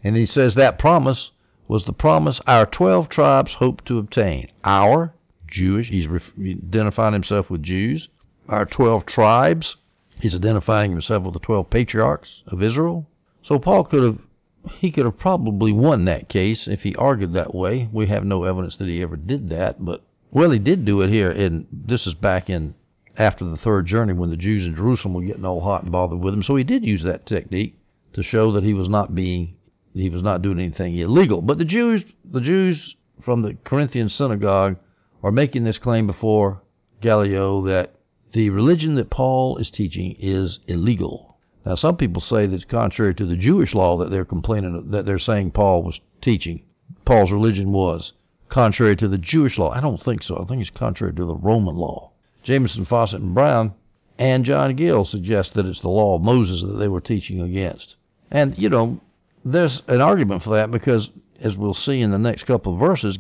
And 0.04 0.16
he 0.16 0.26
says 0.26 0.54
that 0.54 0.78
promise 0.78 1.32
was 1.66 1.84
the 1.84 1.92
promise 1.92 2.40
our 2.46 2.66
12 2.66 3.08
tribes 3.08 3.54
hoped 3.54 3.86
to 3.86 3.98
obtain. 3.98 4.48
Our 4.64 5.12
Jewish, 5.48 5.88
he's 5.88 6.08
identifying 6.38 7.12
himself 7.12 7.50
with 7.50 7.62
Jews. 7.62 8.08
Our 8.48 8.64
12 8.64 9.06
tribes, 9.06 9.76
He's 10.22 10.36
identifying 10.36 10.92
himself 10.92 11.24
with 11.24 11.34
the 11.34 11.40
12 11.40 11.68
patriarchs 11.68 12.44
of 12.46 12.62
Israel. 12.62 13.08
So 13.42 13.58
Paul 13.58 13.82
could 13.82 14.04
have 14.04 14.18
he 14.70 14.92
could 14.92 15.04
have 15.04 15.18
probably 15.18 15.72
won 15.72 16.04
that 16.04 16.28
case 16.28 16.68
if 16.68 16.84
he 16.84 16.94
argued 16.94 17.32
that 17.32 17.52
way. 17.52 17.88
We 17.92 18.06
have 18.06 18.24
no 18.24 18.44
evidence 18.44 18.76
that 18.76 18.86
he 18.86 19.02
ever 19.02 19.16
did 19.16 19.48
that, 19.48 19.84
but 19.84 20.04
well, 20.30 20.52
he 20.52 20.60
did 20.60 20.84
do 20.84 21.00
it 21.00 21.10
here. 21.10 21.28
And 21.28 21.66
this 21.72 22.06
is 22.06 22.14
back 22.14 22.48
in 22.48 22.74
after 23.18 23.44
the 23.44 23.56
third 23.56 23.86
journey 23.86 24.12
when 24.12 24.30
the 24.30 24.36
Jews 24.36 24.64
in 24.64 24.76
Jerusalem 24.76 25.14
were 25.14 25.22
getting 25.22 25.44
all 25.44 25.60
hot 25.60 25.82
and 25.82 25.90
bothered 25.90 26.20
with 26.20 26.34
him. 26.34 26.44
So 26.44 26.54
he 26.54 26.62
did 26.62 26.86
use 26.86 27.02
that 27.02 27.26
technique 27.26 27.76
to 28.12 28.22
show 28.22 28.52
that 28.52 28.62
he 28.62 28.74
was 28.74 28.88
not 28.88 29.16
being 29.16 29.56
he 29.92 30.08
was 30.08 30.22
not 30.22 30.40
doing 30.40 30.60
anything 30.60 30.96
illegal. 30.96 31.42
But 31.42 31.58
the 31.58 31.64
Jews 31.64 32.04
the 32.24 32.40
Jews 32.40 32.94
from 33.22 33.42
the 33.42 33.54
Corinthian 33.64 34.08
synagogue 34.08 34.76
are 35.20 35.32
making 35.32 35.64
this 35.64 35.78
claim 35.78 36.06
before 36.06 36.62
Gallio 37.00 37.62
that 37.66 37.96
the 38.32 38.50
religion 38.50 38.94
that 38.94 39.10
Paul 39.10 39.58
is 39.58 39.70
teaching 39.70 40.16
is 40.18 40.58
illegal. 40.66 41.36
Now, 41.66 41.74
some 41.74 41.96
people 41.96 42.20
say 42.20 42.46
that 42.46 42.54
it's 42.54 42.64
contrary 42.64 43.14
to 43.14 43.26
the 43.26 43.36
Jewish 43.36 43.74
law 43.74 43.96
that 43.98 44.10
they're 44.10 44.24
complaining 44.24 44.90
that 44.90 45.06
they're 45.06 45.18
saying 45.18 45.52
Paul 45.52 45.82
was 45.82 46.00
teaching. 46.20 46.62
Paul's 47.04 47.30
religion 47.30 47.72
was 47.72 48.14
contrary 48.48 48.96
to 48.96 49.08
the 49.08 49.18
Jewish 49.18 49.58
law. 49.58 49.70
I 49.70 49.80
don't 49.80 50.02
think 50.02 50.22
so. 50.22 50.38
I 50.38 50.44
think 50.44 50.60
it's 50.60 50.70
contrary 50.70 51.14
to 51.14 51.24
the 51.24 51.36
Roman 51.36 51.76
law. 51.76 52.10
Jamieson, 52.42 52.86
Fausset, 52.86 53.14
and 53.14 53.34
Brown 53.34 53.74
and 54.18 54.44
John 54.44 54.74
Gill 54.76 55.04
suggest 55.04 55.54
that 55.54 55.66
it's 55.66 55.80
the 55.80 55.88
law 55.88 56.16
of 56.16 56.22
Moses 56.22 56.62
that 56.62 56.78
they 56.78 56.88
were 56.88 57.00
teaching 57.00 57.40
against. 57.40 57.96
And, 58.30 58.58
you 58.58 58.68
know, 58.68 59.00
there's 59.44 59.82
an 59.88 60.00
argument 60.00 60.42
for 60.42 60.56
that 60.56 60.70
because, 60.70 61.10
as 61.40 61.56
we'll 61.56 61.74
see 61.74 62.00
in 62.00 62.10
the 62.10 62.18
next 62.18 62.44
couple 62.44 62.74
of 62.74 62.80
verses, 62.80 63.18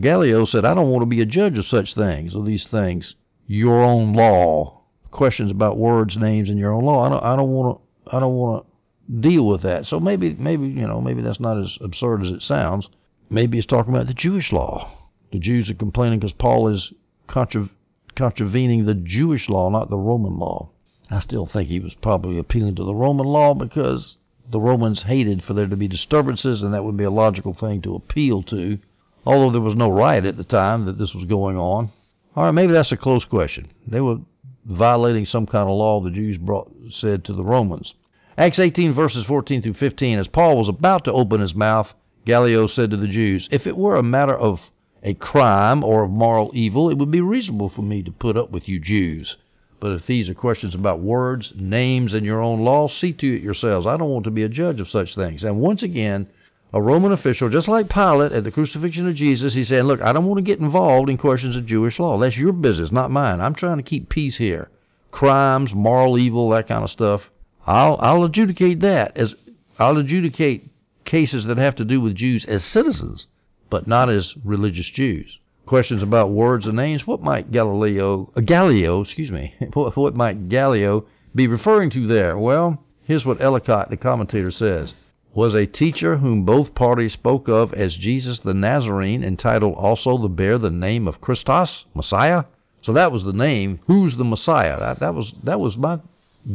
Gallio 0.00 0.44
said, 0.44 0.64
I 0.64 0.74
don't 0.74 0.90
want 0.90 1.02
to 1.02 1.06
be 1.06 1.20
a 1.20 1.26
judge 1.26 1.58
of 1.58 1.66
such 1.66 1.94
things, 1.94 2.34
of 2.34 2.46
these 2.46 2.66
things 2.66 3.14
your 3.46 3.82
own 3.82 4.12
law, 4.12 4.80
questions 5.10 5.50
about 5.50 5.78
words, 5.78 6.16
names, 6.16 6.48
and 6.48 6.58
your 6.58 6.72
own 6.72 6.84
law. 6.84 7.06
I 7.06 7.08
don't, 7.08 7.24
I 7.24 7.36
don't 7.36 7.50
want 7.50 7.78
to, 7.78 8.16
I 8.16 8.20
don't 8.20 8.34
want 8.34 8.64
to 8.64 9.20
deal 9.20 9.46
with 9.46 9.62
that. 9.62 9.86
So 9.86 10.00
maybe, 10.00 10.34
maybe 10.34 10.66
you 10.66 10.86
know, 10.86 11.00
maybe 11.00 11.22
that's 11.22 11.40
not 11.40 11.58
as 11.58 11.78
absurd 11.80 12.24
as 12.24 12.32
it 12.32 12.42
sounds. 12.42 12.88
Maybe 13.30 13.58
it's 13.58 13.66
talking 13.66 13.94
about 13.94 14.06
the 14.06 14.14
Jewish 14.14 14.52
law. 14.52 14.90
The 15.32 15.38
Jews 15.38 15.68
are 15.70 15.74
complaining 15.74 16.20
because 16.20 16.32
Paul 16.32 16.68
is 16.68 16.92
contra- 17.26 17.70
contravening 18.14 18.84
the 18.84 18.94
Jewish 18.94 19.48
law, 19.48 19.68
not 19.70 19.90
the 19.90 19.98
Roman 19.98 20.38
law. 20.38 20.70
I 21.10 21.20
still 21.20 21.46
think 21.46 21.68
he 21.68 21.80
was 21.80 21.94
probably 21.94 22.38
appealing 22.38 22.74
to 22.76 22.84
the 22.84 22.94
Roman 22.94 23.26
law 23.26 23.54
because 23.54 24.16
the 24.50 24.60
Romans 24.60 25.02
hated 25.02 25.42
for 25.42 25.54
there 25.54 25.66
to 25.66 25.76
be 25.76 25.88
disturbances, 25.88 26.62
and 26.62 26.74
that 26.74 26.84
would 26.84 26.96
be 26.96 27.04
a 27.04 27.10
logical 27.10 27.54
thing 27.54 27.82
to 27.82 27.94
appeal 27.94 28.42
to. 28.44 28.78
Although 29.24 29.50
there 29.50 29.60
was 29.60 29.74
no 29.74 29.90
riot 29.90 30.24
at 30.24 30.36
the 30.36 30.44
time 30.44 30.84
that 30.84 30.98
this 30.98 31.14
was 31.14 31.24
going 31.24 31.56
on. 31.56 31.90
All 32.36 32.44
right, 32.44 32.50
maybe 32.50 32.74
that's 32.74 32.92
a 32.92 32.98
close 32.98 33.24
question. 33.24 33.68
They 33.86 34.02
were 34.02 34.18
violating 34.66 35.24
some 35.24 35.46
kind 35.46 35.70
of 35.70 35.74
law 35.74 36.00
the 36.02 36.10
Jews 36.10 36.36
brought, 36.36 36.70
said 36.90 37.24
to 37.24 37.32
the 37.32 37.42
Romans. 37.42 37.94
Acts 38.36 38.58
18, 38.58 38.92
verses 38.92 39.24
14 39.24 39.62
through 39.62 39.72
15. 39.72 40.18
As 40.18 40.28
Paul 40.28 40.58
was 40.58 40.68
about 40.68 41.04
to 41.04 41.12
open 41.12 41.40
his 41.40 41.54
mouth, 41.54 41.94
Gallio 42.26 42.66
said 42.66 42.90
to 42.90 42.98
the 42.98 43.08
Jews, 43.08 43.48
If 43.50 43.66
it 43.66 43.74
were 43.74 43.96
a 43.96 44.02
matter 44.02 44.36
of 44.36 44.60
a 45.02 45.14
crime 45.14 45.82
or 45.82 46.04
of 46.04 46.10
moral 46.10 46.50
evil, 46.52 46.90
it 46.90 46.98
would 46.98 47.10
be 47.10 47.22
reasonable 47.22 47.70
for 47.70 47.80
me 47.80 48.02
to 48.02 48.12
put 48.12 48.36
up 48.36 48.50
with 48.50 48.68
you 48.68 48.80
Jews. 48.80 49.36
But 49.80 49.92
if 49.92 50.06
these 50.06 50.28
are 50.28 50.34
questions 50.34 50.74
about 50.74 51.00
words, 51.00 51.54
names, 51.56 52.12
and 52.12 52.26
your 52.26 52.42
own 52.42 52.60
law, 52.60 52.88
see 52.88 53.14
to 53.14 53.36
it 53.36 53.42
yourselves. 53.42 53.86
I 53.86 53.96
don't 53.96 54.10
want 54.10 54.24
to 54.24 54.30
be 54.30 54.42
a 54.42 54.48
judge 54.50 54.80
of 54.80 54.90
such 54.90 55.14
things. 55.14 55.42
And 55.42 55.60
once 55.60 55.82
again, 55.82 56.26
a 56.72 56.82
Roman 56.82 57.12
official, 57.12 57.48
just 57.48 57.68
like 57.68 57.88
Pilate 57.88 58.32
at 58.32 58.44
the 58.44 58.50
crucifixion 58.50 59.08
of 59.08 59.14
Jesus, 59.14 59.54
he 59.54 59.64
said, 59.64 59.84
Look, 59.84 60.02
I 60.02 60.12
don't 60.12 60.26
want 60.26 60.38
to 60.38 60.42
get 60.42 60.58
involved 60.58 61.08
in 61.08 61.16
questions 61.16 61.56
of 61.56 61.66
Jewish 61.66 61.98
law. 61.98 62.18
That's 62.18 62.36
your 62.36 62.52
business, 62.52 62.92
not 62.92 63.10
mine. 63.10 63.40
I'm 63.40 63.54
trying 63.54 63.76
to 63.78 63.82
keep 63.82 64.08
peace 64.08 64.36
here. 64.36 64.68
Crimes, 65.10 65.72
moral 65.72 66.18
evil, 66.18 66.50
that 66.50 66.68
kind 66.68 66.84
of 66.84 66.90
stuff. 66.90 67.30
I'll 67.66 67.96
I'll 68.00 68.24
adjudicate 68.24 68.80
that 68.80 69.16
as 69.16 69.34
I'll 69.78 69.96
adjudicate 69.96 70.68
cases 71.04 71.44
that 71.46 71.58
have 71.58 71.76
to 71.76 71.84
do 71.84 72.00
with 72.00 72.14
Jews 72.14 72.44
as 72.44 72.64
citizens, 72.64 73.26
but 73.70 73.86
not 73.86 74.08
as 74.08 74.34
religious 74.44 74.88
Jews. 74.90 75.38
Questions 75.64 76.02
about 76.02 76.30
words 76.30 76.66
and 76.66 76.76
names. 76.76 77.06
What 77.06 77.22
might 77.22 77.50
Galileo, 77.50 78.30
uh, 78.36 78.40
Gallio, 78.40 79.00
excuse 79.00 79.30
me, 79.30 79.54
what, 79.72 80.14
might 80.14 80.48
Gallio 80.48 81.06
be 81.34 81.46
referring 81.46 81.90
to 81.90 82.06
there? 82.06 82.36
Well, 82.38 82.84
here's 83.04 83.24
what 83.24 83.40
Ellicott, 83.40 83.90
the 83.90 83.96
commentator, 83.96 84.50
says 84.50 84.92
was 85.36 85.52
a 85.52 85.66
teacher 85.66 86.16
whom 86.16 86.46
both 86.46 86.74
parties 86.74 87.12
spoke 87.12 87.46
of 87.46 87.74
as 87.74 87.94
Jesus 87.94 88.40
the 88.40 88.54
Nazarene, 88.54 89.22
entitled 89.22 89.74
also 89.74 90.16
to 90.16 90.28
bear 90.28 90.56
the 90.56 90.70
name 90.70 91.06
of 91.06 91.20
Christos, 91.20 91.84
Messiah. 91.94 92.44
So 92.80 92.94
that 92.94 93.12
was 93.12 93.22
the 93.22 93.34
name. 93.34 93.80
Who's 93.86 94.16
the 94.16 94.24
Messiah? 94.24 94.80
That, 94.80 95.00
that 95.00 95.14
was 95.14 95.34
that 95.44 95.60
was 95.60 95.76
my 95.76 96.00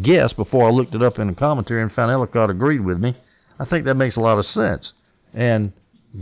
guess 0.01 0.33
before 0.33 0.67
I 0.67 0.71
looked 0.71 0.95
it 0.95 1.03
up 1.03 1.19
in 1.19 1.29
a 1.29 1.35
commentary 1.35 1.83
and 1.83 1.91
found 1.91 2.09
Ellicott 2.09 2.49
agreed 2.49 2.79
with 2.79 2.99
me. 2.99 3.13
I 3.59 3.65
think 3.65 3.85
that 3.85 3.93
makes 3.93 4.15
a 4.15 4.19
lot 4.19 4.39
of 4.39 4.47
sense. 4.47 4.93
And 5.31 5.73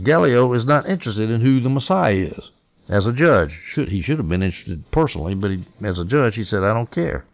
Gallio 0.02 0.52
is 0.52 0.66
not 0.66 0.86
interested 0.86 1.30
in 1.30 1.40
who 1.40 1.60
the 1.60 1.70
Messiah 1.70 2.34
is. 2.36 2.50
As 2.90 3.06
a 3.06 3.12
judge, 3.14 3.58
should 3.64 3.88
he 3.88 4.02
should 4.02 4.18
have 4.18 4.28
been 4.28 4.42
interested 4.42 4.90
personally, 4.90 5.34
but 5.34 5.50
he, 5.50 5.64
as 5.82 5.98
a 5.98 6.04
judge, 6.04 6.36
he 6.36 6.44
said, 6.44 6.62
"I 6.62 6.74
don't 6.74 6.90
care." 6.90 7.24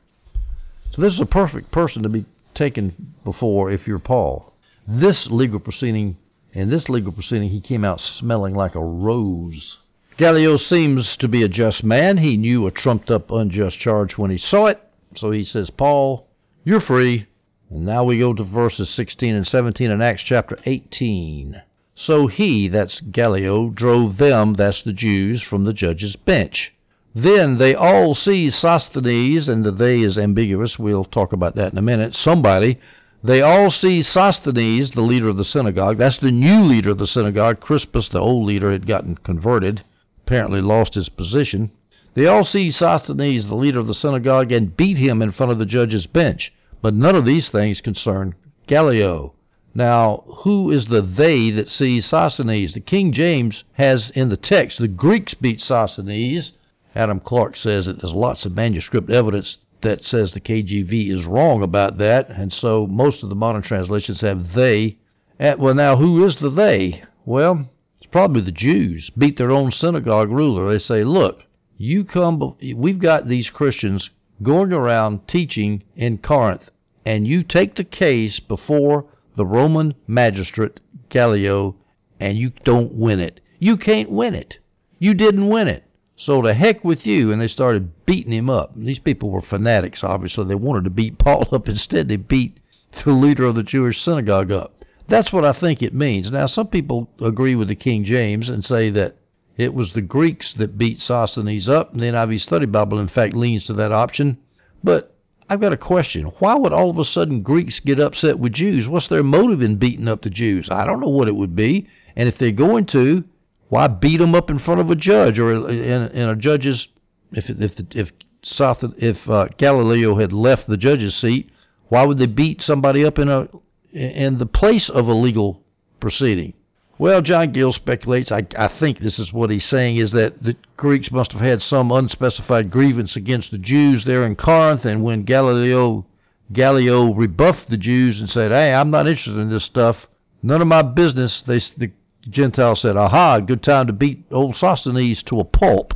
So 0.92 1.02
this 1.02 1.14
is 1.14 1.20
a 1.20 1.26
perfect 1.26 1.72
person 1.72 2.04
to 2.04 2.08
be 2.08 2.26
taken 2.54 3.14
before 3.24 3.72
if 3.72 3.88
you're 3.88 3.98
Paul. 3.98 4.52
This 4.88 5.26
legal 5.28 5.58
proceeding, 5.58 6.16
in 6.52 6.70
this 6.70 6.88
legal 6.88 7.12
proceeding, 7.12 7.48
he 7.48 7.60
came 7.60 7.84
out 7.84 8.00
smelling 8.00 8.54
like 8.54 8.74
a 8.74 8.84
rose. 8.84 9.78
Gallio 10.16 10.56
seems 10.56 11.16
to 11.18 11.28
be 11.28 11.42
a 11.42 11.48
just 11.48 11.82
man. 11.82 12.18
He 12.18 12.36
knew 12.36 12.66
a 12.66 12.70
trumped 12.70 13.10
up 13.10 13.30
unjust 13.30 13.78
charge 13.78 14.16
when 14.16 14.30
he 14.30 14.38
saw 14.38 14.66
it. 14.66 14.80
So 15.16 15.30
he 15.30 15.44
says, 15.44 15.70
Paul, 15.70 16.28
you're 16.64 16.80
free. 16.80 17.26
And 17.68 17.84
now 17.84 18.04
we 18.04 18.18
go 18.18 18.32
to 18.32 18.44
verses 18.44 18.88
16 18.90 19.34
and 19.34 19.46
17 19.46 19.90
in 19.90 20.00
Acts 20.00 20.22
chapter 20.22 20.58
18. 20.64 21.62
So 21.96 22.28
he, 22.28 22.68
that's 22.68 23.00
Gallio, 23.00 23.70
drove 23.70 24.18
them, 24.18 24.54
that's 24.54 24.82
the 24.82 24.92
Jews, 24.92 25.42
from 25.42 25.64
the 25.64 25.72
judge's 25.72 26.14
bench. 26.14 26.72
Then 27.14 27.58
they 27.58 27.74
all 27.74 28.14
seized 28.14 28.58
Sosthenes, 28.58 29.48
and 29.48 29.64
the 29.64 29.72
they 29.72 30.00
is 30.00 30.16
ambiguous. 30.16 30.78
We'll 30.78 31.04
talk 31.04 31.32
about 31.32 31.56
that 31.56 31.72
in 31.72 31.78
a 31.78 31.82
minute. 31.82 32.14
Somebody. 32.14 32.78
They 33.26 33.42
all 33.42 33.72
see 33.72 34.02
Sosthenes, 34.02 34.92
the 34.92 35.00
leader 35.00 35.28
of 35.28 35.36
the 35.36 35.44
synagogue. 35.44 35.96
That's 35.98 36.18
the 36.18 36.30
new 36.30 36.62
leader 36.62 36.90
of 36.90 36.98
the 36.98 37.08
synagogue. 37.08 37.58
Crispus, 37.58 38.08
the 38.08 38.20
old 38.20 38.46
leader, 38.46 38.70
had 38.70 38.86
gotten 38.86 39.16
converted, 39.16 39.82
apparently 40.24 40.60
lost 40.60 40.94
his 40.94 41.08
position. 41.08 41.72
They 42.14 42.26
all 42.26 42.44
see 42.44 42.70
Sosthenes, 42.70 43.48
the 43.48 43.56
leader 43.56 43.80
of 43.80 43.88
the 43.88 43.94
synagogue, 43.94 44.52
and 44.52 44.76
beat 44.76 44.96
him 44.96 45.22
in 45.22 45.32
front 45.32 45.50
of 45.50 45.58
the 45.58 45.66
judge's 45.66 46.06
bench. 46.06 46.52
But 46.80 46.94
none 46.94 47.16
of 47.16 47.24
these 47.24 47.48
things 47.48 47.80
concern 47.80 48.36
Gallio. 48.68 49.32
Now, 49.74 50.22
who 50.44 50.70
is 50.70 50.86
the 50.86 51.02
they 51.02 51.50
that 51.50 51.68
sees 51.68 52.06
Sosthenes? 52.06 52.74
The 52.74 52.80
King 52.80 53.12
James 53.12 53.64
has 53.72 54.10
in 54.10 54.28
the 54.28 54.36
text 54.36 54.78
the 54.78 54.86
Greeks 54.86 55.34
beat 55.34 55.60
Sosthenes, 55.60 56.52
Adam 56.94 57.18
Clarke 57.18 57.56
says 57.56 57.86
that 57.86 58.00
there's 58.00 58.14
lots 58.14 58.46
of 58.46 58.54
manuscript 58.54 59.10
evidence 59.10 59.58
that 59.82 60.04
says 60.04 60.32
the 60.32 60.40
KJV 60.40 61.10
is 61.10 61.26
wrong 61.26 61.62
about 61.62 61.98
that, 61.98 62.28
and 62.30 62.52
so 62.52 62.86
most 62.86 63.22
of 63.22 63.28
the 63.28 63.34
modern 63.34 63.62
translations 63.62 64.20
have 64.20 64.54
they. 64.54 64.98
At, 65.38 65.58
well, 65.58 65.74
now, 65.74 65.96
who 65.96 66.24
is 66.24 66.36
the 66.36 66.50
they? 66.50 67.02
Well, 67.24 67.68
it's 67.98 68.06
probably 68.10 68.40
the 68.40 68.52
Jews. 68.52 69.10
Beat 69.10 69.36
their 69.36 69.50
own 69.50 69.72
synagogue 69.72 70.30
ruler. 70.30 70.70
They 70.70 70.78
say, 70.78 71.04
look, 71.04 71.44
you 71.76 72.04
come, 72.04 72.56
we've 72.74 72.98
got 72.98 73.28
these 73.28 73.50
Christians 73.50 74.10
going 74.42 74.72
around 74.72 75.28
teaching 75.28 75.82
in 75.94 76.18
Corinth, 76.18 76.70
and 77.04 77.26
you 77.26 77.42
take 77.42 77.74
the 77.74 77.84
case 77.84 78.40
before 78.40 79.06
the 79.36 79.46
Roman 79.46 79.94
magistrate 80.06 80.80
Gallio, 81.08 81.76
and 82.18 82.38
you 82.38 82.50
don't 82.64 82.92
win 82.94 83.20
it. 83.20 83.40
You 83.58 83.76
can't 83.76 84.10
win 84.10 84.34
it. 84.34 84.58
You 84.98 85.14
didn't 85.14 85.48
win 85.48 85.68
it. 85.68 85.84
So 86.16 86.40
to 86.40 86.54
heck 86.54 86.82
with 86.82 87.06
you, 87.06 87.30
and 87.30 87.40
they 87.40 87.48
started 87.48 88.04
beating 88.06 88.32
him 88.32 88.48
up. 88.48 88.72
These 88.74 88.98
people 88.98 89.30
were 89.30 89.42
fanatics, 89.42 90.02
obviously. 90.02 90.46
They 90.46 90.54
wanted 90.54 90.84
to 90.84 90.90
beat 90.90 91.18
Paul 91.18 91.46
up. 91.52 91.68
Instead, 91.68 92.08
they 92.08 92.16
beat 92.16 92.58
the 93.04 93.12
leader 93.12 93.44
of 93.44 93.54
the 93.54 93.62
Jewish 93.62 94.02
synagogue 94.02 94.50
up. 94.50 94.84
That's 95.08 95.32
what 95.32 95.44
I 95.44 95.52
think 95.52 95.82
it 95.82 95.94
means. 95.94 96.30
Now, 96.30 96.46
some 96.46 96.68
people 96.68 97.10
agree 97.20 97.54
with 97.54 97.68
the 97.68 97.76
King 97.76 98.04
James 98.04 98.48
and 98.48 98.64
say 98.64 98.90
that 98.90 99.16
it 99.56 99.74
was 99.74 99.92
the 99.92 100.00
Greeks 100.00 100.54
that 100.54 100.78
beat 100.78 101.00
Sosthenes 101.00 101.68
up. 101.68 101.92
And 101.92 102.00
the 102.00 102.06
NIV 102.06 102.40
Study 102.40 102.66
Bible, 102.66 102.98
in 102.98 103.08
fact, 103.08 103.34
leans 103.34 103.66
to 103.66 103.74
that 103.74 103.92
option. 103.92 104.38
But 104.82 105.14
I've 105.48 105.60
got 105.60 105.72
a 105.72 105.76
question. 105.76 106.24
Why 106.38 106.54
would 106.54 106.72
all 106.72 106.90
of 106.90 106.98
a 106.98 107.04
sudden 107.04 107.42
Greeks 107.42 107.78
get 107.78 108.00
upset 108.00 108.38
with 108.38 108.54
Jews? 108.54 108.88
What's 108.88 109.08
their 109.08 109.22
motive 109.22 109.62
in 109.62 109.76
beating 109.76 110.08
up 110.08 110.22
the 110.22 110.30
Jews? 110.30 110.68
I 110.70 110.84
don't 110.84 111.00
know 111.00 111.08
what 111.08 111.28
it 111.28 111.36
would 111.36 111.54
be. 111.54 111.88
And 112.16 112.28
if 112.28 112.38
they're 112.38 112.50
going 112.52 112.86
to, 112.86 113.22
why 113.68 113.88
beat 113.88 114.18
them 114.18 114.34
up 114.34 114.50
in 114.50 114.58
front 114.58 114.80
of 114.80 114.90
a 114.90 114.96
judge 114.96 115.38
or 115.38 115.68
in, 115.68 116.08
in 116.08 116.28
a 116.28 116.36
judge's? 116.36 116.88
If 117.32 117.50
if 117.50 117.74
if 117.94 118.12
South 118.42 118.84
if 118.98 119.28
uh, 119.28 119.48
Gallio 119.56 120.16
had 120.16 120.32
left 120.32 120.68
the 120.68 120.76
judge's 120.76 121.14
seat, 121.14 121.50
why 121.88 122.04
would 122.04 122.18
they 122.18 122.26
beat 122.26 122.62
somebody 122.62 123.04
up 123.04 123.18
in 123.18 123.28
a 123.28 123.48
in 123.92 124.38
the 124.38 124.46
place 124.46 124.88
of 124.88 125.08
a 125.08 125.14
legal 125.14 125.62
proceeding? 126.00 126.54
Well, 126.98 127.20
John 127.20 127.52
Gill 127.52 127.72
speculates. 127.72 128.32
I, 128.32 128.46
I 128.56 128.68
think 128.68 129.00
this 129.00 129.18
is 129.18 129.32
what 129.32 129.50
he's 129.50 129.66
saying 129.66 129.96
is 129.96 130.12
that 130.12 130.42
the 130.42 130.56
Greeks 130.78 131.10
must 131.10 131.32
have 131.32 131.42
had 131.42 131.60
some 131.60 131.92
unspecified 131.92 132.70
grievance 132.70 133.16
against 133.16 133.50
the 133.50 133.58
Jews 133.58 134.04
there 134.04 134.24
in 134.24 134.34
Corinth, 134.34 134.86
and 134.86 135.02
when 135.02 135.24
Galileo 135.24 136.06
Gallio 136.52 137.12
rebuffed 137.12 137.68
the 137.68 137.76
Jews 137.76 138.20
and 138.20 138.30
said, 138.30 138.50
"Hey, 138.50 138.72
I'm 138.72 138.90
not 138.90 139.06
interested 139.06 139.36
in 139.38 139.50
this 139.50 139.64
stuff. 139.64 140.06
None 140.42 140.62
of 140.62 140.68
my 140.68 140.82
business." 140.82 141.42
They 141.42 141.58
the 141.58 141.90
the 142.26 142.32
Gentile 142.32 142.74
said, 142.74 142.96
Aha, 142.96 143.38
good 143.38 143.62
time 143.62 143.86
to 143.86 143.92
beat 143.92 144.24
old 144.32 144.56
Sosthenes 144.56 145.22
to 145.22 145.38
a 145.38 145.44
pulp. 145.44 145.94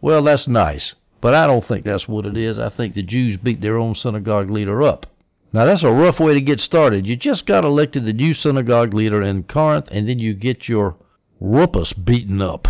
Well, 0.00 0.22
that's 0.22 0.46
nice, 0.46 0.94
but 1.20 1.34
I 1.34 1.48
don't 1.48 1.64
think 1.64 1.84
that's 1.84 2.06
what 2.06 2.24
it 2.24 2.36
is. 2.36 2.56
I 2.56 2.68
think 2.68 2.94
the 2.94 3.02
Jews 3.02 3.36
beat 3.36 3.60
their 3.60 3.76
own 3.76 3.96
synagogue 3.96 4.48
leader 4.48 4.80
up. 4.80 5.06
Now, 5.52 5.64
that's 5.64 5.82
a 5.82 5.90
rough 5.90 6.20
way 6.20 6.34
to 6.34 6.40
get 6.40 6.60
started. 6.60 7.04
You 7.04 7.16
just 7.16 7.46
got 7.46 7.64
elected 7.64 8.04
the 8.04 8.12
new 8.12 8.32
synagogue 8.32 8.94
leader 8.94 9.22
in 9.22 9.42
Corinth, 9.42 9.88
and 9.90 10.08
then 10.08 10.20
you 10.20 10.34
get 10.34 10.68
your 10.68 10.94
rumpus 11.40 11.92
beaten 11.92 12.40
up 12.40 12.68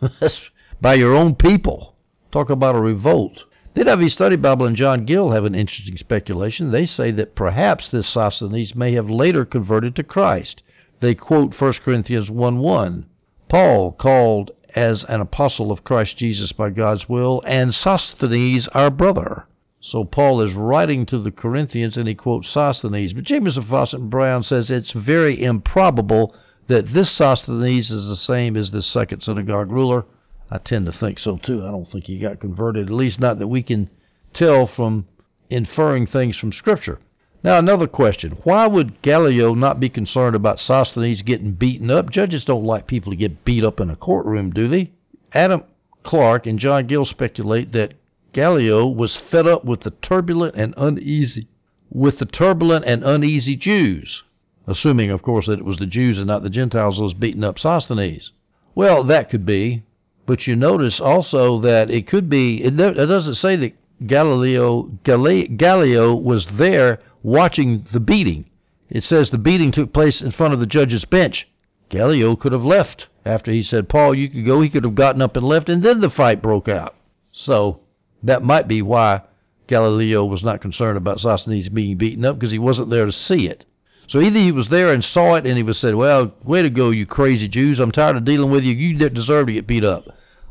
by 0.80 0.94
your 0.94 1.14
own 1.14 1.34
people. 1.34 1.94
Talk 2.32 2.48
about 2.48 2.74
a 2.74 2.80
revolt. 2.80 3.44
The 3.74 3.84
NIV 3.84 4.12
Study 4.12 4.36
Bible 4.36 4.64
and 4.64 4.76
John 4.76 5.04
Gill 5.04 5.32
have 5.32 5.44
an 5.44 5.54
interesting 5.54 5.98
speculation. 5.98 6.70
They 6.70 6.86
say 6.86 7.10
that 7.10 7.34
perhaps 7.34 7.90
this 7.90 8.08
Sosthenes 8.08 8.74
may 8.74 8.92
have 8.92 9.10
later 9.10 9.44
converted 9.44 9.94
to 9.96 10.02
Christ 10.02 10.62
they 11.00 11.14
quote 11.14 11.60
1 11.60 11.72
Corinthians 11.84 12.30
1 12.30 12.58
1. 12.58 13.06
Paul, 13.48 13.92
called 13.92 14.50
as 14.74 15.04
an 15.04 15.20
apostle 15.20 15.72
of 15.72 15.84
Christ 15.84 16.16
Jesus 16.16 16.52
by 16.52 16.70
God's 16.70 17.08
will, 17.08 17.42
and 17.46 17.74
Sosthenes, 17.74 18.68
our 18.68 18.90
brother. 18.90 19.46
So 19.80 20.04
Paul 20.04 20.40
is 20.40 20.52
writing 20.52 21.06
to 21.06 21.18
the 21.18 21.30
Corinthians 21.30 21.96
and 21.96 22.08
he 22.08 22.14
quotes 22.14 22.50
Sosthenes. 22.50 23.12
But 23.12 23.24
Jamieson 23.24 23.64
Fausset 23.64 24.00
and 24.00 24.10
Brown 24.10 24.42
says 24.42 24.70
it's 24.70 24.90
very 24.90 25.42
improbable 25.42 26.34
that 26.66 26.92
this 26.92 27.10
Sosthenes 27.10 27.90
is 27.90 28.06
the 28.08 28.16
same 28.16 28.56
as 28.56 28.70
this 28.70 28.86
second 28.86 29.22
synagogue 29.22 29.70
ruler. 29.70 30.04
I 30.50 30.58
tend 30.58 30.86
to 30.86 30.92
think 30.92 31.18
so 31.18 31.36
too. 31.36 31.64
I 31.64 31.70
don't 31.70 31.86
think 31.86 32.04
he 32.04 32.18
got 32.18 32.40
converted, 32.40 32.86
at 32.86 32.92
least 32.92 33.20
not 33.20 33.38
that 33.38 33.48
we 33.48 33.62
can 33.62 33.88
tell 34.32 34.66
from 34.66 35.06
inferring 35.50 36.06
things 36.06 36.36
from 36.36 36.52
Scripture. 36.52 36.98
Now, 37.46 37.60
another 37.60 37.86
question. 37.86 38.38
Why 38.42 38.66
would 38.66 39.02
Gallio 39.02 39.54
not 39.54 39.78
be 39.78 39.88
concerned 39.88 40.34
about 40.34 40.58
Sosthenes 40.58 41.22
getting 41.22 41.52
beaten 41.52 41.92
up? 41.92 42.10
Judges 42.10 42.44
don't 42.44 42.64
like 42.64 42.88
people 42.88 43.12
to 43.12 43.16
get 43.16 43.44
beat 43.44 43.62
up 43.62 43.78
in 43.78 43.88
a 43.88 43.94
courtroom, 43.94 44.50
do 44.50 44.66
they? 44.66 44.90
Adam 45.32 45.62
Clarke 46.02 46.48
and 46.48 46.58
John 46.58 46.88
Gill 46.88 47.04
speculate 47.04 47.70
that 47.70 47.94
Gallio 48.32 48.84
was 48.88 49.14
fed 49.14 49.46
up 49.46 49.64
with 49.64 49.82
the 49.82 49.92
turbulent 49.92 50.56
and 50.56 50.74
uneasy 50.76 51.46
with 51.88 52.18
the 52.18 52.26
turbulent 52.26 52.84
and 52.84 53.04
uneasy 53.04 53.54
Jews, 53.54 54.24
assuming, 54.66 55.12
of 55.12 55.22
course, 55.22 55.46
that 55.46 55.60
it 55.60 55.64
was 55.64 55.78
the 55.78 55.86
Jews 55.86 56.18
and 56.18 56.26
not 56.26 56.42
the 56.42 56.50
Gentiles 56.50 56.96
that 56.96 57.04
was 57.04 57.14
beating 57.14 57.44
up 57.44 57.60
Sosthenes. 57.60 58.32
Well, 58.74 59.04
that 59.04 59.30
could 59.30 59.46
be, 59.46 59.84
but 60.26 60.48
you 60.48 60.56
notice 60.56 60.98
also 60.98 61.60
that 61.60 61.92
it 61.92 62.08
could 62.08 62.28
be. 62.28 62.64
It, 62.64 62.76
doesn't 62.76 63.36
say 63.36 63.54
that 63.54 63.76
Galileo 64.04 64.90
Gallio 65.04 66.12
was 66.16 66.46
there 66.46 66.98
watching 67.22 67.86
the 67.92 68.00
beating. 68.00 68.46
It 68.88 69.04
says 69.04 69.30
the 69.30 69.38
beating 69.38 69.72
took 69.72 69.92
place 69.92 70.22
in 70.22 70.30
front 70.30 70.54
of 70.54 70.60
the 70.60 70.66
judge's 70.66 71.04
bench. 71.04 71.48
Gallio 71.88 72.36
could 72.36 72.52
have 72.52 72.64
left 72.64 73.08
after 73.24 73.50
he 73.50 73.62
said, 73.62 73.88
Paul, 73.88 74.14
you 74.14 74.28
could 74.28 74.44
go. 74.44 74.60
He 74.60 74.68
could 74.68 74.84
have 74.84 74.94
gotten 74.94 75.22
up 75.22 75.36
and 75.36 75.46
left, 75.46 75.68
and 75.68 75.82
then 75.82 76.00
the 76.00 76.10
fight 76.10 76.42
broke 76.42 76.68
out. 76.68 76.94
So 77.32 77.80
that 78.22 78.42
might 78.42 78.68
be 78.68 78.82
why 78.82 79.22
Galileo 79.66 80.24
was 80.24 80.42
not 80.42 80.60
concerned 80.60 80.96
about 80.96 81.20
Sosthenes 81.20 81.68
being 81.68 81.96
beaten 81.96 82.24
up 82.24 82.38
because 82.38 82.52
he 82.52 82.58
wasn't 82.58 82.90
there 82.90 83.06
to 83.06 83.12
see 83.12 83.48
it. 83.48 83.64
So 84.08 84.20
either 84.20 84.38
he 84.38 84.52
was 84.52 84.68
there 84.68 84.92
and 84.92 85.04
saw 85.04 85.34
it 85.34 85.46
and 85.46 85.56
he 85.56 85.64
was 85.64 85.78
said, 85.78 85.96
Well, 85.96 86.32
way 86.44 86.62
to 86.62 86.70
go, 86.70 86.90
you 86.90 87.06
crazy 87.06 87.48
Jews. 87.48 87.80
I'm 87.80 87.90
tired 87.90 88.16
of 88.16 88.24
dealing 88.24 88.50
with 88.50 88.62
you. 88.62 88.72
You 88.72 88.96
deserve 89.08 89.48
to 89.48 89.52
get 89.52 89.66
beat 89.66 89.84
up. 89.84 90.04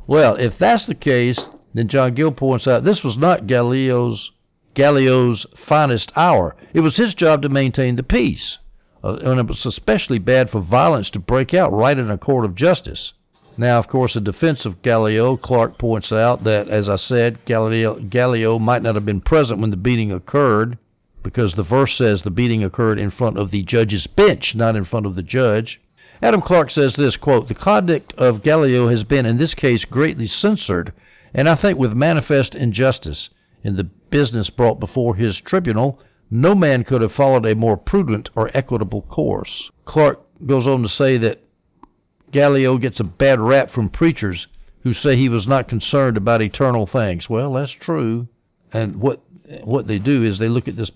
Well, 0.08 0.36
if 0.36 0.58
that's 0.58 0.86
the 0.86 0.96
case, 0.96 1.40
then 1.74 1.88
John 1.88 2.14
Gill 2.14 2.32
points 2.32 2.68
out 2.68 2.84
this 2.84 3.04
was 3.04 3.18
not 3.18 3.48
Galileo's 3.48 4.32
Gallio's 4.76 5.48
finest 5.56 6.12
hour. 6.16 6.56
It 6.74 6.82
was 6.82 6.98
his 6.98 7.16
job 7.16 7.42
to 7.42 7.50
maintain 7.50 7.96
the 7.96 8.04
peace, 8.04 8.60
uh, 9.04 9.16
and 9.16 9.40
it 9.40 9.48
was 9.48 9.66
especially 9.66 10.20
bad 10.20 10.52
for 10.52 10.62
violence 10.62 11.10
to 11.12 11.20
break 11.20 11.54
out 11.54 11.74
right 11.74 11.98
in 11.98 12.12
a 12.12 12.18
court 12.18 12.46
of 12.46 12.54
justice. 12.54 13.14
Now, 13.58 13.80
of 13.80 13.88
course, 13.88 14.18
in 14.18 14.26
defense 14.26 14.66
of 14.66 14.82
Gallio, 14.82 15.38
Clarke 15.38 15.78
points 15.78 16.12
out 16.12 16.44
that, 16.44 16.68
as 16.68 16.90
I 16.90 16.98
said, 16.98 17.46
Gallio 17.46 18.60
might 18.60 18.82
not 18.82 18.96
have 18.96 19.06
been 19.06 19.22
present 19.22 19.62
when 19.62 19.72
the 19.72 19.78
beating 19.78 20.12
occurred, 20.12 20.78
because 21.24 21.54
the 21.54 21.64
verse 21.64 21.96
says 21.96 22.22
the 22.22 22.30
beating 22.30 22.64
occurred 22.64 23.00
in 23.00 23.12
front 23.12 23.38
of 23.38 23.52
the 23.52 23.64
judge's 23.64 24.08
bench, 24.08 24.56
not 24.56 24.76
in 24.76 24.84
front 24.84 25.06
of 25.06 25.16
the 25.16 25.24
judge. 25.24 25.80
Adam 26.22 26.42
Clarke 26.42 26.70
says 26.70 26.96
this 26.96 27.16
quote, 27.16 27.48
The 27.48 27.56
conduct 27.56 28.14
of 28.18 28.44
Gallio 28.44 28.90
has 28.90 29.04
been, 29.04 29.26
in 29.26 29.38
this 29.38 29.54
case, 29.54 29.86
greatly 29.86 30.28
censored, 30.28 30.92
and 31.34 31.48
I 31.48 31.56
think 31.56 31.80
with 31.80 31.94
manifest 31.94 32.56
injustice 32.56 33.30
in 33.64 33.76
the 33.76 33.90
business 34.16 34.50
brought 34.50 34.80
before 34.80 35.14
his 35.16 35.42
tribunal, 35.42 36.00
no 36.32 36.56
man 36.56 36.86
could 36.86 37.02
have 37.02 37.12
followed 37.12 37.46
a 37.46 37.54
more 37.54 37.76
prudent 37.76 38.30
or 38.34 38.50
equitable 38.54 39.02
course. 39.02 39.70
Clarke 39.84 40.22
goes 40.46 40.66
on 40.66 40.84
to 40.84 40.88
say 40.88 41.18
that 41.18 41.44
Gallio 42.32 42.78
gets 42.78 43.02
a 43.02 43.04
bad 43.04 43.42
rap 43.42 43.70
from 43.70 43.90
preachers 43.90 44.48
who 44.84 44.94
say 44.94 45.18
he 45.18 45.28
was 45.28 45.46
not 45.46 45.68
concerned 45.68 46.16
about 46.16 46.42
eternal 46.42 46.88
things. 46.88 47.30
Well, 47.30 47.52
that's 47.52 47.74
true. 47.74 48.30
And 48.72 48.96
what 49.02 49.20
what 49.66 49.86
they 49.88 50.00
do 50.00 50.24
is 50.24 50.38
they 50.38 50.48
look 50.48 50.70
at 50.70 50.78
this 50.78 50.92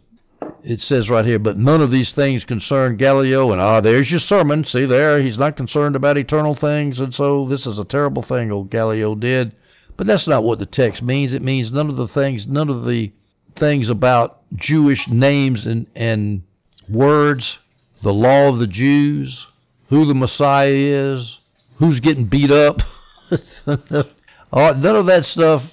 it 0.64 0.80
says 0.80 1.10
right 1.10 1.26
here, 1.26 1.40
but 1.40 1.58
none 1.58 1.82
of 1.82 1.92
these 1.92 2.14
things 2.14 2.46
concern 2.46 2.96
Galileo. 2.96 3.52
and 3.52 3.60
ah, 3.60 3.82
there's 3.82 4.10
your 4.10 4.22
sermon. 4.22 4.64
See 4.64 4.86
there, 4.86 5.22
he's 5.22 5.38
not 5.38 5.58
concerned 5.58 5.98
about 5.98 6.18
eternal 6.18 6.56
things, 6.56 7.02
and 7.02 7.14
so 7.14 7.46
this 7.50 7.68
is 7.68 7.80
a 7.80 7.84
terrible 7.84 8.24
thing 8.24 8.50
old 8.50 8.70
Galileo 8.70 9.14
did. 9.16 9.56
But 10.00 10.08
that's 10.08 10.28
not 10.28 10.46
what 10.46 10.60
the 10.60 10.66
text 10.66 11.02
means. 11.02 11.34
It 11.34 11.42
means 11.42 11.74
none 11.74 11.90
of 11.90 11.98
the 11.98 12.08
things, 12.08 12.48
none 12.48 12.70
of 12.70 12.86
the 12.86 13.12
things 13.58 13.90
about 13.90 14.40
Jewish 14.56 15.10
names 15.10 15.68
and, 15.68 15.88
and 15.94 16.44
words, 16.88 17.58
the 18.02 18.14
law 18.14 18.48
of 18.48 18.60
the 18.60 18.68
Jews, 18.68 19.46
who 19.90 20.06
the 20.06 20.14
Messiah 20.14 20.72
is, 20.72 21.40
who's 21.80 22.00
getting 22.00 22.28
beat 22.28 22.50
up. 22.50 22.80
None 23.68 24.86
of 24.86 25.06
that 25.08 25.26
stuff 25.26 25.64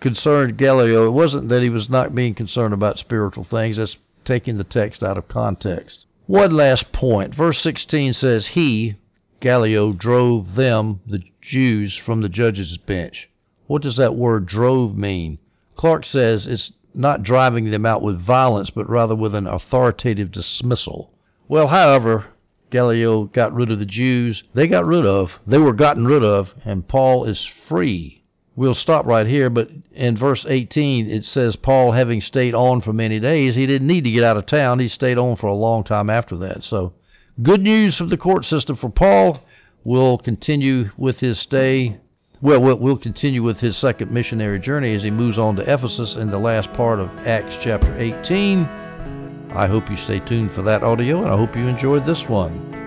concerned 0.00 0.58
Gallio. 0.58 1.06
It 1.06 1.12
wasn't 1.12 1.48
that 1.50 1.62
he 1.62 1.70
was 1.70 1.88
not 1.88 2.12
being 2.12 2.34
concerned 2.34 2.74
about 2.74 2.98
spiritual 2.98 3.44
things. 3.44 3.76
That's 3.76 3.96
taking 4.24 4.58
the 4.58 4.64
text 4.64 5.04
out 5.04 5.16
of 5.16 5.28
context. 5.28 6.06
One 6.26 6.50
last 6.50 6.90
point. 6.90 7.36
Verse 7.36 7.60
16 7.60 8.14
says, 8.14 8.48
He, 8.48 8.96
Gallio, 9.38 9.92
drove 9.92 10.56
them, 10.56 11.02
the 11.06 11.22
Jews, 11.40 11.96
from 11.96 12.22
the 12.22 12.28
judge's 12.28 12.78
bench. 12.78 13.28
What 13.66 13.82
does 13.82 13.96
that 13.96 14.14
word 14.14 14.46
drove 14.46 14.96
mean? 14.96 15.38
Clarke 15.74 16.04
says 16.04 16.46
it's 16.46 16.72
not 16.94 17.22
driving 17.22 17.70
them 17.70 17.84
out 17.84 18.02
with 18.02 18.20
violence, 18.20 18.70
but 18.70 18.88
rather 18.88 19.14
with 19.14 19.34
an 19.34 19.46
authoritative 19.46 20.30
dismissal. 20.32 21.12
Well, 21.48 21.68
however, 21.68 22.26
Gallio 22.70 23.24
got 23.24 23.54
rid 23.54 23.70
of 23.70 23.78
the 23.78 23.86
Jews. 23.86 24.44
They 24.54 24.66
got 24.66 24.86
rid 24.86 25.06
of. 25.06 25.38
They 25.46 25.58
were 25.58 25.72
gotten 25.72 26.06
rid 26.06 26.24
of, 26.24 26.54
and 26.64 26.88
Paul 26.88 27.24
is 27.24 27.44
free. 27.44 28.22
We'll 28.56 28.74
stop 28.74 29.04
right 29.04 29.26
here, 29.26 29.50
but 29.50 29.70
in 29.92 30.16
verse 30.16 30.46
18 30.48 31.10
it 31.10 31.24
says 31.24 31.56
Paul 31.56 31.92
having 31.92 32.22
stayed 32.22 32.54
on 32.54 32.80
for 32.80 32.92
many 32.92 33.20
days, 33.20 33.54
he 33.54 33.66
didn't 33.66 33.86
need 33.86 34.04
to 34.04 34.10
get 34.10 34.24
out 34.24 34.38
of 34.38 34.46
town. 34.46 34.78
He 34.78 34.88
stayed 34.88 35.18
on 35.18 35.36
for 35.36 35.48
a 35.48 35.54
long 35.54 35.84
time 35.84 36.08
after 36.08 36.36
that. 36.38 36.64
So, 36.64 36.94
good 37.42 37.60
news 37.60 37.96
from 37.96 38.08
the 38.08 38.16
court 38.16 38.46
system 38.46 38.76
for 38.76 38.88
Paul. 38.88 39.42
We'll 39.84 40.16
continue 40.18 40.90
with 40.96 41.20
his 41.20 41.38
stay. 41.38 41.98
Well, 42.42 42.60
we'll 42.60 42.98
continue 42.98 43.42
with 43.42 43.60
his 43.60 43.78
second 43.78 44.10
missionary 44.10 44.58
journey 44.58 44.94
as 44.94 45.02
he 45.02 45.10
moves 45.10 45.38
on 45.38 45.56
to 45.56 45.62
Ephesus 45.62 46.16
in 46.16 46.30
the 46.30 46.38
last 46.38 46.70
part 46.74 47.00
of 47.00 47.08
Acts 47.26 47.56
chapter 47.62 47.96
18. 47.96 48.64
I 49.54 49.66
hope 49.66 49.88
you 49.88 49.96
stay 49.96 50.20
tuned 50.20 50.52
for 50.52 50.60
that 50.62 50.82
audio, 50.82 51.22
and 51.22 51.32
I 51.32 51.36
hope 51.36 51.56
you 51.56 51.66
enjoyed 51.66 52.04
this 52.04 52.22
one. 52.28 52.85